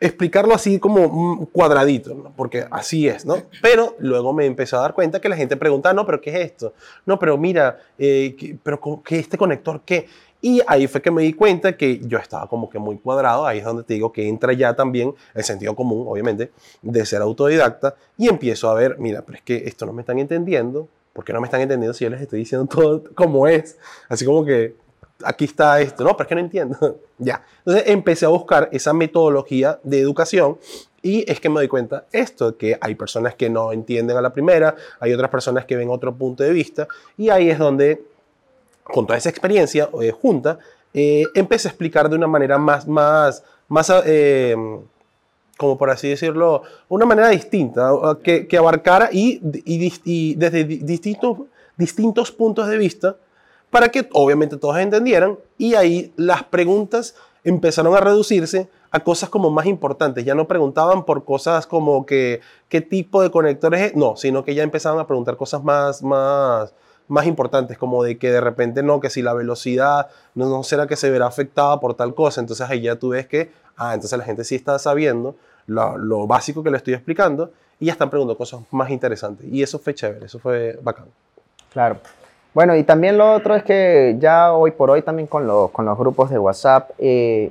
explicarlo 0.00 0.54
así 0.54 0.78
como 0.78 1.46
cuadradito, 1.50 2.32
porque 2.36 2.66
así 2.70 3.08
es, 3.08 3.24
¿no? 3.24 3.36
Pero 3.62 3.94
luego 4.00 4.34
me 4.34 4.44
empecé 4.44 4.76
a 4.76 4.80
dar 4.80 4.92
cuenta 4.92 5.18
que 5.20 5.30
la 5.30 5.36
gente 5.36 5.56
pregunta, 5.56 5.94
no, 5.94 6.04
pero 6.04 6.20
¿qué 6.20 6.30
es 6.30 6.36
esto? 6.52 6.74
No, 7.06 7.18
pero 7.18 7.38
mira, 7.38 7.78
eh, 7.98 8.34
¿qué- 8.38 8.56
pero 8.62 8.80
¿qué 9.02 9.18
este 9.18 9.38
conector 9.38 9.80
qué? 9.84 10.06
Y 10.44 10.60
ahí 10.66 10.86
fue 10.88 11.00
que 11.00 11.10
me 11.10 11.22
di 11.22 11.32
cuenta 11.32 11.74
que 11.74 12.00
yo 12.00 12.18
estaba 12.18 12.46
como 12.50 12.68
que 12.68 12.78
muy 12.78 12.98
cuadrado, 12.98 13.46
ahí 13.46 13.60
es 13.60 13.64
donde 13.64 13.82
te 13.82 13.94
digo 13.94 14.12
que 14.12 14.28
entra 14.28 14.52
ya 14.52 14.76
también 14.76 15.14
el 15.32 15.42
sentido 15.42 15.74
común, 15.74 16.04
obviamente, 16.06 16.50
de 16.82 17.06
ser 17.06 17.22
autodidacta, 17.22 17.94
y 18.18 18.28
empiezo 18.28 18.68
a 18.68 18.74
ver, 18.74 18.98
mira, 18.98 19.22
pero 19.22 19.38
es 19.38 19.42
que 19.42 19.64
esto 19.64 19.86
no 19.86 19.94
me 19.94 20.02
están 20.02 20.18
entendiendo, 20.18 20.86
¿por 21.14 21.24
qué 21.24 21.32
no 21.32 21.40
me 21.40 21.46
están 21.46 21.62
entendiendo 21.62 21.94
si 21.94 22.04
yo 22.04 22.10
les 22.10 22.20
estoy 22.20 22.40
diciendo 22.40 22.66
todo 22.66 23.04
como 23.14 23.48
es? 23.48 23.78
Así 24.06 24.26
como 24.26 24.44
que 24.44 24.76
aquí 25.24 25.46
está 25.46 25.80
esto, 25.80 26.04
no, 26.04 26.10
pero 26.10 26.24
es 26.24 26.28
que 26.28 26.34
no 26.34 26.42
entiendo. 26.42 26.98
ya. 27.18 27.42
Entonces 27.60 27.84
empecé 27.86 28.26
a 28.26 28.28
buscar 28.28 28.68
esa 28.70 28.92
metodología 28.92 29.80
de 29.82 29.98
educación 29.98 30.58
y 31.00 31.24
es 31.26 31.40
que 31.40 31.48
me 31.48 31.54
doy 31.54 31.68
cuenta 31.68 32.04
esto, 32.12 32.58
que 32.58 32.76
hay 32.78 32.94
personas 32.96 33.34
que 33.34 33.48
no 33.48 33.72
entienden 33.72 34.18
a 34.18 34.20
la 34.20 34.34
primera, 34.34 34.76
hay 35.00 35.14
otras 35.14 35.30
personas 35.30 35.64
que 35.64 35.74
ven 35.74 35.88
otro 35.88 36.14
punto 36.14 36.42
de 36.42 36.50
vista 36.50 36.86
y 37.16 37.30
ahí 37.30 37.48
es 37.48 37.58
donde, 37.58 38.02
con 38.84 39.06
toda 39.06 39.16
esa 39.18 39.30
experiencia 39.30 39.88
eh, 40.00 40.10
junta, 40.12 40.58
eh, 40.92 41.24
empecé 41.34 41.68
a 41.68 41.70
explicar 41.70 42.08
de 42.08 42.16
una 42.16 42.26
manera 42.26 42.58
más, 42.58 42.86
más, 42.86 43.42
más, 43.68 43.90
eh, 44.06 44.54
como 45.56 45.78
por 45.78 45.90
así 45.90 46.08
decirlo, 46.08 46.62
una 46.88 47.06
manera 47.06 47.28
distinta, 47.28 47.90
que, 48.22 48.46
que 48.46 48.56
abarcara 48.58 49.08
y, 49.12 49.40
y 49.64 49.92
y 50.04 50.34
desde 50.34 50.64
di- 50.64 50.78
distintos, 50.78 51.38
distintos 51.76 52.30
puntos 52.30 52.68
de 52.68 52.76
vista 52.76 53.16
para 53.70 53.88
que 53.88 54.08
obviamente 54.12 54.56
todos 54.56 54.76
entendieran 54.78 55.38
y 55.58 55.74
ahí 55.74 56.12
las 56.16 56.44
preguntas 56.44 57.14
empezaron 57.42 57.94
a 57.94 58.00
reducirse 58.00 58.68
a 58.90 59.00
cosas 59.00 59.28
como 59.28 59.50
más 59.50 59.66
importantes. 59.66 60.24
Ya 60.24 60.34
no 60.34 60.46
preguntaban 60.46 61.04
por 61.04 61.24
cosas 61.24 61.66
como 61.66 62.06
que 62.06 62.40
qué 62.68 62.80
tipo 62.80 63.20
de 63.22 63.30
conectores 63.30 63.80
es, 63.80 63.96
no, 63.96 64.16
sino 64.16 64.44
que 64.44 64.54
ya 64.54 64.62
empezaban 64.62 65.00
a 65.00 65.06
preguntar 65.06 65.36
cosas 65.36 65.62
más, 65.64 66.02
más, 66.02 66.72
más 67.08 67.26
importantes, 67.26 67.76
como 67.78 68.02
de 68.02 68.16
que 68.18 68.30
de 68.30 68.40
repente 68.40 68.82
no, 68.82 69.00
que 69.00 69.10
si 69.10 69.20
la 69.22 69.34
velocidad 69.34 70.08
no, 70.34 70.62
será 70.62 70.86
que 70.86 70.96
se 70.96 71.10
verá 71.10 71.26
afectada 71.26 71.78
por 71.80 71.94
tal 71.94 72.14
cosa. 72.14 72.40
Entonces 72.40 72.68
ahí 72.68 72.80
ya 72.82 72.96
tú 72.96 73.10
ves 73.10 73.26
que, 73.26 73.50
ah, 73.76 73.94
entonces 73.94 74.18
la 74.18 74.24
gente 74.24 74.44
sí 74.44 74.54
está 74.54 74.78
sabiendo 74.78 75.34
lo, 75.66 75.96
lo 75.98 76.26
básico 76.26 76.62
que 76.62 76.70
le 76.70 76.76
estoy 76.78 76.94
explicando 76.94 77.50
y 77.80 77.86
ya 77.86 77.92
están 77.92 78.08
preguntando 78.10 78.38
cosas 78.38 78.60
más 78.70 78.90
interesantes. 78.90 79.46
Y 79.50 79.62
eso 79.62 79.78
fue 79.78 79.94
chévere, 79.94 80.26
eso 80.26 80.38
fue 80.38 80.78
bacán. 80.82 81.06
Claro. 81.72 81.98
Bueno, 82.54 82.76
y 82.76 82.84
también 82.84 83.18
lo 83.18 83.32
otro 83.34 83.56
es 83.56 83.64
que 83.64 84.16
ya 84.20 84.52
hoy 84.52 84.70
por 84.70 84.88
hoy 84.90 85.02
también 85.02 85.26
con, 85.26 85.46
lo- 85.46 85.68
con 85.68 85.84
los 85.84 85.98
grupos 85.98 86.30
de 86.30 86.38
WhatsApp, 86.38 86.90
eh, 86.98 87.50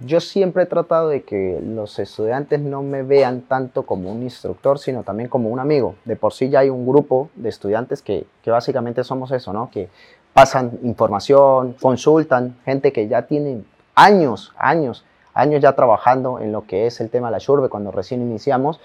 yo 0.00 0.20
siempre 0.20 0.62
he 0.62 0.66
tratado 0.66 1.08
de 1.08 1.22
que 1.22 1.60
los 1.62 1.98
estudiantes 1.98 2.60
no 2.60 2.82
me 2.82 3.02
vean 3.02 3.42
tanto 3.42 3.84
como 3.84 4.10
un 4.10 4.22
instructor, 4.22 4.78
sino 4.78 5.02
también 5.02 5.28
como 5.28 5.50
un 5.50 5.60
amigo. 5.60 5.94
De 6.04 6.16
por 6.16 6.32
sí 6.32 6.48
ya 6.48 6.60
hay 6.60 6.70
un 6.70 6.86
grupo 6.86 7.28
de 7.34 7.48
estudiantes 7.48 8.00
que, 8.02 8.26
que 8.42 8.50
básicamente 8.50 9.04
somos 9.04 9.30
eso, 9.30 9.52
¿no? 9.52 9.70
Que 9.70 9.88
pasan 10.32 10.78
información, 10.82 11.74
consultan, 11.80 12.56
gente 12.64 12.92
que 12.92 13.08
ya 13.08 13.22
tiene 13.22 13.62
años, 13.94 14.52
años, 14.56 15.04
años 15.34 15.60
ya 15.60 15.74
trabajando 15.74 16.40
en 16.40 16.52
lo 16.52 16.66
que 16.66 16.86
es 16.86 17.00
el 17.00 17.10
tema 17.10 17.28
de 17.28 17.32
la 17.32 17.38
Shurbe 17.38 17.68
cuando 17.68 17.90
recién 17.90 18.22
iniciamos. 18.22 18.80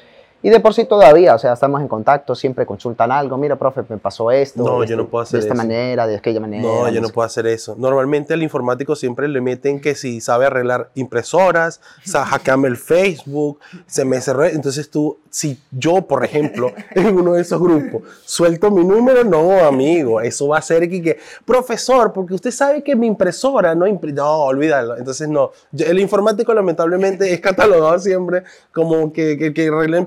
Y 0.45 0.51
de 0.51 0.59
por 0.59 0.75
sí 0.75 0.85
todavía, 0.85 1.33
o 1.33 1.39
sea, 1.39 1.53
estamos 1.53 1.81
en 1.81 1.87
contacto, 1.87 2.35
siempre 2.35 2.67
consultan 2.67 3.11
algo. 3.11 3.35
Mira, 3.35 3.55
profe, 3.55 3.81
me 3.89 3.97
pasó 3.97 4.29
esto. 4.29 4.61
No, 4.63 4.83
yo 4.83 4.95
no 4.95 5.01
este- 5.01 5.09
puedo 5.11 5.23
hacer 5.23 5.39
De 5.39 5.47
esta 5.47 5.55
eso. 5.55 5.63
manera, 5.63 6.05
de 6.05 6.17
aquella 6.17 6.39
manera. 6.39 6.61
No, 6.61 6.87
yo 6.89 7.01
no 7.01 7.09
puedo 7.09 7.25
hacer 7.25 7.47
eso. 7.47 7.73
Normalmente 7.79 8.35
al 8.35 8.43
informático 8.43 8.95
siempre 8.95 9.27
le 9.27 9.41
meten 9.41 9.81
que 9.81 9.95
si 9.95 10.21
sabe 10.21 10.45
arreglar 10.45 10.91
impresoras, 10.93 11.81
o 12.05 12.07
sea, 12.07 12.25
hackeame 12.25 12.67
el 12.67 12.77
Facebook, 12.77 13.59
se 13.87 14.05
me 14.05 14.21
cerró. 14.21 14.45
Entonces 14.45 14.91
tú, 14.91 15.17
si 15.31 15.59
yo, 15.71 16.03
por 16.03 16.23
ejemplo, 16.23 16.71
en 16.91 17.17
uno 17.17 17.33
de 17.33 17.41
esos 17.41 17.59
grupos, 17.59 18.03
suelto 18.23 18.69
mi 18.69 18.85
número, 18.85 19.23
no, 19.23 19.65
amigo, 19.65 20.21
eso 20.21 20.49
va 20.49 20.59
a 20.59 20.61
ser 20.61 20.87
que, 20.87 21.01
que 21.01 21.17
profesor, 21.43 22.13
porque 22.13 22.35
usted 22.35 22.51
sabe 22.51 22.83
que 22.83 22.95
mi 22.95 23.07
impresora 23.07 23.73
no 23.73 23.87
impri- 23.87 24.13
No, 24.13 24.43
olvídalo. 24.43 24.95
Entonces 24.95 25.27
no. 25.27 25.49
El 25.75 25.99
informático 25.99 26.53
lamentablemente 26.53 27.33
es 27.33 27.39
catalogado 27.41 27.97
siempre 27.97 28.43
como 28.71 29.11
que, 29.11 29.39
que, 29.39 29.51
que 29.51 29.69
arregla 29.69 29.97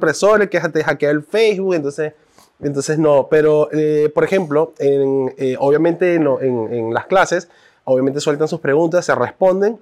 que 0.49 0.61
te 0.61 0.85
hackea 0.85 1.11
el 1.11 1.23
Facebook, 1.23 1.75
entonces... 1.75 2.12
Entonces 2.61 2.99
no, 2.99 3.29
pero 3.31 3.69
eh, 3.71 4.11
por 4.12 4.25
ejemplo, 4.25 4.73
en, 4.81 5.33
eh, 5.38 5.55
obviamente 5.61 6.17
en, 6.17 6.27
en- 6.41 6.73
en 6.75 6.93
las 6.93 7.07
clases, 7.07 7.49
obviamente 7.85 8.19
sueltan 8.21 8.49
sus 8.49 8.59
preguntas, 8.59 9.05
se 9.05 9.14
responden, 9.14 9.79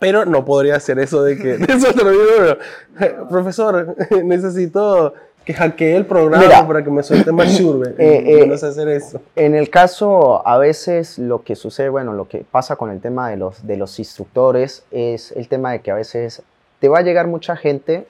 pero 0.00 0.24
no 0.24 0.42
podría 0.42 0.76
hacer 0.76 0.98
eso 0.98 1.22
de 1.22 1.36
que, 1.36 1.58
de 1.58 1.70
eso 1.70 1.88
pero, 2.98 3.28
profesor, 3.28 3.94
necesito 4.24 5.12
que 5.44 5.52
hackee 5.52 5.94
el 5.94 6.06
programa 6.06 6.42
Mira. 6.42 6.66
para 6.66 6.82
que 6.82 6.90
me 6.90 7.02
suelte 7.02 7.30
más 7.30 7.54
churbe. 7.58 7.94
Eh, 7.98 8.38
eh, 8.40 8.46
no 8.46 8.56
sé 8.56 8.68
hacer 8.68 8.88
eso. 8.88 9.20
En 9.36 9.54
el 9.54 9.68
caso, 9.68 10.46
a 10.48 10.56
veces 10.56 11.18
lo 11.18 11.42
que 11.42 11.56
sucede, 11.56 11.90
bueno, 11.90 12.14
lo 12.14 12.26
que 12.26 12.38
pasa 12.50 12.76
con 12.76 12.90
el 12.90 13.02
tema 13.02 13.28
de 13.28 13.36
los, 13.36 13.66
de 13.66 13.76
los 13.76 13.98
instructores 13.98 14.82
es 14.92 15.30
el 15.32 15.46
tema 15.48 15.72
de 15.72 15.82
que 15.82 15.90
a 15.90 15.94
veces 15.96 16.40
te 16.80 16.88
va 16.88 17.00
a 17.00 17.02
llegar 17.02 17.26
mucha 17.26 17.54
gente 17.54 18.06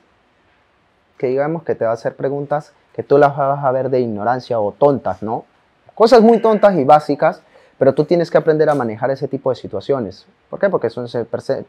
que 1.22 1.28
digamos 1.28 1.62
que 1.62 1.76
te 1.76 1.84
va 1.84 1.92
a 1.92 1.94
hacer 1.94 2.16
preguntas 2.16 2.72
que 2.96 3.04
tú 3.04 3.16
las 3.16 3.36
vas 3.36 3.64
a 3.64 3.70
ver 3.70 3.90
de 3.90 4.00
ignorancia 4.00 4.58
o 4.58 4.72
tontas, 4.72 5.22
¿no? 5.22 5.44
Cosas 5.94 6.20
muy 6.20 6.40
tontas 6.40 6.74
y 6.74 6.82
básicas, 6.82 7.42
pero 7.78 7.94
tú 7.94 8.04
tienes 8.04 8.28
que 8.28 8.38
aprender 8.38 8.68
a 8.68 8.74
manejar 8.74 9.12
ese 9.12 9.28
tipo 9.28 9.50
de 9.50 9.54
situaciones. 9.54 10.26
¿Por 10.50 10.58
qué? 10.58 10.68
Porque 10.68 10.90
son 10.90 11.06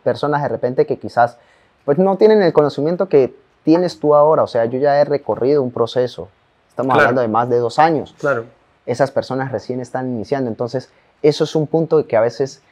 personas 0.03 0.41
de 0.41 0.47
repente 0.49 0.87
que 0.87 0.97
quizás 0.97 1.37
pues 1.85 1.99
no 1.99 2.17
tienen 2.17 2.41
el 2.41 2.51
conocimiento 2.51 3.07
que 3.09 3.35
tienes 3.63 3.99
tú 3.99 4.15
ahora. 4.15 4.41
O 4.41 4.47
sea, 4.47 4.65
yo 4.65 4.79
ya 4.79 4.99
he 4.99 5.05
recorrido 5.05 5.61
un 5.61 5.69
proceso. 5.71 6.29
Estamos 6.67 6.95
Claro. 6.95 7.09
hablando 7.09 7.21
de 7.21 7.27
más 7.27 7.47
de 7.47 7.57
dos 7.59 7.77
años 7.77 8.15
Claro. 8.19 8.45
esas 8.87 9.11
personas 9.11 9.51
recién 9.51 9.79
están 9.81 10.07
iniciando. 10.07 10.49
Entonces, 10.49 10.89
eso 11.21 11.43
es 11.43 11.55
un 11.55 11.67
punto 11.67 12.07
que 12.07 12.17
a 12.17 12.21
veces 12.21 12.63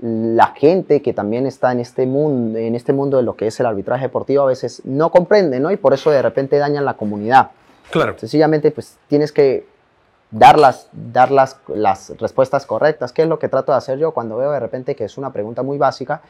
la 0.00 0.48
gente 0.48 1.02
que 1.02 1.12
también 1.12 1.46
está 1.46 1.70
en 1.72 1.80
este 1.80 2.04
mundo, 2.06 2.58
en 2.58 2.74
este 2.74 2.92
mundo 2.92 3.16
de 3.16 3.22
lo 3.22 3.36
que 3.36 3.46
es 3.46 3.60
el 3.60 3.66
arbitraje 3.66 4.02
deportivo, 4.06 4.42
a 4.42 4.46
veces 4.46 4.82
no 4.84 5.10
comprende, 5.10 5.60
¿no? 5.60 5.70
Y 5.70 5.76
por 5.76 5.94
eso 5.94 6.10
de 6.10 6.20
repente 6.20 6.58
dañan 6.58 6.84
la 6.84 6.94
comunidad. 6.94 7.50
Claro. 7.90 8.14
Sencillamente, 8.18 8.70
pues 8.70 8.96
tienes 9.08 9.30
que 9.30 9.66
dar 10.30 10.58
las, 10.58 10.88
dar 10.92 11.30
las, 11.30 11.58
las 11.68 12.12
respuestas 12.18 12.66
correctas. 12.66 13.12
¿Qué 13.12 13.22
es 13.22 13.28
lo 13.28 13.38
que 13.38 13.48
trato 13.48 13.70
de 13.72 13.78
hacer 13.78 13.98
yo 13.98 14.10
cuando 14.12 14.36
veo 14.36 14.50
de 14.50 14.58
repente 14.60 14.96
que 14.96 15.04
es 15.04 15.16
una 15.16 15.32
pregunta 15.32 15.62
muy 15.62 15.78
básica? 15.78 16.22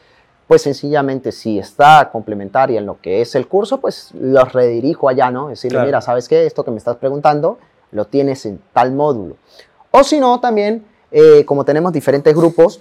Pues 0.47 0.61
sencillamente, 0.61 1.31
si 1.31 1.57
está 1.57 2.09
complementaria 2.11 2.77
en 2.77 2.85
lo 2.85 3.01
que 3.01 3.21
es 3.21 3.33
el 3.33 3.47
curso, 3.47 3.79
pues 3.81 4.11
los 4.13 4.53
redirijo 4.53 5.09
allá, 5.09 5.31
¿no? 5.31 5.47
Decirle, 5.47 5.77
Claro. 5.77 5.85
mira, 5.87 6.01
¿sabes 6.01 6.27
qué? 6.29 6.45
Esto 6.45 6.63
que 6.63 6.69
me 6.69 6.77
estás 6.77 6.97
preguntando 6.97 7.57
lo 7.91 8.05
tienes 8.05 8.45
en 8.45 8.61
tal 8.73 8.91
módulo. 8.91 9.37
O 9.89 10.03
si 10.03 10.19
no, 10.19 10.39
también, 10.39 10.85
eh, 11.11 11.43
como 11.45 11.65
tenemos 11.65 11.91
diferentes 11.93 12.35
grupos, 12.35 12.79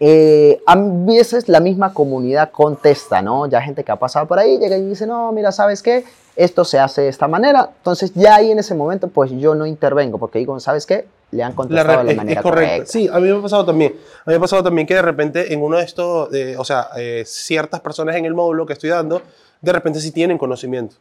eh, 0.00 0.62
a 0.66 0.76
veces 0.76 1.48
la 1.48 1.60
misma 1.60 1.92
comunidad 1.92 2.50
contesta, 2.50 3.20
¿no? 3.22 3.46
Ya 3.46 3.60
gente 3.60 3.82
que 3.84 3.90
ha 3.92 3.96
pasado 3.96 4.26
por 4.28 4.38
ahí 4.38 4.58
llega 4.58 4.76
y 4.76 4.82
dice, 4.86 5.06
no, 5.06 5.32
mira, 5.32 5.50
¿sabes 5.52 5.82
qué? 5.82 6.04
Esto 6.36 6.64
se 6.64 6.78
hace 6.78 7.02
de 7.02 7.08
esta 7.08 7.26
manera. 7.26 7.70
Entonces 7.78 8.12
ya 8.14 8.36
ahí 8.36 8.50
en 8.52 8.58
ese 8.60 8.74
momento, 8.74 9.08
pues 9.08 9.30
yo 9.32 9.54
no 9.56 9.66
intervengo, 9.66 10.18
porque 10.18 10.38
digo, 10.38 10.58
¿sabes 10.60 10.86
qué? 10.86 11.06
Le 11.32 11.42
han 11.42 11.50
La 11.50 11.56
contestado 11.56 11.88
re- 11.92 11.98
de 11.98 12.04
la 12.04 12.10
es, 12.12 12.16
manera 12.16 12.40
es 12.40 12.42
correcto. 12.44 12.70
correcta. 12.74 12.92
Sí, 12.92 13.08
a 13.12 13.18
mí 13.18 13.28
me 13.30 13.38
ha 13.38 13.42
pasado 13.42 13.64
también. 13.66 13.92
A 13.92 14.30
mí 14.30 14.32
me 14.32 14.34
ha 14.36 14.40
pasado 14.40 14.62
también 14.62 14.86
que 14.86 14.94
de 14.94 15.02
repente 15.02 15.52
en 15.52 15.62
uno 15.62 15.76
de 15.78 15.84
estos, 15.84 16.32
eh, 16.32 16.54
o 16.56 16.64
sea, 16.64 16.88
eh, 16.96 17.24
ciertas 17.26 17.80
personas 17.80 18.14
en 18.16 18.24
el 18.24 18.34
módulo 18.34 18.66
que 18.66 18.72
estoy 18.74 18.90
dando, 18.90 19.20
de 19.60 19.72
repente 19.72 20.00
sí 20.00 20.12
tienen 20.12 20.38
conocimiento. 20.38 20.96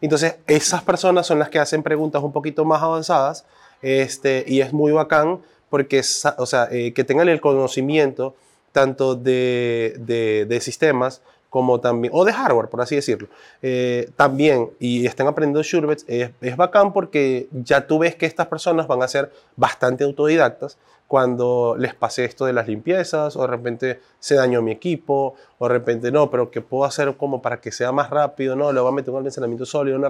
Entonces, 0.00 0.36
esas 0.46 0.82
personas 0.82 1.26
son 1.26 1.38
las 1.38 1.50
que 1.50 1.58
hacen 1.60 1.82
preguntas 1.82 2.22
un 2.22 2.32
poquito 2.32 2.64
más 2.64 2.82
avanzadas 2.82 3.44
este, 3.82 4.44
y 4.46 4.60
es 4.60 4.72
muy 4.72 4.92
bacán 4.92 5.38
porque, 5.70 6.02
o 6.36 6.46
sea, 6.46 6.68
eh, 6.70 6.92
que 6.92 7.04
tengan 7.04 7.28
el 7.28 7.40
conocimiento 7.40 8.34
tanto 8.72 9.14
de- 9.14 10.44
de 10.48 10.60
sistemas 10.60 11.22
como 11.50 11.80
también, 11.80 12.12
o 12.16 12.24
de 12.24 12.32
hardware, 12.32 12.68
por 12.68 12.80
así 12.80 12.94
decirlo, 12.94 13.28
eh, 13.60 14.10
también, 14.16 14.70
y 14.78 15.04
están 15.04 15.26
aprendiendo 15.26 15.62
Surebets, 15.62 16.04
es, 16.06 16.30
es 16.40 16.56
bacán 16.56 16.92
porque 16.92 17.48
ya 17.52 17.86
tú 17.86 17.98
ves 17.98 18.14
que 18.14 18.26
estas 18.26 18.46
personas 18.46 18.86
van 18.86 19.02
a 19.02 19.08
ser 19.08 19.32
bastante 19.56 20.04
autodidactas 20.04 20.78
cuando 21.08 21.74
les 21.76 21.92
pase 21.92 22.24
esto 22.24 22.46
de 22.46 22.52
las 22.52 22.68
limpiezas, 22.68 23.34
o 23.34 23.40
de 23.40 23.48
repente 23.48 24.00
se 24.20 24.36
dañó 24.36 24.62
mi 24.62 24.70
equipo, 24.70 25.34
o 25.58 25.66
de 25.66 25.74
repente 25.74 26.12
no, 26.12 26.30
pero 26.30 26.52
¿qué 26.52 26.60
puedo 26.60 26.84
hacer 26.84 27.16
como 27.16 27.42
para 27.42 27.60
que 27.60 27.72
sea 27.72 27.90
más 27.90 28.10
rápido? 28.10 28.54
No, 28.54 28.72
le 28.72 28.80
voy 28.80 28.90
a 28.90 28.94
meter 28.94 29.10
un 29.10 29.18
almacenamiento 29.18 29.66
sólido. 29.66 30.00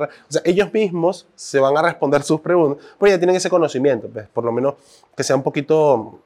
ellos 0.45 0.71
mismos 0.75 1.27
se 1.35 1.59
van 1.59 1.75
a 1.79 1.83
responder 1.83 2.23
sus 2.23 2.43
preguntas, 2.43 2.85
porque 2.99 3.15
ya 3.15 3.19
tienen 3.19 3.35
ese 3.35 3.49
conocimiento, 3.49 4.09
pues, 4.09 4.29
por 4.29 4.45
lo 4.45 4.53
menos 4.53 4.75
que 5.17 5.25
sea 5.25 5.37
un 5.37 5.43
poquito 5.43 6.21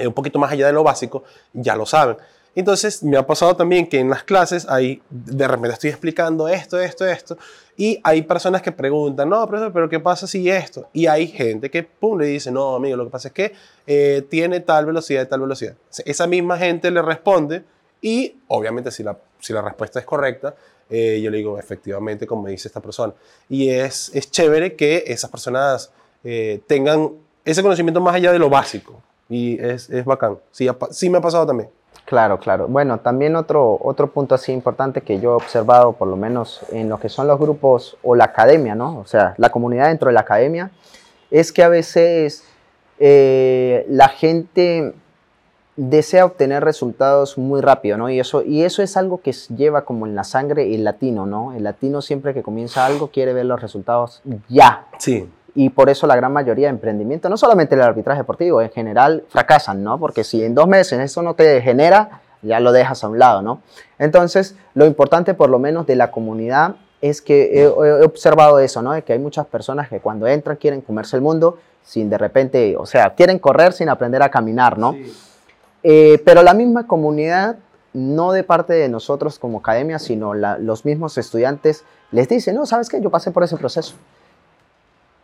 eh, 0.00 0.06
un 0.06 0.14
poquito 0.14 0.38
más 0.38 0.50
allá 0.50 0.66
de 0.66 0.72
lo 0.72 0.82
básico, 0.82 1.22
ya 1.52 1.76
lo 1.76 1.84
saben. 1.84 2.16
Entonces, 2.54 3.02
me 3.02 3.16
ha 3.16 3.26
pasado 3.26 3.54
también 3.54 3.86
que 3.86 3.98
en 4.00 4.10
las 4.10 4.24
clases 4.24 4.68
hay, 4.68 5.00
de 5.08 5.46
repente 5.46 5.74
estoy 5.74 5.90
explicando 5.90 6.48
esto, 6.48 6.80
esto, 6.80 7.06
esto, 7.06 7.38
y 7.76 8.00
hay 8.02 8.22
personas 8.22 8.60
que 8.60 8.72
preguntan, 8.72 9.28
no, 9.28 9.46
profesor, 9.46 9.72
pero 9.72 9.88
¿qué 9.88 10.00
pasa 10.00 10.26
si 10.26 10.50
esto? 10.50 10.88
Y 10.92 11.06
hay 11.06 11.28
gente 11.28 11.70
que, 11.70 11.82
pum, 11.82 12.18
le 12.18 12.26
dice, 12.26 12.50
no, 12.50 12.74
amigo, 12.74 12.96
lo 12.96 13.04
que 13.04 13.10
pasa 13.10 13.28
es 13.28 13.34
que 13.34 13.52
eh, 13.86 14.26
tiene 14.28 14.60
tal 14.60 14.84
velocidad 14.84 15.26
tal 15.28 15.40
velocidad. 15.40 15.74
Esa 16.04 16.26
misma 16.26 16.58
gente 16.58 16.90
le 16.90 17.02
responde 17.02 17.62
y, 18.02 18.36
obviamente, 18.48 18.90
si 18.90 19.02
la, 19.02 19.16
si 19.38 19.52
la 19.52 19.62
respuesta 19.62 20.00
es 20.00 20.04
correcta, 20.04 20.54
eh, 20.90 21.20
yo 21.22 21.30
le 21.30 21.38
digo, 21.38 21.58
efectivamente, 21.58 22.26
como 22.26 22.48
dice 22.48 22.68
esta 22.68 22.80
persona. 22.80 23.14
Y 23.48 23.70
es, 23.70 24.10
es 24.12 24.30
chévere 24.30 24.74
que 24.74 25.04
esas 25.06 25.30
personas 25.30 25.92
eh, 26.24 26.60
tengan 26.66 27.12
ese 27.44 27.62
conocimiento 27.62 28.00
más 28.00 28.14
allá 28.16 28.32
de 28.32 28.38
lo 28.38 28.50
básico. 28.50 29.00
Y 29.28 29.62
es, 29.62 29.88
es 29.88 30.04
bacán. 30.04 30.38
Sí, 30.50 30.68
sí 30.90 31.08
me 31.08 31.18
ha 31.18 31.20
pasado 31.20 31.46
también. 31.46 31.70
Claro, 32.10 32.40
claro. 32.40 32.66
Bueno, 32.66 32.98
también 32.98 33.36
otro, 33.36 33.78
otro 33.80 34.10
punto 34.10 34.34
así 34.34 34.50
importante 34.50 35.00
que 35.02 35.20
yo 35.20 35.30
he 35.30 35.34
observado, 35.36 35.92
por 35.92 36.08
lo 36.08 36.16
menos 36.16 36.60
en 36.72 36.88
lo 36.88 36.98
que 36.98 37.08
son 37.08 37.28
los 37.28 37.38
grupos 37.38 37.96
o 38.02 38.16
la 38.16 38.24
academia, 38.24 38.74
¿no? 38.74 38.98
O 38.98 39.06
sea, 39.06 39.34
la 39.36 39.50
comunidad 39.50 39.86
dentro 39.86 40.08
de 40.08 40.14
la 40.14 40.22
academia, 40.22 40.72
es 41.30 41.52
que 41.52 41.62
a 41.62 41.68
veces 41.68 42.42
eh, 42.98 43.86
la 43.88 44.08
gente 44.08 44.92
desea 45.76 46.24
obtener 46.24 46.64
resultados 46.64 47.38
muy 47.38 47.60
rápido, 47.60 47.96
¿no? 47.96 48.10
Y 48.10 48.18
eso, 48.18 48.42
y 48.42 48.64
eso 48.64 48.82
es 48.82 48.96
algo 48.96 49.20
que 49.20 49.32
lleva 49.56 49.84
como 49.84 50.04
en 50.04 50.16
la 50.16 50.24
sangre 50.24 50.74
el 50.74 50.82
latino, 50.82 51.26
¿no? 51.26 51.52
El 51.52 51.62
latino 51.62 52.02
siempre 52.02 52.34
que 52.34 52.42
comienza 52.42 52.86
algo 52.86 53.12
quiere 53.12 53.34
ver 53.34 53.46
los 53.46 53.62
resultados 53.62 54.20
ya. 54.48 54.88
Sí. 54.98 55.30
Y 55.54 55.70
por 55.70 55.90
eso 55.90 56.06
la 56.06 56.16
gran 56.16 56.32
mayoría 56.32 56.66
de 56.68 56.70
emprendimientos, 56.74 57.30
no 57.30 57.36
solamente 57.36 57.74
el 57.74 57.82
arbitraje 57.82 58.20
deportivo, 58.20 58.62
en 58.62 58.70
general 58.70 59.24
fracasan, 59.28 59.82
¿no? 59.82 59.98
Porque 59.98 60.22
si 60.24 60.44
en 60.44 60.54
dos 60.54 60.68
meses 60.68 61.00
eso 61.00 61.22
no 61.22 61.34
te 61.34 61.60
genera, 61.60 62.20
ya 62.42 62.60
lo 62.60 62.72
dejas 62.72 63.02
a 63.04 63.08
un 63.08 63.18
lado, 63.18 63.42
¿no? 63.42 63.60
Entonces, 63.98 64.54
lo 64.74 64.86
importante 64.86 65.34
por 65.34 65.50
lo 65.50 65.58
menos 65.58 65.86
de 65.86 65.96
la 65.96 66.10
comunidad 66.10 66.76
es 67.02 67.20
que 67.22 67.50
he, 67.54 67.62
he 67.64 68.04
observado 68.04 68.58
eso, 68.60 68.80
¿no? 68.82 68.92
De 68.92 69.02
que 69.02 69.12
hay 69.12 69.18
muchas 69.18 69.46
personas 69.46 69.88
que 69.88 70.00
cuando 70.00 70.26
entran 70.26 70.56
quieren 70.56 70.80
comerse 70.82 71.16
el 71.16 71.22
mundo 71.22 71.58
sin 71.82 72.08
de 72.10 72.18
repente, 72.18 72.76
o 72.78 72.86
sea, 72.86 73.14
quieren 73.14 73.38
correr 73.38 73.72
sin 73.72 73.88
aprender 73.88 74.22
a 74.22 74.30
caminar, 74.30 74.78
¿no? 74.78 74.94
Eh, 75.82 76.20
pero 76.24 76.42
la 76.42 76.52
misma 76.54 76.86
comunidad, 76.86 77.56
no 77.94 78.32
de 78.32 78.44
parte 78.44 78.74
de 78.74 78.88
nosotros 78.88 79.38
como 79.38 79.58
academia, 79.58 79.98
sino 79.98 80.34
la- 80.34 80.58
los 80.58 80.84
mismos 80.84 81.16
estudiantes, 81.18 81.84
les 82.12 82.28
dicen, 82.28 82.54
no, 82.54 82.66
¿sabes 82.66 82.88
qué? 82.88 83.00
Yo 83.00 83.10
pasé 83.10 83.30
por 83.30 83.42
ese 83.44 83.56
proceso. 83.56 83.94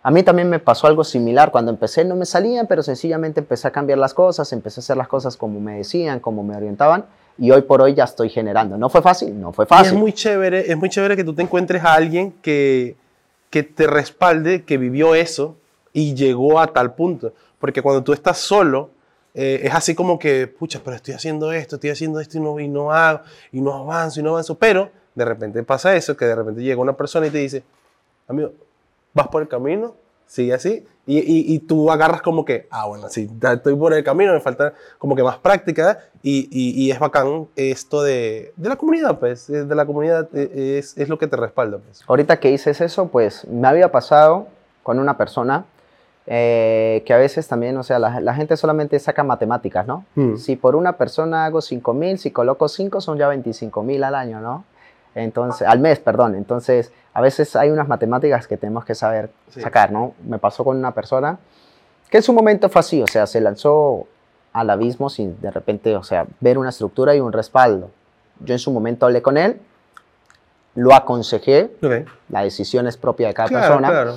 A 0.07 0.13
mí 0.13 0.23
también 0.23 0.49
me 0.49 0.61
pasó 0.61 0.87
algo 0.87 1.03
similar. 1.03 1.51
Cuando 1.51 1.73
empecé 1.73 2.05
no 2.05 2.15
me 2.15 2.27
salían, 2.27 2.69
pero 2.69 2.81
sencillamente 2.81 3.41
empecé 3.41 3.67
a 3.67 3.73
cambiar 3.73 3.99
las 3.99 4.15
cosas, 4.15 4.53
empecé 4.53 4.79
a 4.79 4.83
hacer 4.83 4.97
las 4.97 5.09
cosas 5.09 5.37
como 5.37 5.59
me 5.59 5.79
decían, 5.79 6.21
como 6.21 6.45
me 6.45 6.57
orientaban, 6.57 7.07
y 7.37 7.51
hoy 7.51 7.63
por 7.63 7.83
hoy 7.83 7.95
ya 7.95 8.05
estoy 8.05 8.29
generando. 8.29 8.79
¿No 8.79 8.89
fue 8.89 9.03
fácil? 9.03 9.41
No 9.41 9.53
fue 9.53 9.65
Y 9.65 9.67
es 9.67 9.69
fácil. 9.69 9.99
muy 9.99 10.13
chévere, 10.13 10.71
es 10.71 10.77
muy 10.77 10.91
chévere 10.91 11.17
que 11.17 11.25
tú 11.25 11.35
te 11.35 11.43
encuentres 11.43 11.83
a 11.83 11.95
alguien 11.95 12.31
que, 12.41 12.95
que 13.51 13.65
te 13.65 13.89
respalde, 13.89 14.63
que 14.63 14.79
vivió 14.79 15.17
eso 15.17 15.57
y 15.93 16.15
llegó 16.15 16.61
a 16.61 16.69
tal 16.69 16.95
punto. 16.95 17.33
Porque 17.59 17.83
cuando 17.83 18.05
tú 18.05 18.13
estás 18.13 18.39
solo, 18.39 18.91
eh, 19.35 19.63
es 19.65 19.75
así 19.75 19.97
como 19.97 20.21
que, 20.21 20.47
pucha, 20.47 20.81
pero 20.85 20.95
estoy 20.95 21.15
haciendo 21.15 21.51
esto, 21.51 21.75
estoy 21.75 21.91
haciendo 21.91 22.21
esto 22.21 22.39
y 22.39 22.41
no, 22.41 22.61
y 22.61 22.69
no 22.69 22.93
hago, 22.93 23.23
y 23.51 23.61
no 23.61 23.75
avanzo, 23.75 24.21
y 24.21 24.23
no 24.23 24.31
avanzo. 24.31 24.57
Pero 24.57 24.89
de 25.17 25.25
repente 25.25 25.65
pasa 25.65 25.97
eso, 25.97 26.17
que 26.17 26.27
de 26.27 26.37
repente 26.37 26.63
llega 26.63 26.81
una 26.81 26.97
persona 26.97 27.27
y 27.27 27.31
te 27.31 27.39
dice, 27.39 27.65
amigo, 28.29 28.53
vas 29.17 29.29
por 29.29 29.41
el 29.43 29.49
camino, 29.49 29.95
sigue 30.27 30.53
así, 30.53 30.87
y, 31.07 31.19
y, 31.19 31.55
y 31.55 31.59
tú 31.61 31.91
agarras 31.91 32.21
como 32.21 32.45
que, 32.45 32.69
ah, 32.71 32.87
bueno, 32.87 33.09
sí, 33.09 33.31
estoy 33.43 33.75
por 33.75 33.95
el 33.95 34.05
camino, 34.05 34.33
me 34.33 34.41
falta 34.41 34.75
como 34.99 35.17
que 35.17 35.23
más 35.23 35.39
práctica, 35.39 36.01
y, 36.23 36.49
y, 36.51 36.91
es 36.91 36.99
bacán 36.99 37.47
esto 37.57 38.03
de, 38.03 38.53
de 38.57 38.69
la 38.69 38.77
comunidad, 38.77 39.19
pues, 39.19 39.47
de 39.47 39.75
la 39.75 39.87
comunidad 39.87 40.29
eh, 40.35 40.79
es, 40.79 40.99
es 40.99 41.09
lo 41.09 41.19
que 41.19 41.29
te 41.29 41.37
respalda, 41.37 41.79
pues. 41.79 42.03
Ahorita 42.07 42.39
que 42.39 42.51
dices 42.51 42.81
eso, 42.81 43.09
pues 43.09 43.47
me 43.49 43.69
había 43.69 43.91
pasado 43.91 44.49
con 44.83 44.99
una 44.99 45.17
persona 45.17 45.65
eh, 46.27 47.05
que 47.07 47.15
a 47.15 47.19
veces 47.19 47.47
también, 47.47 47.77
o 47.77 47.85
sea, 47.85 47.99
la, 47.99 48.21
la 48.21 48.35
gente 48.35 48.57
solamente 48.57 48.99
saca 48.99 49.23
matemáticas, 49.23 49.87
¿no? 49.87 50.05
Hmm. 50.17 50.37
Si 50.37 50.57
por 50.57 50.75
una 50.75 50.99
persona 50.99 51.47
hago 51.47 51.63
5 51.63 51.95
mil, 51.95 52.19
si 52.19 52.33
coloco 52.33 52.69
5 52.69 53.01
son 53.01 53.17
ya 53.17 53.29
25 53.29 53.83
mil 53.85 54.03
al 54.03 54.17
año, 54.17 54.41
¿no? 54.41 54.65
Entonces, 55.17 55.67
al 55.67 55.79
mes, 55.81 55.99
perdón. 55.99 56.35
Entonces, 56.35 56.93
a 57.15 57.21
veces 57.23 57.57
hay 57.57 57.71
unas 57.71 57.89
matemáticas 57.89 58.47
que 58.47 58.57
tenemos 58.59 58.85
que 58.85 58.95
saber 58.95 59.31
Sí. 59.49 59.61
sacar, 59.63 59.91
¿no? 59.91 60.13
Me 60.25 60.39
pasó 60.39 60.63
con 60.63 60.77
una 60.77 60.93
persona 60.93 61.39
que 62.11 62.19
en 62.19 62.23
su 62.23 62.33
momento 62.35 62.69
fue 62.69 62.81
así, 62.81 63.03
o 63.03 63.07
sea, 63.07 63.27
se 63.27 63.41
lanzó 63.41 64.07
al 64.53 64.69
abismo 64.71 65.09
sin 65.11 65.41
de 65.41 65.51
repente, 65.51 65.97
o 65.97 66.03
sea, 66.03 66.27
ver 66.41 66.59
una 66.59 66.69
estructura 66.69 67.15
y 67.15 67.21
un 67.21 67.33
respaldo. 67.33 67.91
Yo 68.41 68.55
en 68.55 68.59
su 68.59 68.71
momento 68.71 69.07
hablé 69.07 69.23
con 69.23 69.39
él, 69.39 69.59
lo 70.75 70.95
aconsejé, 70.95 71.71
Ok. 71.83 72.07
la 72.29 72.43
decisión 72.43 72.87
es 72.87 72.97
propia 72.99 73.29
de 73.29 73.35
cada 73.35 73.49
Claro, 73.49 73.65
persona. 73.67 73.89
claro. 73.89 74.15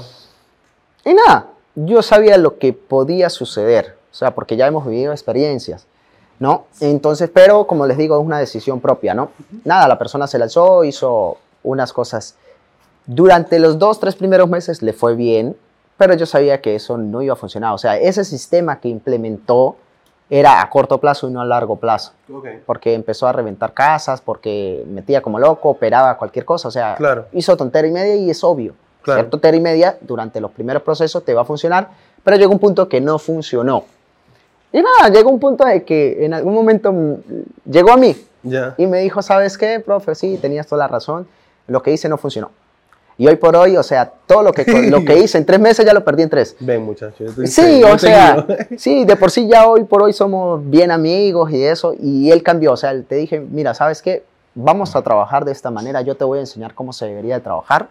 Y 1.06 1.14
nada, 1.14 1.48
yo 1.76 2.02
sabía 2.02 2.38
lo 2.38 2.58
que 2.58 2.74
podía 2.74 3.30
suceder, 3.30 3.98
o 4.12 4.14
sea, 4.14 4.36
porque 4.36 4.58
ya 4.58 4.68
hemos 4.68 4.86
vivido 4.86 5.14
experiencias, 5.14 5.88
¿no? 6.40 6.66
Entonces, 6.80 7.30
pero 7.34 7.68
como 7.68 7.86
les 7.86 7.98
digo, 7.98 8.20
es 8.20 8.26
una 8.26 8.40
decisión 8.40 8.80
propia, 8.80 9.14
¿no? 9.14 9.32
Nada, 9.66 9.88
la 9.88 9.98
persona 9.98 10.26
se 10.28 10.40
lanzó, 10.40 10.84
hizo 10.84 11.38
unas 11.64 11.94
cosas 11.94 12.36
Durante 13.06 13.58
los 13.60 13.80
dos, 13.80 14.00
tres 14.00 14.16
primeros 14.16 14.48
meses 14.50 14.82
le 14.84 14.94
fue 14.94 15.16
bien, 15.16 15.56
pero 15.98 16.14
yo 16.14 16.26
sabía 16.26 16.62
que 16.62 16.76
eso 16.76 16.96
no 16.98 17.22
iba 17.24 17.34
a 17.34 17.36
funcionar. 17.36 17.74
O 17.74 17.78
sea, 17.80 17.98
ese 17.98 18.24
sistema 18.24 18.80
que 18.80 18.88
implementó 18.88 19.76
era 20.30 20.62
a 20.62 20.70
corto 20.70 21.00
plazo 21.00 21.28
y 21.28 21.32
no 21.32 21.42
a 21.42 21.46
largo 21.46 21.76
plazo. 21.78 22.12
Porque 22.68 22.94
empezó 22.94 23.28
a 23.28 23.32
reventar 23.32 23.74
casas, 23.74 24.22
porque 24.22 24.84
metía 24.88 25.22
como 25.24 25.40
loco, 25.40 25.70
operaba 25.70 26.16
cualquier 26.18 26.46
cosa. 26.46 26.68
O 26.68 26.72
sea, 26.72 26.96
Claro. 26.96 27.26
hizo 27.34 27.58
tontería 27.58 27.90
y 27.90 27.94
media 27.94 28.16
y 28.16 28.30
es 28.30 28.44
obvio. 28.44 28.76
Claro. 29.02 29.22
Ser 29.22 29.30
tontería 29.32 29.58
y 29.58 29.64
media 29.64 29.98
durante 30.02 30.40
los 30.40 30.52
primeros 30.52 30.84
procesos 30.84 31.26
te 31.26 31.34
va 31.34 31.42
a 31.42 31.46
funcionar, 31.46 31.90
pero 32.24 32.38
llegó 32.38 32.52
un 32.52 32.60
punto 32.60 32.88
que 32.88 33.02
no 33.02 33.18
funcionó. 33.18 33.86
Y 34.72 34.82
nada, 34.82 35.10
llegó 35.10 35.30
un 35.30 35.40
punto 35.40 35.66
de 35.66 35.84
que 35.84 36.24
en 36.24 36.34
algún 36.34 36.54
momento 36.54 36.94
llegó 37.66 37.92
a 37.92 37.98
mí 37.98 38.16
y 38.78 38.88
me 38.88 39.00
dijo, 39.00 39.22
¿sabes 39.22 39.58
qué, 39.58 39.80
profe? 39.80 40.16
Sí, 40.16 40.38
tenías 40.42 40.68
toda 40.68 40.80
la 40.80 40.88
razón. 40.88 41.28
Lo 41.68 41.82
que 41.82 41.92
hice 41.92 42.10
no 42.10 42.18
funcionó. 42.18 42.52
Y 43.18 43.28
hoy 43.28 43.36
por 43.36 43.54
hoy, 43.56 43.76
o 43.76 43.84
sea, 43.84 44.10
todo 44.26 44.44
lo 44.44 44.54
que, 44.54 44.64
lo 44.90 45.04
que 45.04 45.18
hice 45.24 45.38
en 45.38 45.46
tres 45.46 45.60
meses 45.60 45.86
ya 45.86 45.94
lo 45.94 46.06
perdí 46.06 46.24
en 46.24 46.30
tres. 46.30 46.56
Ven, 46.62 46.84
muchachos. 46.84 47.34
Sí, 47.46 47.84
o 47.84 47.98
sea, 48.00 48.48
sí, 48.78 49.04
de 49.04 49.16
por 49.18 49.30
sí 49.30 49.46
ya 49.46 49.68
hoy 49.68 49.84
por 49.84 50.04
hoy 50.04 50.14
somos 50.14 50.68
bien 50.70 50.90
amigos 50.90 51.52
y 51.52 51.62
eso, 51.62 51.94
y 52.00 52.32
él 52.32 52.42
cambió, 52.42 52.72
o 52.72 52.78
sea, 52.78 52.94
te 53.04 53.16
dije, 53.16 53.42
mira, 53.42 53.74
¿sabes 53.74 54.02
qué? 54.02 54.24
Vamos 54.56 54.96
a 54.96 55.02
trabajar 55.02 55.44
de 55.44 55.52
esta 55.52 55.70
manera, 55.70 56.02
yo 56.02 56.16
te 56.16 56.24
voy 56.24 56.38
a 56.38 56.42
enseñar 56.42 56.74
cómo 56.74 56.94
se 56.94 57.08
debería 57.08 57.36
de 57.36 57.42
trabajar. 57.42 57.90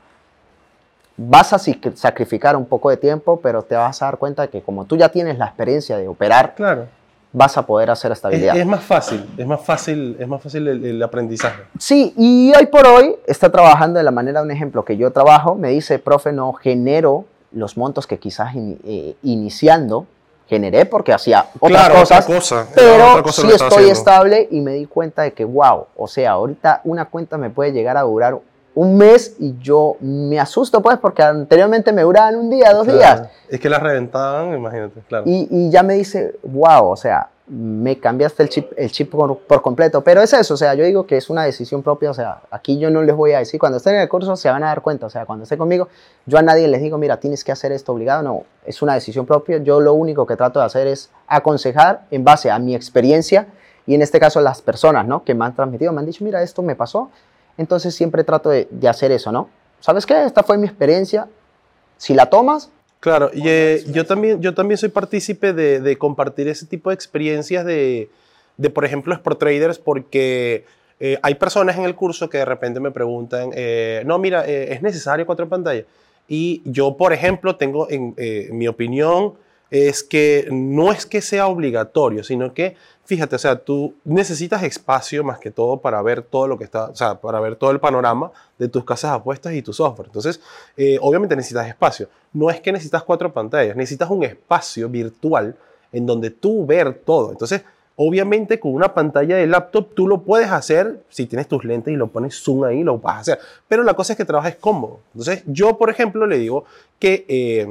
Vas 1.20 1.52
a 1.52 1.58
sacrificar 1.58 2.56
un 2.56 2.64
poco 2.64 2.90
de 2.90 2.96
tiempo, 2.96 3.40
pero 3.42 3.62
te 3.62 3.74
vas 3.74 4.00
a 4.02 4.04
dar 4.04 4.18
cuenta 4.18 4.46
que 4.46 4.62
como 4.62 4.84
tú 4.84 4.96
ya 4.96 5.08
tienes 5.08 5.36
la 5.36 5.46
experiencia 5.46 5.96
de 5.98 6.06
operar, 6.06 6.54
Claro. 6.54 6.86
vas 7.32 7.58
a 7.58 7.66
poder 7.66 7.90
hacer 7.90 8.12
Es, 8.12 8.18
estabilidad. 8.18 8.56
es 8.56 8.64
más 8.64 8.84
fácil, 8.84 9.28
es 9.36 9.46
más 9.46 9.60
fácil, 9.60 10.16
es 10.18 10.28
más 10.28 10.40
fácil 10.40 10.68
el, 10.68 10.84
el 10.84 11.02
aprendizaje. 11.02 11.62
Sí, 11.78 12.14
y 12.16 12.52
hoy 12.56 12.66
por 12.66 12.86
hoy 12.86 13.16
está 13.26 13.50
trabajando 13.50 13.98
de 13.98 14.04
la 14.04 14.12
manera, 14.12 14.40
un 14.42 14.50
ejemplo 14.52 14.84
que 14.84 14.96
yo 14.96 15.10
trabajo, 15.10 15.56
me 15.56 15.70
dice, 15.70 15.98
profe, 15.98 16.30
no 16.32 16.52
genero 16.52 17.24
los 17.50 17.76
montos 17.76 18.06
que 18.06 18.18
quizás 18.18 18.52
eh, 18.56 19.16
iniciando 19.24 20.06
generé 20.48 20.86
porque 20.86 21.12
hacía 21.12 21.46
otras 21.60 21.88
Claro, 21.88 21.94
cosas, 22.00 22.24
otra 22.24 22.36
cosa, 22.36 22.66
pero 22.74 23.10
otra 23.10 23.22
cosa 23.22 23.42
sí 23.42 23.48
estoy 23.48 23.66
haciendo. 23.68 23.92
estable 23.92 24.48
y 24.50 24.60
me 24.60 24.72
di 24.74 24.86
cuenta 24.86 25.22
de 25.22 25.32
que, 25.32 25.44
wow, 25.44 25.86
o 25.96 26.06
sea, 26.08 26.30
ahorita 26.32 26.80
una 26.84 27.04
cuenta 27.06 27.36
me 27.36 27.50
puede 27.50 27.72
llegar 27.72 27.96
a 27.98 28.02
durar 28.02 28.38
un 28.78 28.96
mes 28.96 29.34
y 29.40 29.56
yo 29.60 29.96
me 29.98 30.38
asusto 30.38 30.80
pues 30.80 30.98
porque 30.98 31.20
anteriormente 31.20 31.92
me 31.92 32.02
duraban 32.02 32.36
un 32.36 32.48
día, 32.48 32.72
dos 32.72 32.86
días. 32.86 33.24
Es 33.48 33.58
que 33.58 33.68
las 33.68 33.82
reventaban, 33.82 34.54
imagínate, 34.54 35.00
claro. 35.08 35.24
Y, 35.26 35.48
y 35.50 35.68
ya 35.68 35.82
me 35.82 35.94
dice, 35.94 36.36
wow, 36.44 36.86
o 36.86 36.96
sea, 36.96 37.28
me 37.48 37.98
cambiaste 37.98 38.44
el 38.44 38.48
chip, 38.50 38.70
el 38.76 38.92
chip 38.92 39.10
por, 39.10 39.36
por 39.38 39.62
completo. 39.62 40.04
Pero 40.04 40.22
es 40.22 40.32
eso, 40.32 40.54
o 40.54 40.56
sea, 40.56 40.74
yo 40.74 40.84
digo 40.84 41.08
que 41.08 41.16
es 41.16 41.28
una 41.28 41.42
decisión 41.42 41.82
propia, 41.82 42.12
o 42.12 42.14
sea, 42.14 42.42
aquí 42.52 42.78
yo 42.78 42.88
no 42.88 43.02
les 43.02 43.16
voy 43.16 43.32
a 43.32 43.40
decir, 43.40 43.58
cuando 43.58 43.78
estén 43.78 43.96
en 43.96 44.02
el 44.02 44.08
curso 44.08 44.36
se 44.36 44.48
van 44.48 44.62
a 44.62 44.68
dar 44.68 44.80
cuenta, 44.80 45.06
o 45.06 45.10
sea, 45.10 45.26
cuando 45.26 45.42
estén 45.42 45.58
conmigo, 45.58 45.88
yo 46.26 46.38
a 46.38 46.42
nadie 46.42 46.68
les 46.68 46.80
digo, 46.80 46.98
mira, 46.98 47.18
tienes 47.18 47.42
que 47.42 47.50
hacer 47.50 47.72
esto 47.72 47.92
obligado, 47.92 48.22
no, 48.22 48.44
es 48.64 48.80
una 48.80 48.94
decisión 48.94 49.26
propia. 49.26 49.58
Yo 49.58 49.80
lo 49.80 49.94
único 49.94 50.24
que 50.24 50.36
trato 50.36 50.60
de 50.60 50.66
hacer 50.66 50.86
es 50.86 51.10
aconsejar 51.26 52.02
en 52.12 52.22
base 52.22 52.48
a 52.48 52.60
mi 52.60 52.76
experiencia 52.76 53.48
y 53.86 53.96
en 53.96 54.02
este 54.02 54.20
caso 54.20 54.40
las 54.40 54.62
personas, 54.62 55.04
¿no? 55.04 55.24
Que 55.24 55.34
me 55.34 55.46
han 55.46 55.56
transmitido, 55.56 55.92
me 55.92 55.98
han 55.98 56.06
dicho, 56.06 56.22
mira, 56.22 56.40
esto 56.44 56.62
me 56.62 56.76
pasó. 56.76 57.10
Entonces 57.58 57.94
siempre 57.94 58.24
trato 58.24 58.48
de, 58.48 58.66
de 58.70 58.88
hacer 58.88 59.12
eso, 59.12 59.30
¿no? 59.30 59.50
¿Sabes 59.80 60.06
qué? 60.06 60.24
Esta 60.24 60.42
fue 60.42 60.56
mi 60.56 60.66
experiencia. 60.66 61.28
Si 61.98 62.14
la 62.14 62.26
tomas, 62.26 62.70
Claro, 63.00 63.30
y 63.32 63.42
eh, 63.46 63.84
yo, 63.92 64.04
también, 64.06 64.40
yo 64.42 64.54
también 64.54 64.76
soy 64.76 64.88
partícipe 64.88 65.52
de, 65.52 65.80
de 65.80 65.96
compartir 65.96 66.48
ese 66.48 66.66
tipo 66.66 66.90
de 66.90 66.94
experiencias 66.94 67.64
de, 67.64 68.10
de 68.56 68.70
por 68.70 68.84
ejemplo, 68.84 69.14
Sport 69.14 69.38
Traders, 69.38 69.78
porque 69.78 70.64
eh, 70.98 71.18
hay 71.22 71.36
personas 71.36 71.78
en 71.78 71.84
el 71.84 71.94
curso 71.94 72.28
que 72.28 72.38
de 72.38 72.44
repente 72.44 72.80
me 72.80 72.90
preguntan, 72.90 73.50
eh, 73.54 74.02
no, 74.04 74.18
mira, 74.18 74.44
eh, 74.46 74.72
¿es 74.72 74.82
necesario 74.82 75.26
cuatro 75.26 75.48
pantallas? 75.48 75.84
Y 76.26 76.60
yo, 76.64 76.96
por 76.96 77.12
ejemplo, 77.12 77.54
tengo, 77.56 77.88
en 77.88 78.14
eh, 78.16 78.48
mi 78.50 78.66
opinión, 78.66 79.34
es 79.70 80.02
que 80.02 80.48
no 80.50 80.92
es 80.92 81.06
que 81.06 81.20
sea 81.20 81.46
obligatorio, 81.46 82.24
sino 82.24 82.54
que, 82.54 82.76
fíjate, 83.04 83.36
o 83.36 83.38
sea, 83.38 83.56
tú 83.56 83.94
necesitas 84.04 84.62
espacio 84.62 85.22
más 85.24 85.38
que 85.38 85.50
todo 85.50 85.78
para 85.78 86.00
ver 86.02 86.22
todo 86.22 86.46
lo 86.46 86.56
que 86.56 86.64
está, 86.64 86.86
o 86.86 86.96
sea, 86.96 87.20
para 87.20 87.40
ver 87.40 87.56
todo 87.56 87.70
el 87.70 87.80
panorama 87.80 88.32
de 88.58 88.68
tus 88.68 88.84
casas 88.84 89.12
apuestas 89.12 89.52
y 89.54 89.62
tu 89.62 89.72
software. 89.72 90.06
Entonces, 90.06 90.40
eh, 90.76 90.98
obviamente 91.00 91.36
necesitas 91.36 91.68
espacio. 91.68 92.08
No 92.32 92.50
es 92.50 92.60
que 92.60 92.72
necesitas 92.72 93.02
cuatro 93.02 93.32
pantallas, 93.32 93.76
necesitas 93.76 94.10
un 94.10 94.24
espacio 94.24 94.88
virtual 94.88 95.56
en 95.92 96.06
donde 96.06 96.30
tú 96.30 96.66
ver 96.66 96.94
todo. 97.04 97.30
Entonces, 97.30 97.62
obviamente 98.00 98.60
con 98.60 98.72
una 98.74 98.94
pantalla 98.94 99.36
de 99.36 99.46
laptop 99.48 99.92
tú 99.92 100.06
lo 100.06 100.22
puedes 100.22 100.50
hacer 100.50 101.02
si 101.08 101.26
tienes 101.26 101.48
tus 101.48 101.64
lentes 101.64 101.92
y 101.92 101.96
lo 101.96 102.06
pones 102.06 102.40
zoom 102.40 102.64
ahí, 102.64 102.84
lo 102.84 102.98
vas 102.98 103.16
a 103.16 103.18
hacer. 103.18 103.38
Pero 103.66 103.82
la 103.82 103.94
cosa 103.94 104.12
es 104.12 104.16
que 104.16 104.24
trabajes 104.24 104.56
cómodo. 104.56 105.00
Entonces, 105.12 105.42
yo, 105.46 105.76
por 105.76 105.90
ejemplo, 105.90 106.26
le 106.26 106.38
digo 106.38 106.64
que 106.98 107.26
eh, 107.28 107.66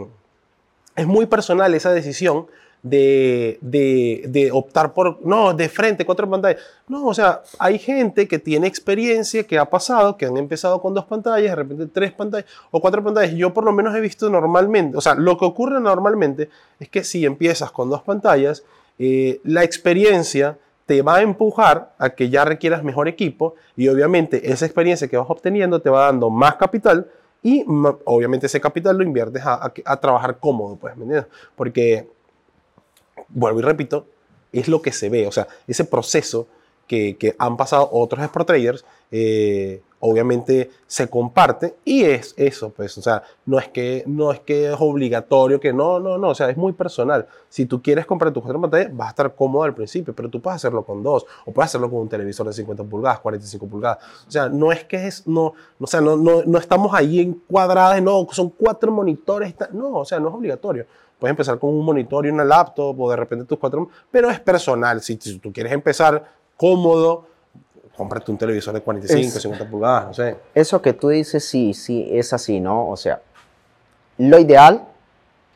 es 0.98 1.08
muy 1.08 1.28
personal 1.28 1.74
esa 1.74 1.93
decisión 1.93 2.48
de, 2.84 3.60
de, 3.62 4.50
optar 4.52 4.93
por, 4.93 5.26
no, 5.26 5.54
de 5.54 5.70
frente, 5.70 6.06
cuatro 6.06 6.30
pantallas. 6.30 6.62
No, 6.88 7.06
o 7.06 7.14
sea, 7.14 7.41
hay 7.60 7.80
gente 7.80 8.28
que 8.28 8.39
tiene 8.39 8.68
experiencia, 8.68 9.43
que 9.45 9.58
ha 9.58 9.66
pasado, 9.66 10.18
que 10.18 10.26
han 10.26 10.38
empezado 10.38 10.82
con 10.82 10.93
dos 10.93 11.06
pantallas, 11.06 11.52
de 11.52 11.56
repente 11.56 11.86
tres 11.88 12.12
pantallas 12.12 12.50
o 12.72 12.80
cuatro 12.82 13.04
pantallas. 13.04 13.34
Yo 13.34 13.54
por 13.54 13.64
lo 13.64 13.72
menos 13.72 13.95
he 13.95 14.02
visto 14.02 14.30
normalmente, 14.30 14.98
o 14.98 15.02
sea, 15.02 15.16
lo 15.16 15.38
que 15.38 15.45
ocurre 15.45 15.80
normalmente 15.80 16.50
es 16.80 16.89
que 16.89 17.04
si 17.04 17.26
empiezas 17.26 17.72
con 17.72 17.89
dos 17.89 18.04
pantallas, 18.04 18.64
eh, 19.00 19.39
la 19.43 19.64
experiencia 19.64 20.58
te 20.86 21.02
va 21.02 21.18
a 21.18 21.22
empujar 21.22 21.93
a 21.98 22.12
que 22.12 22.30
ya 22.30 22.45
requieras 22.45 22.84
mejor 22.84 23.08
equipo 23.08 23.56
y 23.76 23.89
obviamente 23.89 24.52
esa 24.52 24.66
experiencia 24.66 25.10
que 25.10 25.18
vas 25.18 25.30
obteniendo 25.30 25.82
te 25.82 25.89
va 25.89 26.06
dando 26.06 26.30
más 26.30 26.56
capital 26.56 27.08
y 27.48 27.64
obviamente 28.04 28.48
ese 28.48 28.60
capital 28.60 28.98
lo 28.98 29.06
inviertes 29.06 29.41
a, 29.45 29.72
trabajar 30.02 30.38
cómodo, 30.38 30.76
pues, 30.76 30.98
¿me? 30.98 31.28
Porque, 31.56 32.06
vuelvo 33.30 33.60
y 33.60 33.62
repito, 33.62 34.06
es 34.52 34.68
lo 34.68 34.82
que 34.82 34.91
se 34.91 35.08
ve, 35.08 35.26
o 35.28 35.32
sea, 35.32 35.48
ese 35.66 35.86
proceso 35.86 36.45
que, 36.88 37.16
que 37.16 37.38
han 37.39 37.56
pasado 37.56 37.88
otros 37.93 38.22
Sport 38.22 38.48
Traders, 38.48 38.84
eh, 39.12 39.82
obviamente 40.00 40.70
se 40.86 41.10
comparte 41.10 41.76
y 41.84 42.04
es 42.04 42.34
eso, 42.38 42.70
pues, 42.70 42.98
o 42.98 43.02
sea, 43.02 43.24
no 43.45 43.58
es, 43.60 43.68
que, 43.70 44.04
no 44.06 44.32
es 44.32 44.39
que 44.39 44.72
es 44.72 44.76
obligatorio, 44.80 45.60
que 45.60 45.74
no, 45.74 46.00
no, 46.00 46.18
no, 46.18 46.30
o 46.30 46.36
sea, 46.36 46.50
es 46.50 46.58
muy 46.58 46.74
personal. 46.74 47.28
Si 47.50 47.66
tú 47.66 47.82
quieres 47.82 48.06
comprar 48.06 48.32
tu 48.32 48.41
cuatro 48.41 48.62
pantallas, 48.62 48.95
vas 48.95 49.08
a 49.08 49.10
estar 49.10 49.36
cómodo 49.36 49.64
al 49.64 49.74
principio, 49.74 50.14
pero 50.14 50.30
tú 50.30 50.41
puedes 50.41 50.58
hacerlo 50.58 50.84
con 50.84 51.02
dos, 51.02 51.26
o 51.45 51.52
puedes 51.52 51.70
hacerlo 51.70 51.89
con 51.89 52.02
un 52.02 52.10
televisor 52.10 52.45
de 52.48 52.54
50 52.54 52.84
pulgadas, 52.84 53.20
45 53.20 53.68
pulgadas. 53.68 53.98
O 54.28 54.32
sea, 54.32 54.50
no 54.50 54.72
es 54.72 54.86
que 54.86 55.08
es, 55.08 55.28
no, 55.28 55.54
o 55.80 55.88
sea, 55.88 56.02
no, 56.02 56.16
no, 56.16 56.43
no 56.45 56.58
estamos 56.58 56.93
ahí 56.93 57.20
encuadrados, 57.20 58.02
no, 58.02 58.28
son 58.32 58.50
cuatro 58.50 58.91
monitores, 58.91 59.54
no, 59.72 60.00
o 60.00 60.06
sea, 60.06 60.20
no 60.20 60.30
es 60.30 60.36
obligatorio. 60.36 60.86
Puedes 61.20 61.32
empezar 61.32 61.58
con 61.58 61.72
un 61.72 61.84
monitor 61.84 62.28
y 62.28 62.30
una 62.30 62.45
laptop, 62.45 63.00
o 63.00 63.10
de 63.10 63.16
repente 63.16 63.45
tus 63.45 63.58
cuatro, 63.58 63.89
pero 64.12 64.30
es 64.30 64.39
personal. 64.39 65.02
Si, 65.02 65.18
si 65.20 65.39
tú 65.39 65.52
quieres 65.52 65.74
empezar 65.74 66.24
cómodo, 66.56 67.26
cómprate 67.98 68.32
un 68.32 68.38
televisor 68.38 68.74
de 68.74 68.82
45, 68.82 69.38
Es- 69.38 69.41
50 69.41 69.66
pulgadas, 69.70 70.06
no 70.08 70.14
sé. 70.14 70.36
Eso 70.54 70.82
que 70.82 70.93
tú 70.93 71.10
dices, 71.10 71.43
sí, 71.43 71.74
sí, 71.74 72.08
es 72.12 72.32
así, 72.32 72.60
¿no? 72.60 72.88
O 72.89 72.95
sea, 72.95 73.20
lo 74.20 74.39
ideal 74.39 74.84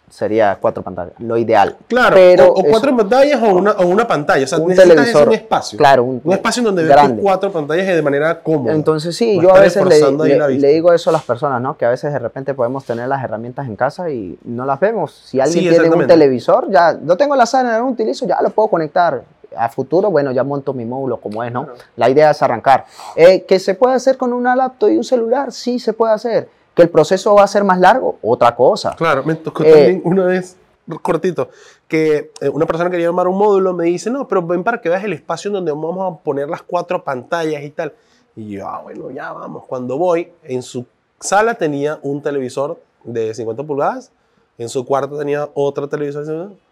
sería 0.09 0.57
cuatro 0.59 0.83
pantallas, 0.83 1.13
lo 1.19 1.37
ideal. 1.37 1.77
Claro, 1.87 2.15
Pero 2.15 2.47
o, 2.47 2.55
o 2.55 2.59
eso- 2.63 2.69
cuatro 2.69 2.97
pantallas 2.97 3.41
o 3.41 3.45
una, 3.55 3.71
o 3.71 3.87
una 3.87 4.05
pantalla. 4.05 4.43
O 4.43 4.47
sea, 4.47 4.57
Un 4.59 4.67
necesitas 4.67 4.95
televisor, 4.97 5.27
un 5.29 5.33
espacio. 5.35 5.77
claro, 5.77 6.03
un- 6.03 6.19
un 6.21 6.33
espacio 6.33 6.59
en 6.59 6.65
donde 6.65 6.83
tus 6.93 7.21
cuatro 7.21 7.49
pantallas 7.51 7.87
de 7.87 8.01
manera 8.01 8.41
cómoda. 8.43 8.73
Entonces 8.73 9.15
sí, 9.15 9.39
yo 9.41 9.55
a 9.55 9.59
veces 9.61 9.85
le, 9.85 10.01
le- 10.37 10.59
le 10.59 10.67
digo 10.67 10.91
eso 10.91 11.11
a 11.11 11.13
las 11.13 11.23
personas, 11.23 11.61
¿no? 11.61 11.77
Que 11.77 11.85
a 11.85 11.89
veces 11.89 12.11
de 12.11 12.19
repente 12.19 12.53
podemos 12.53 12.83
tener 12.83 13.07
las 13.07 13.23
herramientas 13.23 13.65
en 13.67 13.77
casa 13.77 14.09
y 14.09 14.37
no 14.43 14.65
las 14.65 14.79
vemos. 14.81 15.13
Si 15.13 15.39
alguien 15.39 15.63
Sí, 15.63 15.69
tiene 15.69 15.89
un 15.89 16.05
televisor, 16.07 16.69
ya 16.69 16.91
no 16.93 17.15
tengo 17.15 17.35
la 17.37 17.45
sala, 17.45 17.77
no 17.79 17.85
lo 17.85 17.91
utilizo, 17.91 18.25
ya 18.27 18.41
lo 18.41 18.49
puedo 18.49 18.67
conectar. 18.67 19.21
A 19.55 19.69
futuro, 19.69 20.09
bueno, 20.09 20.31
ya 20.31 20.43
monto 20.43 20.73
mi 20.73 20.85
módulo 20.85 21.17
como 21.17 21.43
es, 21.43 21.51
¿no? 21.51 21.67
La 21.95 22.09
idea 22.09 22.31
es 22.31 22.41
arrancar. 22.41 22.85
Eh, 23.15 23.43
¿Que 23.43 23.59
se 23.59 23.75
puede 23.75 23.95
hacer 23.95 24.17
con 24.17 24.31
una 24.33 24.55
laptop 24.55 24.89
y 24.89 24.97
un 24.97 25.03
celular? 25.03 25.51
Sí, 25.51 25.79
se 25.79 25.93
puede 25.93 26.13
hacer. 26.13 26.49
¿Que 26.73 26.83
el 26.83 26.89
proceso 26.89 27.35
va 27.35 27.43
a 27.43 27.47
ser 27.47 27.63
más 27.63 27.79
largo? 27.79 28.17
Otra 28.21 28.55
cosa. 28.55 28.95
Claro, 28.95 29.23
me 29.23 29.35
tocó 29.35 29.63
Eh, 29.63 29.71
también 29.71 30.01
una 30.05 30.25
vez, 30.25 30.55
cortito, 31.01 31.49
que 31.87 32.31
eh, 32.39 32.49
una 32.49 32.65
persona 32.65 32.89
quería 32.89 33.07
armar 33.07 33.27
un 33.27 33.37
módulo, 33.37 33.73
me 33.73 33.85
dice, 33.85 34.09
no, 34.09 34.27
pero 34.27 34.41
ven 34.41 34.63
para 34.63 34.79
que 34.79 34.87
veas 34.87 35.03
el 35.03 35.13
espacio 35.13 35.51
donde 35.51 35.71
vamos 35.71 36.13
a 36.13 36.23
poner 36.23 36.49
las 36.49 36.61
cuatro 36.61 37.03
pantallas 37.03 37.61
y 37.63 37.69
tal. 37.71 37.93
Y 38.35 38.51
yo, 38.51 38.67
ah, 38.67 38.81
bueno, 38.83 39.11
ya 39.11 39.33
vamos. 39.33 39.65
Cuando 39.65 39.97
voy, 39.97 40.31
en 40.43 40.61
su 40.61 40.85
sala 41.19 41.55
tenía 41.55 41.99
un 42.01 42.21
televisor 42.21 42.79
de 43.03 43.33
50 43.33 43.63
pulgadas, 43.63 44.11
en 44.57 44.69
su 44.69 44.85
cuarto 44.85 45.17
tenía 45.17 45.49
otro 45.53 45.89
televisor 45.89 46.21
de 46.21 46.27
50 46.31 46.49
pulgadas, 46.49 46.70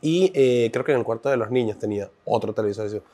y 0.00 0.30
eh, 0.34 0.70
creo 0.72 0.84
que 0.84 0.92
en 0.92 0.98
el 0.98 1.04
cuarto 1.04 1.28
de 1.28 1.36
los 1.36 1.50
niños 1.50 1.78
tenía 1.78 2.08
otro 2.24 2.52
televisor 2.52 2.88
50 2.88 3.08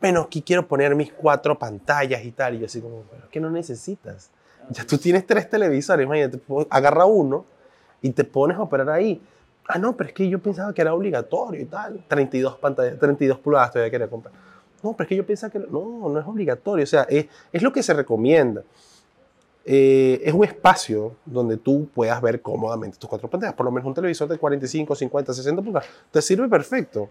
Bueno, 0.00 0.20
aquí 0.22 0.42
quiero 0.42 0.66
poner 0.66 0.94
mis 0.94 1.12
cuatro 1.12 1.58
pantallas 1.58 2.24
y 2.24 2.32
tal. 2.32 2.54
Y 2.54 2.60
yo 2.60 2.66
así 2.66 2.80
como, 2.80 3.02
pero 3.10 3.24
es 3.24 3.30
que 3.30 3.40
no 3.40 3.50
necesitas. 3.50 4.30
Ya 4.70 4.86
tú 4.86 4.98
tienes 4.98 5.26
tres 5.26 5.48
televisores, 5.48 6.04
imagínate, 6.04 6.40
agarra 6.70 7.06
uno 7.06 7.44
y 8.02 8.10
te 8.10 8.24
pones 8.24 8.58
a 8.58 8.62
operar 8.62 8.90
ahí. 8.90 9.20
Ah, 9.66 9.78
no, 9.78 9.96
pero 9.96 10.08
es 10.08 10.14
que 10.14 10.28
yo 10.28 10.38
pensaba 10.38 10.72
que 10.72 10.82
era 10.82 10.94
obligatorio 10.94 11.60
y 11.60 11.66
tal. 11.66 12.04
32 12.06 12.56
pantallas, 12.58 12.98
32 12.98 13.38
pulgadas 13.38 13.72
todavía 13.72 13.90
quería 13.90 14.08
comprar. 14.08 14.34
No, 14.82 14.92
pero 14.92 15.04
es 15.04 15.08
que 15.08 15.16
yo 15.16 15.26
pensaba 15.26 15.50
que 15.50 15.58
no, 15.58 16.08
no 16.08 16.18
es 16.18 16.26
obligatorio. 16.26 16.84
O 16.84 16.86
sea, 16.86 17.02
es, 17.02 17.26
es 17.52 17.62
lo 17.62 17.72
que 17.72 17.82
se 17.82 17.92
recomienda. 17.94 18.62
Eh, 19.70 20.22
es 20.24 20.32
un 20.32 20.44
espacio 20.44 21.16
donde 21.26 21.58
tú 21.58 21.90
puedas 21.92 22.22
ver 22.22 22.40
cómodamente 22.40 22.96
tus 22.96 23.06
cuatro 23.06 23.28
pantallas. 23.28 23.54
Por 23.54 23.66
lo 23.66 23.70
menos 23.70 23.86
un 23.86 23.92
televisor 23.92 24.26
de 24.26 24.38
45, 24.38 24.94
50, 24.94 25.34
60 25.34 25.60
pulgadas 25.60 25.86
te 26.10 26.22
sirve 26.22 26.48
perfecto. 26.48 27.10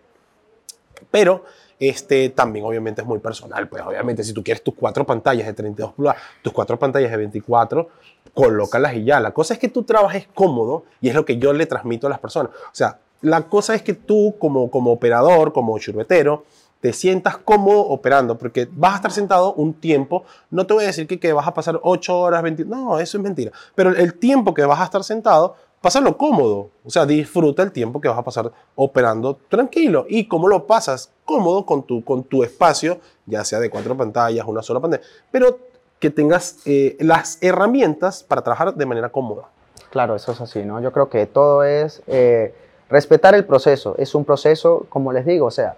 Pero 1.11 1.43
este, 1.79 2.29
también 2.29 2.65
obviamente 2.65 3.01
es 3.01 3.07
muy 3.07 3.19
personal. 3.19 3.69
Pues 3.69 3.83
obviamente 3.83 4.23
si 4.23 4.33
tú 4.33 4.43
quieres 4.43 4.63
tus 4.63 4.73
cuatro 4.73 5.05
pantallas 5.05 5.45
de 5.45 5.53
32 5.53 5.93
pulgadas, 5.93 6.19
tus 6.41 6.51
cuatro 6.51 6.79
pantallas 6.79 7.11
de 7.11 7.17
24, 7.17 7.89
colócalas 8.33 8.95
y 8.95 9.03
ya. 9.03 9.19
La 9.19 9.35
cosa 9.35 9.53
es 9.53 9.59
que 9.59 9.67
tú 9.67 9.83
trabajes 9.83 10.27
cómodo 10.33 10.85
y 10.99 11.09
es 11.09 11.13
lo 11.13 11.25
que 11.25 11.37
yo 11.37 11.53
le 11.53 11.67
transmito 11.67 12.07
a 12.07 12.09
las 12.09 12.19
personas. 12.19 12.53
O 12.53 12.73
sea, 12.73 12.97
la 13.21 13.43
cosa 13.43 13.75
es 13.75 13.83
que 13.83 13.93
tú 13.93 14.33
como, 14.39 14.71
como 14.71 14.93
operador, 14.93 15.53
como 15.53 15.77
churbetero, 15.77 16.45
te 16.87 16.93
sientas 16.93 17.35
cómodo 17.35 17.81
operando, 17.81 18.37
porque 18.37 18.65
vas 18.71 18.93
a 18.93 18.95
estar 18.95 19.11
sentado 19.11 19.53
un 19.55 19.73
tiempo, 19.73 20.23
no 20.49 20.65
te 20.65 20.73
voy 20.73 20.85
a 20.85 20.87
decir 20.87 21.05
que, 21.05 21.19
que 21.19 21.33
vas 21.33 21.45
a 21.45 21.53
pasar 21.53 21.77
8 21.83 22.17
horas, 22.17 22.41
20, 22.41 22.63
no, 22.63 22.97
eso 22.97 23.17
es 23.17 23.23
mentira, 23.25 23.51
pero 23.75 23.89
el 23.89 24.13
tiempo 24.13 24.53
que 24.53 24.63
vas 24.63 24.79
a 24.79 24.85
estar 24.85 25.03
sentado, 25.03 25.53
pásalo 25.81 26.17
cómodo, 26.17 26.69
o 26.85 26.89
sea, 26.89 27.05
disfruta 27.05 27.61
el 27.61 27.73
tiempo 27.73 27.99
que 27.99 28.07
vas 28.07 28.17
a 28.17 28.23
pasar 28.23 28.53
operando 28.75 29.37
tranquilo. 29.49 30.05
¿Y 30.07 30.29
cómo 30.29 30.47
lo 30.47 30.65
pasas? 30.65 31.11
Cómodo 31.25 31.65
con 31.65 31.83
tu, 31.83 32.05
con 32.05 32.23
tu 32.23 32.41
espacio, 32.41 33.01
ya 33.25 33.43
sea 33.43 33.59
de 33.59 33.69
cuatro 33.69 33.97
pantallas, 33.97 34.47
una 34.47 34.61
sola 34.61 34.79
pantalla, 34.79 35.03
pero 35.29 35.59
que 35.99 36.09
tengas 36.09 36.59
eh, 36.63 36.95
las 37.01 37.37
herramientas 37.41 38.23
para 38.23 38.43
trabajar 38.43 38.73
de 38.73 38.85
manera 38.85 39.09
cómoda. 39.09 39.49
Claro, 39.89 40.15
eso 40.15 40.31
es 40.31 40.39
así, 40.39 40.63
¿no? 40.63 40.79
Yo 40.79 40.93
creo 40.93 41.09
que 41.09 41.25
todo 41.25 41.65
es 41.65 42.01
eh, 42.07 42.55
respetar 42.89 43.35
el 43.35 43.43
proceso. 43.43 43.93
Es 43.97 44.15
un 44.15 44.23
proceso, 44.23 44.85
como 44.87 45.11
les 45.11 45.25
digo, 45.25 45.47
o 45.47 45.51
sea, 45.51 45.75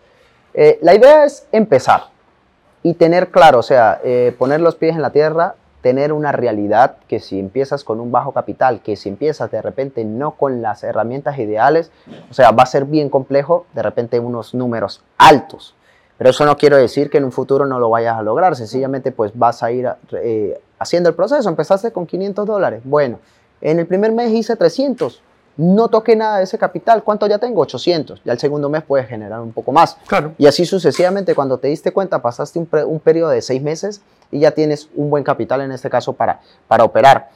eh, 0.62 0.78
la 0.82 0.94
idea 0.94 1.24
es 1.24 1.48
empezar 1.54 2.08
y 2.84 2.96
tener 2.96 3.30
claro, 3.30 3.60
o 3.60 3.64
sea, 3.64 4.02
eh, 4.04 4.36
poner 4.38 4.60
los 4.60 4.76
pies 4.76 4.94
en 4.94 5.02
la 5.02 5.12
tierra, 5.12 5.56
tener 5.82 6.12
una 6.12 6.34
realidad 6.34 6.98
que 7.08 7.22
si 7.22 7.40
empiezas 7.40 7.86
con 7.86 8.02
un 8.02 8.12
bajo 8.12 8.34
capital, 8.34 8.82
que 8.82 8.98
si 8.98 9.08
empiezas 9.08 9.50
de 9.52 9.62
repente 9.62 10.04
no 10.04 10.32
con 10.32 10.62
las 10.62 10.84
herramientas 10.84 11.40
ideales, 11.40 11.92
o 12.30 12.34
sea, 12.34 12.52
va 12.52 12.64
a 12.64 12.66
ser 12.66 12.84
bien 12.84 13.10
complejo, 13.10 13.68
de 13.74 13.84
repente 13.84 14.20
unos 14.20 14.54
números 14.54 15.02
altos. 15.18 15.76
Pero 16.18 16.32
eso 16.32 16.46
no 16.46 16.58
quiere 16.58 16.76
decir 16.76 17.10
que 17.10 17.20
en 17.20 17.24
un 17.24 17.32
futuro 17.32 17.66
no 17.66 17.80
lo 17.80 17.90
vayas 17.90 18.18
a 18.18 18.22
lograr, 18.22 18.58
sencillamente 18.58 19.14
pues 19.14 19.32
vas 19.34 19.64
a 19.64 19.72
ir 19.72 19.88
eh, 20.12 20.60
haciendo 20.78 21.08
el 21.08 21.16
proceso. 21.16 21.48
Empezaste 21.48 21.94
con 21.94 22.06
500 22.06 22.46
dólares, 22.46 22.82
bueno, 22.84 23.20
en 23.62 23.80
el 23.80 23.88
primer 23.88 24.12
mes 24.12 24.30
hice 24.34 24.58
300, 24.58 25.24
no 25.62 25.90
toqué 25.90 26.16
nada 26.16 26.38
de 26.38 26.46
ese 26.46 26.58
capital. 26.58 27.04
¿Cuánto 27.04 27.28
ya 27.28 27.38
tengo? 27.38 27.62
800. 27.62 28.22
Ya 28.24 28.32
el 28.32 28.40
segundo 28.40 28.70
mes 28.70 28.82
puedes 28.84 29.08
generar 29.10 29.42
un 29.42 29.52
poco 29.52 29.74
más. 29.74 29.98
Claro. 30.08 30.34
Y 30.38 30.48
así 30.48 30.66
sucesivamente, 30.66 31.36
cuando 31.36 31.58
te 31.58 31.68
diste 31.68 31.92
cuenta, 31.92 32.22
pasaste 32.22 32.60
un, 32.60 32.70
un 32.88 33.00
periodo 33.02 33.32
de 33.32 33.42
seis 33.42 33.62
meses 33.62 34.02
y 34.32 34.40
ya 34.40 34.52
tienes 34.52 34.88
un 34.96 35.10
buen 35.10 35.26
capital 35.26 35.60
en 35.60 35.74
este 35.74 35.90
caso 35.90 36.14
para, 36.14 36.40
para 36.70 36.86
operar. 36.86 37.30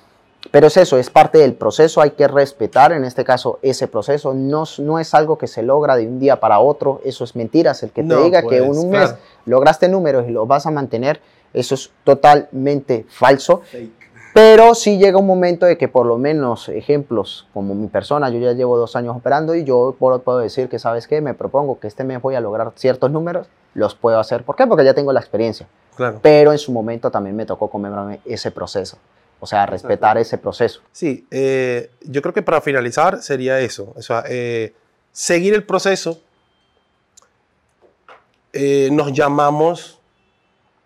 Pero 0.51 0.67
es 0.67 0.77
eso, 0.77 0.97
es 0.97 1.09
parte 1.09 1.37
del 1.39 1.53
proceso, 1.53 1.99
hay 2.01 2.11
que 2.11 2.27
respetar 2.27 2.91
en 2.93 3.03
este 3.03 3.25
caso 3.25 3.59
ese 3.61 3.87
proceso. 3.87 4.33
No, 4.33 4.63
es- 4.63 4.79
no 4.79 4.99
es 4.99 5.13
algo 5.13 5.37
que 5.37 5.47
se 5.47 5.61
logra 5.61 5.95
de 5.97 6.07
un 6.07 6.19
día 6.19 6.39
para 6.39 6.59
otro, 6.59 7.01
eso 7.03 7.23
es 7.25 7.35
mentiras. 7.35 7.83
El 7.83 7.91
que 7.91 8.03
te 8.03 8.07
No, 8.07 8.23
diga 8.23 8.41
que 8.41 8.57
en 8.57 8.67
pues, 8.67 8.77
un 8.77 8.89
mes 8.89 9.01
claro. 9.09 9.17
lograste 9.45 9.89
números 9.89 10.25
y 10.27 10.31
los 10.31 10.47
vas 10.47 10.65
a 10.65 10.71
mantener, 10.71 11.19
eso 11.53 11.75
es 11.75 11.91
totalmente 12.05 13.05
falso. 13.09 13.61
Pero 14.33 14.73
sí 14.73 14.97
llega 14.97 15.17
un 15.17 15.27
momento 15.27 15.65
de 15.65 15.77
que 15.77 15.87
por 15.87 16.05
lo 16.05 16.17
menos 16.17 16.67
ejemplos 16.69 17.47
como 17.53 17.75
mi 17.75 17.87
persona, 17.87 18.29
yo 18.29 18.39
ya 18.39 18.53
llevo 18.53 18.77
dos 18.77 18.95
años 18.95 19.15
operando 19.15 19.53
y 19.55 19.63
yo 19.63 19.95
puedo, 19.97 20.39
decir 20.39 20.69
que, 20.69 20.79
¿sabes 20.79 21.07
qué? 21.07 21.21
Me 21.21 21.33
propongo 21.33 21.79
que 21.79 21.87
este 21.87 22.03
mes 22.03 22.21
voy 22.21 22.35
a 22.35 22.41
lograr 22.41 22.71
ciertos 22.75 23.11
números, 23.11 23.47
los 23.75 23.95
puedo 23.95 24.19
hacer. 24.19 24.43
¿Por 24.43 24.55
qué? 24.55 24.65
Porque 24.65 24.83
ya 24.83 24.93
tengo 24.93 25.13
la 25.13 25.19
experiencia. 25.19 25.67
Claro. 25.95 26.19
Pero 26.21 26.51
en 26.51 26.57
su 26.57 26.71
momento 26.71 27.11
también 27.11 27.35
me 27.35 27.45
tocó 27.45 27.69
comerme 27.69 28.21
ese 28.25 28.49
proceso. 28.49 28.97
O 29.39 29.45
sea, 29.45 29.65
respetar 29.65 30.17
ese 30.17 30.37
proceso. 30.37 30.81
Sí, 30.91 31.27
eh, 31.29 31.91
yo 32.01 32.21
creo 32.21 32.33
que 32.33 32.41
para 32.41 32.61
finalizar 32.61 33.21
sería 33.21 33.59
eso. 33.59 33.93
O 33.95 34.01
sea, 34.01 34.23
eh, 34.29 34.73
seguir 35.11 35.53
el 35.53 35.63
proceso. 35.63 36.19
Eh, 38.53 38.89
nos 38.91 39.11
llamamos 39.11 39.99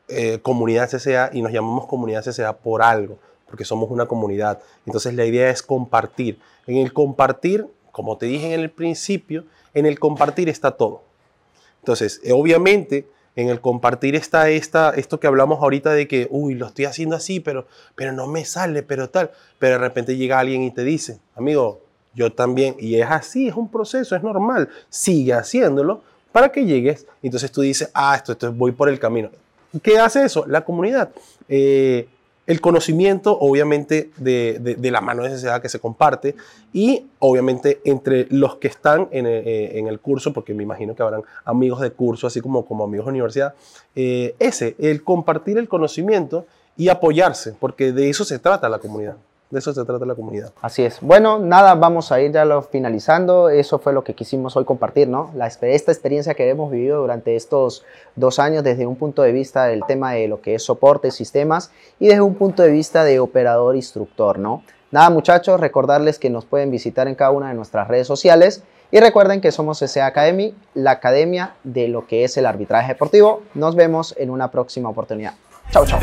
eh, 0.09 0.39
comunidad 0.41 0.89
CCA 0.89 1.31
y 1.33 1.41
nos 1.41 1.51
llamamos 1.51 1.85
comunidad 1.85 2.23
CCA 2.23 2.53
por 2.53 2.81
algo, 2.81 3.19
porque 3.49 3.65
somos 3.65 3.89
una 3.89 4.05
comunidad. 4.05 4.59
Entonces 4.85 5.13
la 5.13 5.25
idea 5.25 5.49
es 5.49 5.61
compartir. 5.61 6.39
En 6.65 6.77
el 6.77 6.93
compartir, 6.93 7.65
como 7.91 8.17
te 8.17 8.25
dije 8.25 8.53
en 8.53 8.59
el 8.59 8.69
principio, 8.69 9.45
en 9.73 9.85
el 9.85 9.99
compartir 9.99 10.49
está 10.49 10.71
todo. 10.71 11.03
Entonces, 11.79 12.19
eh, 12.23 12.33
obviamente, 12.33 13.07
en 13.35 13.49
el 13.49 13.61
compartir 13.61 14.15
está 14.15 14.49
esta, 14.49 14.89
esto 14.91 15.19
que 15.19 15.27
hablamos 15.27 15.61
ahorita 15.61 15.93
de 15.93 16.07
que, 16.07 16.27
uy, 16.31 16.55
lo 16.55 16.65
estoy 16.65 16.85
haciendo 16.85 17.15
así, 17.15 17.39
pero, 17.39 17.67
pero 17.95 18.11
no 18.11 18.27
me 18.27 18.43
sale, 18.45 18.83
pero 18.83 19.09
tal. 19.09 19.31
Pero 19.59 19.73
de 19.73 19.79
repente 19.79 20.17
llega 20.17 20.39
alguien 20.39 20.63
y 20.63 20.71
te 20.71 20.83
dice, 20.83 21.19
amigo, 21.35 21.81
yo 22.15 22.33
también, 22.33 22.75
y 22.79 22.95
es 22.95 23.07
así, 23.09 23.47
es 23.47 23.55
un 23.55 23.69
proceso, 23.69 24.15
es 24.15 24.23
normal, 24.23 24.69
sigue 24.89 25.33
haciéndolo 25.33 26.01
para 26.31 26.51
que 26.51 26.65
llegues. 26.65 27.05
Entonces 27.21 27.51
tú 27.51 27.61
dices, 27.61 27.91
ah, 27.93 28.15
esto, 28.15 28.31
esto 28.31 28.51
voy 28.51 28.71
por 28.71 28.89
el 28.89 28.99
camino. 28.99 29.29
¿Qué 29.83 29.99
hace 29.99 30.25
eso? 30.25 30.45
La 30.47 30.65
comunidad. 30.65 31.11
Eh, 31.47 32.07
el 32.47 32.61
conocimiento, 32.61 33.37
obviamente, 33.37 34.09
de, 34.17 34.57
de- 34.59 34.91
la 34.91 35.01
mano 35.01 35.23
de 35.23 35.29
sociedad 35.31 35.61
que 35.61 35.67
se 35.69 35.79
comparte 35.79 36.33
y, 36.73 37.05
obviamente, 37.19 37.81
entre 37.83 38.25
los 38.29 38.55
que 38.55 38.69
están 38.69 39.09
en, 39.11 39.25
eh, 39.27 39.77
en 39.77 39.87
el 39.87 39.99
curso, 39.99 40.31
porque 40.33 40.53
me 40.53 40.63
imagino 40.63 40.95
que 40.95 41.03
habrán 41.03 41.23
amigos 41.45 41.81
de 41.81 41.91
curso, 41.91 42.25
así 42.25 42.39
como, 42.41 42.65
como 42.65 42.85
amigos 42.85 43.05
de 43.07 43.11
universidad, 43.11 43.53
eh, 43.95 44.33
ese, 44.39 44.75
el 44.79 45.03
compartir 45.03 45.57
el 45.57 45.67
conocimiento 45.67 46.45
y 46.77 46.87
apoyarse, 46.89 47.53
porque 47.59 47.91
de 47.91 48.09
eso 48.09 48.23
se 48.23 48.39
trata 48.39 48.69
la 48.69 48.79
comunidad. 48.79 49.17
De 49.49 49.59
eso 49.59 49.73
se 49.73 49.85
trata 49.85 50.05
la 50.05 50.15
comunidad. 50.15 50.51
Así 50.61 50.83
es. 50.83 50.99
Bueno, 50.99 51.39
nada, 51.39 51.75
vamos 51.75 52.11
a 52.11 52.19
ir 52.19 52.33
ya 52.33 52.43
lo 52.43 52.61
finalizando. 52.61 53.49
Eso 53.49 53.79
fue 53.79 53.93
lo 53.93 54.03
que 54.03 54.13
quisimos 54.13 54.57
hoy 54.57 54.65
compartir, 54.65 55.07
¿no? 55.07 55.31
La, 55.35 55.47
esta 55.47 55.91
experiencia 55.91 56.33
que 56.33 56.49
hemos 56.49 56.69
vivido 56.69 56.99
durante 56.99 57.35
estos 57.37 57.85
dos 58.15 58.39
años 58.39 58.63
desde 58.63 58.85
un 58.85 58.97
punto 58.97 59.21
de 59.21 59.31
vista 59.31 59.65
del 59.65 59.83
tema 59.87 60.11
de 60.13 60.27
lo 60.27 60.41
que 60.41 60.55
es 60.55 60.63
soporte, 60.63 61.11
sistemas 61.11 61.71
y 61.97 62.07
desde 62.07 62.21
un 62.21 62.35
punto 62.35 62.61
de 62.61 62.71
vista 62.71 63.05
de 63.05 63.19
operador 63.19 63.77
instructor, 63.77 64.37
¿no? 64.37 64.63
Nada, 64.91 65.09
muchachos, 65.09 65.59
recordarles 65.59 66.19
que 66.19 66.29
nos 66.29 66.45
pueden 66.45 66.71
visitar 66.71 67.07
en 67.07 67.15
cada 67.15 67.31
una 67.31 67.49
de 67.49 67.53
nuestras 67.53 67.87
redes 67.87 68.07
sociales 68.07 68.63
y 68.91 68.99
recuerden 68.99 69.41
que 69.41 69.51
somos 69.51 69.79
SA 69.79 70.05
Academy, 70.05 70.55
la 70.73 70.91
academia 70.91 71.55
de 71.63 71.87
lo 71.87 72.07
que 72.07 72.23
es 72.23 72.37
el 72.37 72.45
arbitraje 72.45 72.93
deportivo. 72.93 73.43
Nos 73.53 73.75
vemos 73.75 74.13
en 74.17 74.29
una 74.29 74.49
próxima 74.49 74.89
oportunidad. 74.89 75.33
Chau, 75.71 75.85
chau. 75.85 75.99